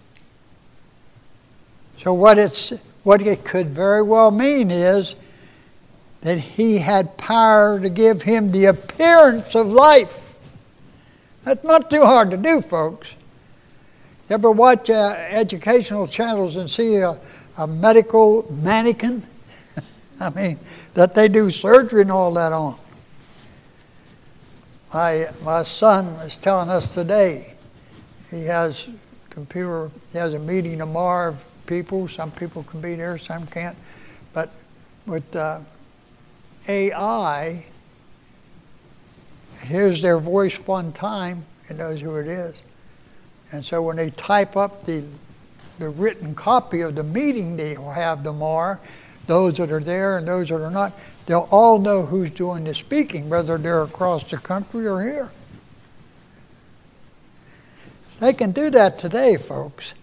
So 1.97 2.13
what 2.13 2.37
it's 2.37 2.73
what 3.03 3.21
it 3.21 3.43
could 3.43 3.69
very 3.69 4.01
well 4.01 4.31
mean 4.31 4.71
is 4.71 5.15
that 6.21 6.37
he 6.37 6.77
had 6.77 7.17
power 7.17 7.79
to 7.79 7.89
give 7.89 8.21
him 8.21 8.51
the 8.51 8.65
appearance 8.65 9.55
of 9.55 9.67
life. 9.67 10.33
That's 11.43 11.63
not 11.63 11.89
too 11.89 12.05
hard 12.05 12.31
to 12.31 12.37
do, 12.37 12.61
folks. 12.61 13.13
You 14.29 14.35
ever 14.35 14.51
watch 14.51 14.89
uh, 14.89 15.15
educational 15.17 16.07
channels 16.07 16.55
and 16.55 16.69
see 16.69 16.97
a, 16.97 17.19
a 17.57 17.67
medical 17.67 18.51
mannequin? 18.51 19.23
I 20.19 20.29
mean, 20.31 20.59
that 20.93 21.15
they 21.15 21.27
do 21.27 21.51
surgery 21.51 22.01
and 22.01 22.11
all 22.11 22.33
that 22.33 22.53
on. 22.53 22.77
My, 24.93 25.25
my 25.43 25.63
son 25.63 26.05
is 26.21 26.37
telling 26.37 26.69
us 26.69 26.93
today, 26.93 27.55
he 28.29 28.43
has 28.45 28.87
computer, 29.31 29.89
he 30.11 30.19
has 30.19 30.35
a 30.35 30.39
meeting 30.39 30.77
tomorrow 30.77 31.29
of 31.29 31.45
people. 31.65 32.07
Some 32.07 32.29
people 32.31 32.63
can 32.63 32.81
be 32.81 32.95
there, 32.95 33.17
some 33.17 33.47
can't. 33.47 33.75
But 34.33 34.51
with 35.07 35.35
uh, 35.35 35.61
AI, 36.67 37.65
it 39.61 39.67
hears 39.67 40.01
their 40.01 40.19
voice 40.19 40.59
one 40.67 40.91
time, 40.91 41.45
it 41.69 41.77
knows 41.77 41.99
who 41.99 42.15
it 42.17 42.27
is. 42.27 42.55
And 43.51 43.65
so 43.65 43.81
when 43.81 43.95
they 43.95 44.11
type 44.11 44.55
up 44.55 44.83
the, 44.83 45.03
the 45.83 45.89
written 45.89 46.33
copy 46.33 46.81
of 46.81 46.95
the 46.95 47.03
meeting 47.03 47.57
they'll 47.57 47.91
have 47.91 48.23
tomorrow, 48.23 48.79
those 49.27 49.57
that 49.57 49.69
are 49.71 49.81
there 49.81 50.17
and 50.17 50.27
those 50.27 50.49
that 50.49 50.61
are 50.61 50.71
not, 50.71 50.93
they'll 51.25 51.47
all 51.51 51.77
know 51.77 52.03
who's 52.03 52.31
doing 52.31 52.63
the 52.63 52.73
speaking, 52.73 53.29
whether 53.29 53.57
they're 53.57 53.83
across 53.83 54.29
the 54.29 54.37
country 54.37 54.87
or 54.87 55.01
here. 55.01 55.31
They 58.19 58.31
can 58.31 58.51
do 58.53 58.69
that 58.69 58.97
today, 58.97 59.35
folks. 59.35 59.93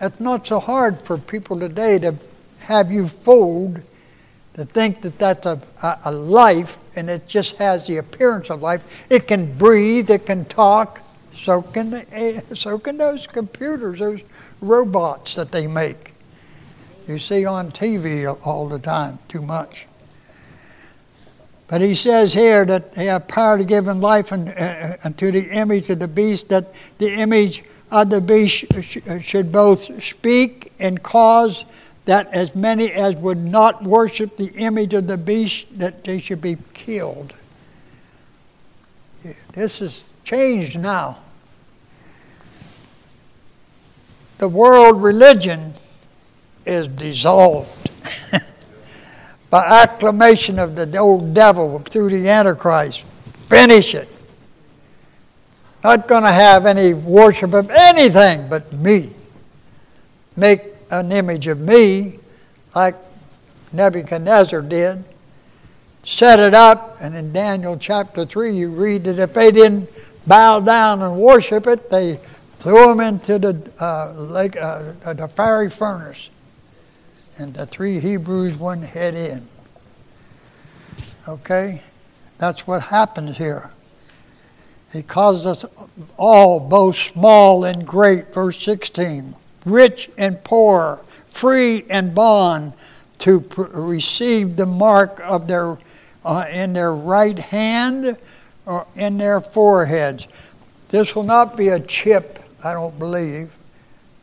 It's 0.00 0.18
not 0.18 0.46
so 0.46 0.58
hard 0.58 1.00
for 1.00 1.16
people 1.16 1.60
today 1.60 2.00
to 2.00 2.16
have 2.64 2.90
you 2.90 3.06
fooled 3.06 3.80
to 4.54 4.64
think 4.64 5.02
that 5.02 5.18
that's 5.18 5.46
a, 5.46 5.60
a, 5.82 5.98
a, 6.06 6.12
life 6.12 6.78
and 6.96 7.10
it 7.10 7.26
just 7.28 7.56
has 7.56 7.86
the 7.86 7.98
appearance 7.98 8.50
of 8.50 8.62
life. 8.62 9.06
It 9.10 9.28
can 9.28 9.56
breathe, 9.56 10.10
it 10.10 10.26
can 10.26 10.44
talk, 10.46 11.00
so 11.34 11.62
can, 11.62 11.90
the, 11.90 12.42
so 12.54 12.78
can 12.78 12.96
those 12.96 13.26
computers, 13.26 13.98
those 13.98 14.22
robots 14.60 15.34
that 15.34 15.52
they 15.52 15.66
make. 15.66 16.12
You 17.06 17.18
see 17.18 17.44
on 17.44 17.70
TV 17.70 18.26
all 18.46 18.68
the 18.68 18.78
time, 18.78 19.18
too 19.28 19.42
much. 19.42 19.86
But 21.68 21.80
he 21.80 21.94
says 21.94 22.32
here 22.32 22.64
that 22.66 22.92
they 22.92 23.06
have 23.06 23.26
power 23.26 23.58
to 23.58 23.64
give 23.64 23.88
him 23.88 24.00
life 24.00 24.32
unto 24.32 24.52
uh, 24.52 24.96
uh 25.04 25.08
the 25.10 25.48
image 25.52 25.90
of 25.90 25.98
the 25.98 26.08
beast, 26.08 26.48
that 26.50 26.72
the 26.98 27.12
image 27.20 27.64
of 27.90 28.10
the 28.10 28.20
beast 28.20 28.66
should 29.22 29.50
both 29.50 30.02
speak 30.02 30.72
and 30.78 31.02
cause 31.02 31.64
that 32.04 32.32
as 32.34 32.54
many 32.54 32.90
as 32.92 33.16
would 33.16 33.42
not 33.42 33.82
worship 33.82 34.36
the 34.36 34.52
image 34.56 34.92
of 34.92 35.06
the 35.06 35.16
beast, 35.16 35.78
that 35.78 36.04
they 36.04 36.18
should 36.18 36.40
be 36.40 36.56
killed. 36.74 37.32
This 39.52 39.80
is 39.80 40.04
changed 40.22 40.78
now. 40.78 41.18
The 44.38 44.48
world 44.48 45.02
religion 45.02 45.74
is 46.66 46.88
dissolved 46.88 47.90
by 49.50 49.64
acclamation 49.64 50.58
of 50.58 50.74
the 50.74 50.96
old 50.96 51.34
devil 51.34 51.78
through 51.80 52.10
the 52.10 52.28
Antichrist. 52.28 53.04
Finish 53.46 53.94
it. 53.94 54.08
Not 55.84 56.08
going 56.08 56.22
to 56.22 56.32
have 56.32 56.66
any 56.66 56.94
worship 56.94 57.52
of 57.52 57.70
anything 57.70 58.48
but 58.48 58.72
me. 58.72 59.10
Make 60.36 60.62
an 60.90 61.12
image 61.12 61.46
of 61.46 61.60
me 61.60 62.18
like 62.74 62.96
Nebuchadnezzar 63.72 64.62
did. 64.62 65.04
Set 66.02 66.38
it 66.38 66.54
up, 66.54 66.96
and 67.00 67.14
in 67.14 67.32
Daniel 67.32 67.76
chapter 67.76 68.24
3, 68.24 68.54
you 68.54 68.70
read 68.70 69.04
that 69.04 69.18
if 69.18 69.34
they 69.34 69.50
didn't 69.50 69.88
bow 70.26 70.60
down 70.60 71.02
and 71.02 71.16
worship 71.16 71.66
it, 71.66 71.88
they 71.90 72.18
threw 72.64 72.88
them 72.88 73.00
into 73.00 73.38
the 73.38 73.72
uh, 73.78 74.14
lake, 74.14 74.56
uh, 74.56 75.12
the 75.12 75.28
fiery 75.28 75.68
furnace 75.68 76.30
and 77.36 77.52
the 77.52 77.66
three 77.66 78.00
Hebrews 78.00 78.56
went 78.56 78.84
head 78.84 79.14
in. 79.14 79.46
Okay? 81.28 81.82
That's 82.38 82.66
what 82.66 82.80
happens 82.84 83.36
here. 83.36 83.70
He 84.94 85.02
calls 85.02 85.44
us 85.44 85.66
all, 86.16 86.58
both 86.58 86.96
small 86.96 87.66
and 87.66 87.86
great, 87.86 88.32
verse 88.32 88.58
16, 88.62 89.34
rich 89.66 90.10
and 90.16 90.42
poor, 90.42 91.00
free 91.26 91.84
and 91.90 92.14
bond, 92.14 92.72
to 93.18 93.42
pr- 93.42 93.64
receive 93.74 94.56
the 94.56 94.64
mark 94.64 95.20
of 95.20 95.48
their 95.48 95.76
uh, 96.24 96.46
in 96.50 96.72
their 96.72 96.94
right 96.94 97.38
hand 97.38 98.16
or 98.64 98.86
in 98.96 99.18
their 99.18 99.42
foreheads. 99.42 100.28
This 100.88 101.14
will 101.14 101.24
not 101.24 101.56
be 101.56 101.68
a 101.68 101.80
chip, 101.80 102.38
I 102.64 102.72
don't 102.72 102.98
believe, 102.98 103.56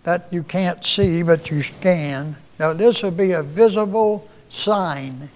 that 0.03 0.27
you 0.31 0.43
can't 0.43 0.83
see 0.83 1.21
but 1.23 1.51
you 1.51 1.61
scan. 1.61 2.35
Now, 2.59 2.73
this 2.73 3.03
would 3.03 3.17
be 3.17 3.31
a 3.33 3.43
visible 3.43 4.27
sign. 4.49 5.29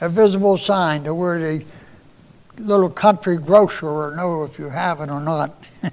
A 0.00 0.08
visible 0.08 0.56
sign 0.56 1.04
to 1.04 1.14
where 1.14 1.38
the 1.38 1.64
little 2.58 2.90
country 2.90 3.36
grocer 3.36 3.92
will 3.92 4.16
know 4.16 4.44
if 4.44 4.58
you 4.58 4.68
have 4.68 5.00
it 5.00 5.10
or 5.10 5.20
not. 5.20 5.70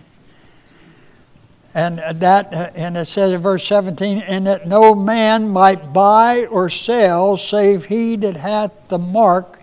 and 1.73 1.99
that, 1.99 2.53
and 2.75 2.97
it 2.97 3.05
says 3.05 3.33
in 3.33 3.41
verse 3.41 3.65
17, 3.65 4.19
and 4.27 4.47
that 4.47 4.67
no 4.67 4.95
man 4.95 5.49
might 5.49 5.93
buy 5.93 6.45
or 6.51 6.69
sell 6.69 7.37
save 7.37 7.85
he 7.85 8.15
that 8.17 8.37
hath 8.37 8.89
the 8.89 8.99
mark 8.99 9.59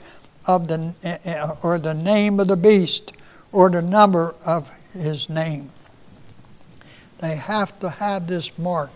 of 0.47 0.69
the, 0.69 0.93
eh, 1.03 1.19
eh, 1.25 1.49
or 1.63 1.79
the 1.79 1.95
name 1.95 2.41
of 2.41 2.49
the 2.49 2.57
beast, 2.57 3.13
or 3.53 3.71
the 3.71 3.83
number 3.83 4.35
of 4.47 4.71
his 4.93 5.29
name. 5.29 5.71
They 7.23 7.37
have 7.37 7.79
to 7.79 7.89
have 7.89 8.27
this 8.27 8.59
mark 8.59 8.91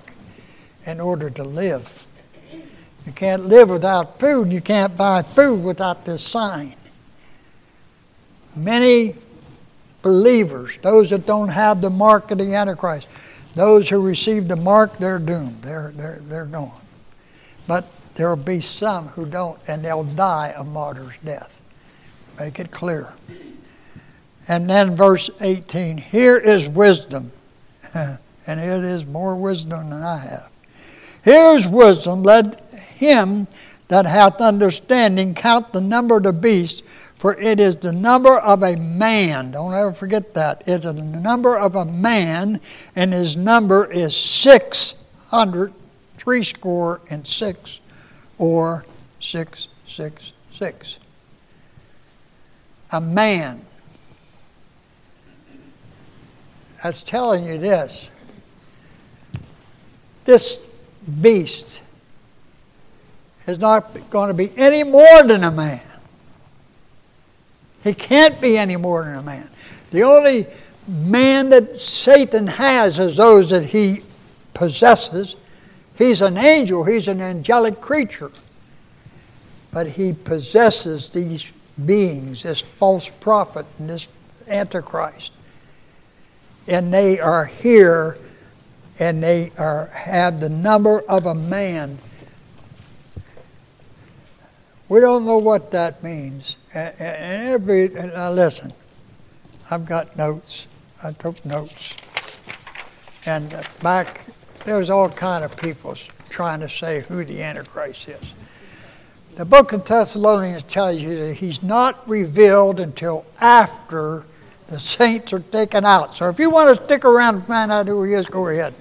in 0.84 1.00
order 1.00 1.30
to 1.30 1.44
live. 1.44 2.06
You 3.06 3.12
can't 3.12 3.44
live 3.44 3.70
without 3.70 4.18
food, 4.18 4.52
you 4.52 4.60
can't 4.60 4.96
buy 4.96 5.22
food 5.22 5.62
without 5.62 6.04
this 6.04 6.22
sign. 6.22 6.74
Many 8.56 9.14
believers, 10.02 10.76
those 10.82 11.10
that 11.10 11.24
don't 11.24 11.50
have 11.50 11.80
the 11.80 11.90
mark 11.90 12.32
of 12.32 12.38
the 12.38 12.52
Antichrist, 12.52 13.06
those 13.54 13.88
who 13.88 14.04
receive 14.04 14.48
the 14.48 14.56
mark, 14.56 14.98
they're 14.98 15.20
doomed. 15.20 15.62
They're, 15.62 15.92
they're, 15.94 16.18
they're 16.22 16.46
gone. 16.46 16.82
But 17.68 17.86
there 18.16 18.28
will 18.28 18.42
be 18.42 18.60
some 18.60 19.06
who 19.08 19.26
don't, 19.26 19.56
and 19.68 19.84
they'll 19.84 20.02
die 20.02 20.52
a 20.56 20.64
martyr's 20.64 21.16
death. 21.24 21.62
Make 22.40 22.58
it 22.58 22.72
clear. 22.72 23.14
And 24.48 24.68
then 24.68 24.96
verse 24.96 25.30
18 25.40 25.98
here 25.98 26.36
is 26.36 26.68
wisdom, 26.68 27.30
and 28.46 28.60
it 28.60 28.84
is 28.84 29.06
more 29.06 29.36
wisdom 29.36 29.90
than 29.90 30.02
I 30.02 30.18
have. 30.18 30.50
Here's 31.22 31.66
wisdom. 31.66 32.22
Let 32.22 32.60
him 32.96 33.46
that 33.88 34.06
hath 34.06 34.40
understanding 34.40 35.34
count 35.34 35.72
the 35.72 35.80
number 35.80 36.16
of 36.16 36.24
the 36.24 36.32
beast, 36.32 36.84
for 37.18 37.36
it 37.38 37.60
is 37.60 37.76
the 37.76 37.92
number 37.92 38.38
of 38.38 38.62
a 38.62 38.76
man. 38.76 39.50
Don't 39.52 39.74
ever 39.74 39.92
forget 39.92 40.34
that. 40.34 40.62
It's 40.66 40.84
the 40.84 40.92
number 40.92 41.56
of 41.56 41.74
a 41.74 41.84
man, 41.84 42.60
and 42.94 43.12
his 43.12 43.36
number 43.36 43.90
is 43.90 44.16
six 44.16 44.94
hundred, 45.28 45.72
three 46.16 46.42
score 46.42 47.00
and 47.10 47.26
six, 47.26 47.80
or 48.38 48.84
six, 49.18 49.68
six, 49.86 50.32
six. 50.50 50.98
A 52.92 53.00
man. 53.00 53.65
That's 56.86 57.02
telling 57.02 57.44
you 57.44 57.58
this. 57.58 58.12
This 60.24 60.64
beast 61.20 61.82
is 63.48 63.58
not 63.58 64.08
going 64.08 64.28
to 64.28 64.34
be 64.34 64.52
any 64.56 64.84
more 64.84 65.24
than 65.24 65.42
a 65.42 65.50
man. 65.50 65.82
He 67.82 67.92
can't 67.92 68.40
be 68.40 68.56
any 68.56 68.76
more 68.76 69.02
than 69.02 69.16
a 69.16 69.22
man. 69.22 69.50
The 69.90 70.04
only 70.04 70.46
man 70.86 71.48
that 71.48 71.74
Satan 71.74 72.46
has 72.46 73.00
is 73.00 73.16
those 73.16 73.50
that 73.50 73.64
he 73.64 74.02
possesses. 74.54 75.34
He's 75.98 76.22
an 76.22 76.38
angel, 76.38 76.84
he's 76.84 77.08
an 77.08 77.20
angelic 77.20 77.80
creature. 77.80 78.30
But 79.72 79.88
he 79.88 80.12
possesses 80.12 81.08
these 81.08 81.50
beings, 81.84 82.44
this 82.44 82.62
false 82.62 83.08
prophet 83.08 83.66
and 83.80 83.90
this 83.90 84.08
antichrist. 84.46 85.32
And 86.68 86.92
they 86.92 87.20
are 87.20 87.46
here 87.46 88.18
and 88.98 89.22
they 89.22 89.50
are 89.58 89.86
have 89.86 90.40
the 90.40 90.48
number 90.48 91.00
of 91.08 91.26
a 91.26 91.34
man. 91.34 91.98
We 94.88 95.00
don't 95.00 95.26
know 95.26 95.38
what 95.38 95.70
that 95.72 96.02
means. 96.02 96.56
And 96.74 96.94
every 96.98 97.88
now 97.88 98.30
listen, 98.30 98.72
I've 99.70 99.84
got 99.84 100.16
notes. 100.16 100.66
I 101.04 101.12
took 101.12 101.44
notes, 101.44 101.94
and 103.26 103.54
back 103.82 104.22
there's 104.64 104.88
all 104.88 105.10
kind 105.10 105.44
of 105.44 105.54
people 105.56 105.94
trying 106.30 106.60
to 106.60 106.68
say 106.68 107.02
who 107.02 107.22
the 107.24 107.42
Antichrist 107.42 108.08
is. 108.08 108.34
The 109.36 109.44
book 109.44 109.72
of 109.72 109.84
Thessalonians 109.84 110.62
tells 110.62 111.02
you 111.02 111.18
that 111.18 111.34
he's 111.34 111.62
not 111.62 112.08
revealed 112.08 112.80
until 112.80 113.26
after 113.40 114.24
the 114.68 114.80
saints 114.80 115.32
are 115.32 115.40
taken 115.40 115.84
out. 115.84 116.16
So 116.16 116.28
if 116.28 116.38
you 116.38 116.50
want 116.50 116.76
to 116.76 116.84
stick 116.84 117.04
around 117.04 117.36
and 117.36 117.44
find 117.44 117.70
out 117.70 117.86
who 117.86 118.02
he 118.04 118.14
is, 118.14 118.26
go 118.26 118.48
ahead. 118.48 118.74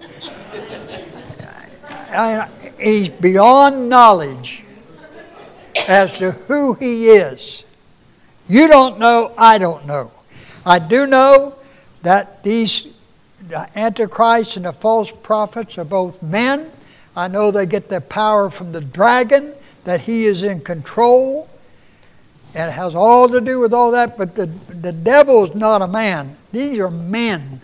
he's 2.79 3.09
beyond 3.09 3.89
knowledge 3.89 4.63
as 5.87 6.17
to 6.19 6.31
who 6.31 6.73
he 6.73 7.07
is. 7.07 7.65
You 8.47 8.67
don't 8.67 8.99
know, 8.99 9.33
I 9.37 9.57
don't 9.57 9.85
know. 9.85 10.11
I 10.65 10.79
do 10.79 11.05
know 11.07 11.55
that 12.01 12.43
these 12.43 12.87
the 13.47 13.69
Antichrist 13.77 14.57
and 14.57 14.65
the 14.65 14.73
false 14.73 15.11
prophets 15.11 15.77
are 15.77 15.85
both 15.85 16.21
men. 16.23 16.71
I 17.15 17.27
know 17.27 17.51
they 17.51 17.65
get 17.65 17.89
their 17.89 18.01
power 18.01 18.49
from 18.49 18.71
the 18.71 18.81
dragon, 18.81 19.53
that 19.83 20.01
he 20.01 20.25
is 20.25 20.43
in 20.43 20.61
control. 20.61 21.47
It 22.55 22.71
has 22.71 22.95
all 22.95 23.27
to 23.27 23.41
do 23.41 23.59
with 23.59 23.73
all 23.73 23.91
that, 23.91 24.17
but 24.17 24.33
the, 24.33 24.45
the 24.45 24.93
devil 24.93 25.43
is 25.43 25.53
not 25.53 25.81
a 25.81 25.87
man. 25.89 26.37
These 26.53 26.79
are 26.79 26.89
men. 26.89 27.59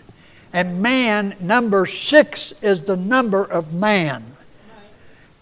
And 0.52 0.82
man, 0.82 1.34
number 1.40 1.86
six, 1.86 2.52
is 2.60 2.82
the 2.82 2.98
number 2.98 3.42
of 3.44 3.72
man. 3.72 4.22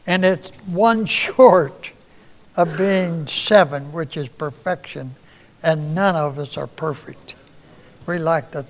And 0.07 0.24
it's 0.24 0.57
one 0.66 1.05
short 1.07 1.90
of 2.57 2.78
being 2.78 3.26
seven, 3.26 3.90
which 3.92 4.16
is 4.16 4.28
perfection. 4.28 5.16
And 5.64 5.96
none 5.96 6.14
of 6.14 6.38
us 6.38 6.57
are 6.57 6.68
perfect. 6.68 7.34
We 8.07 8.18
like 8.18 8.53
to 8.53 8.62
think. 8.62 8.68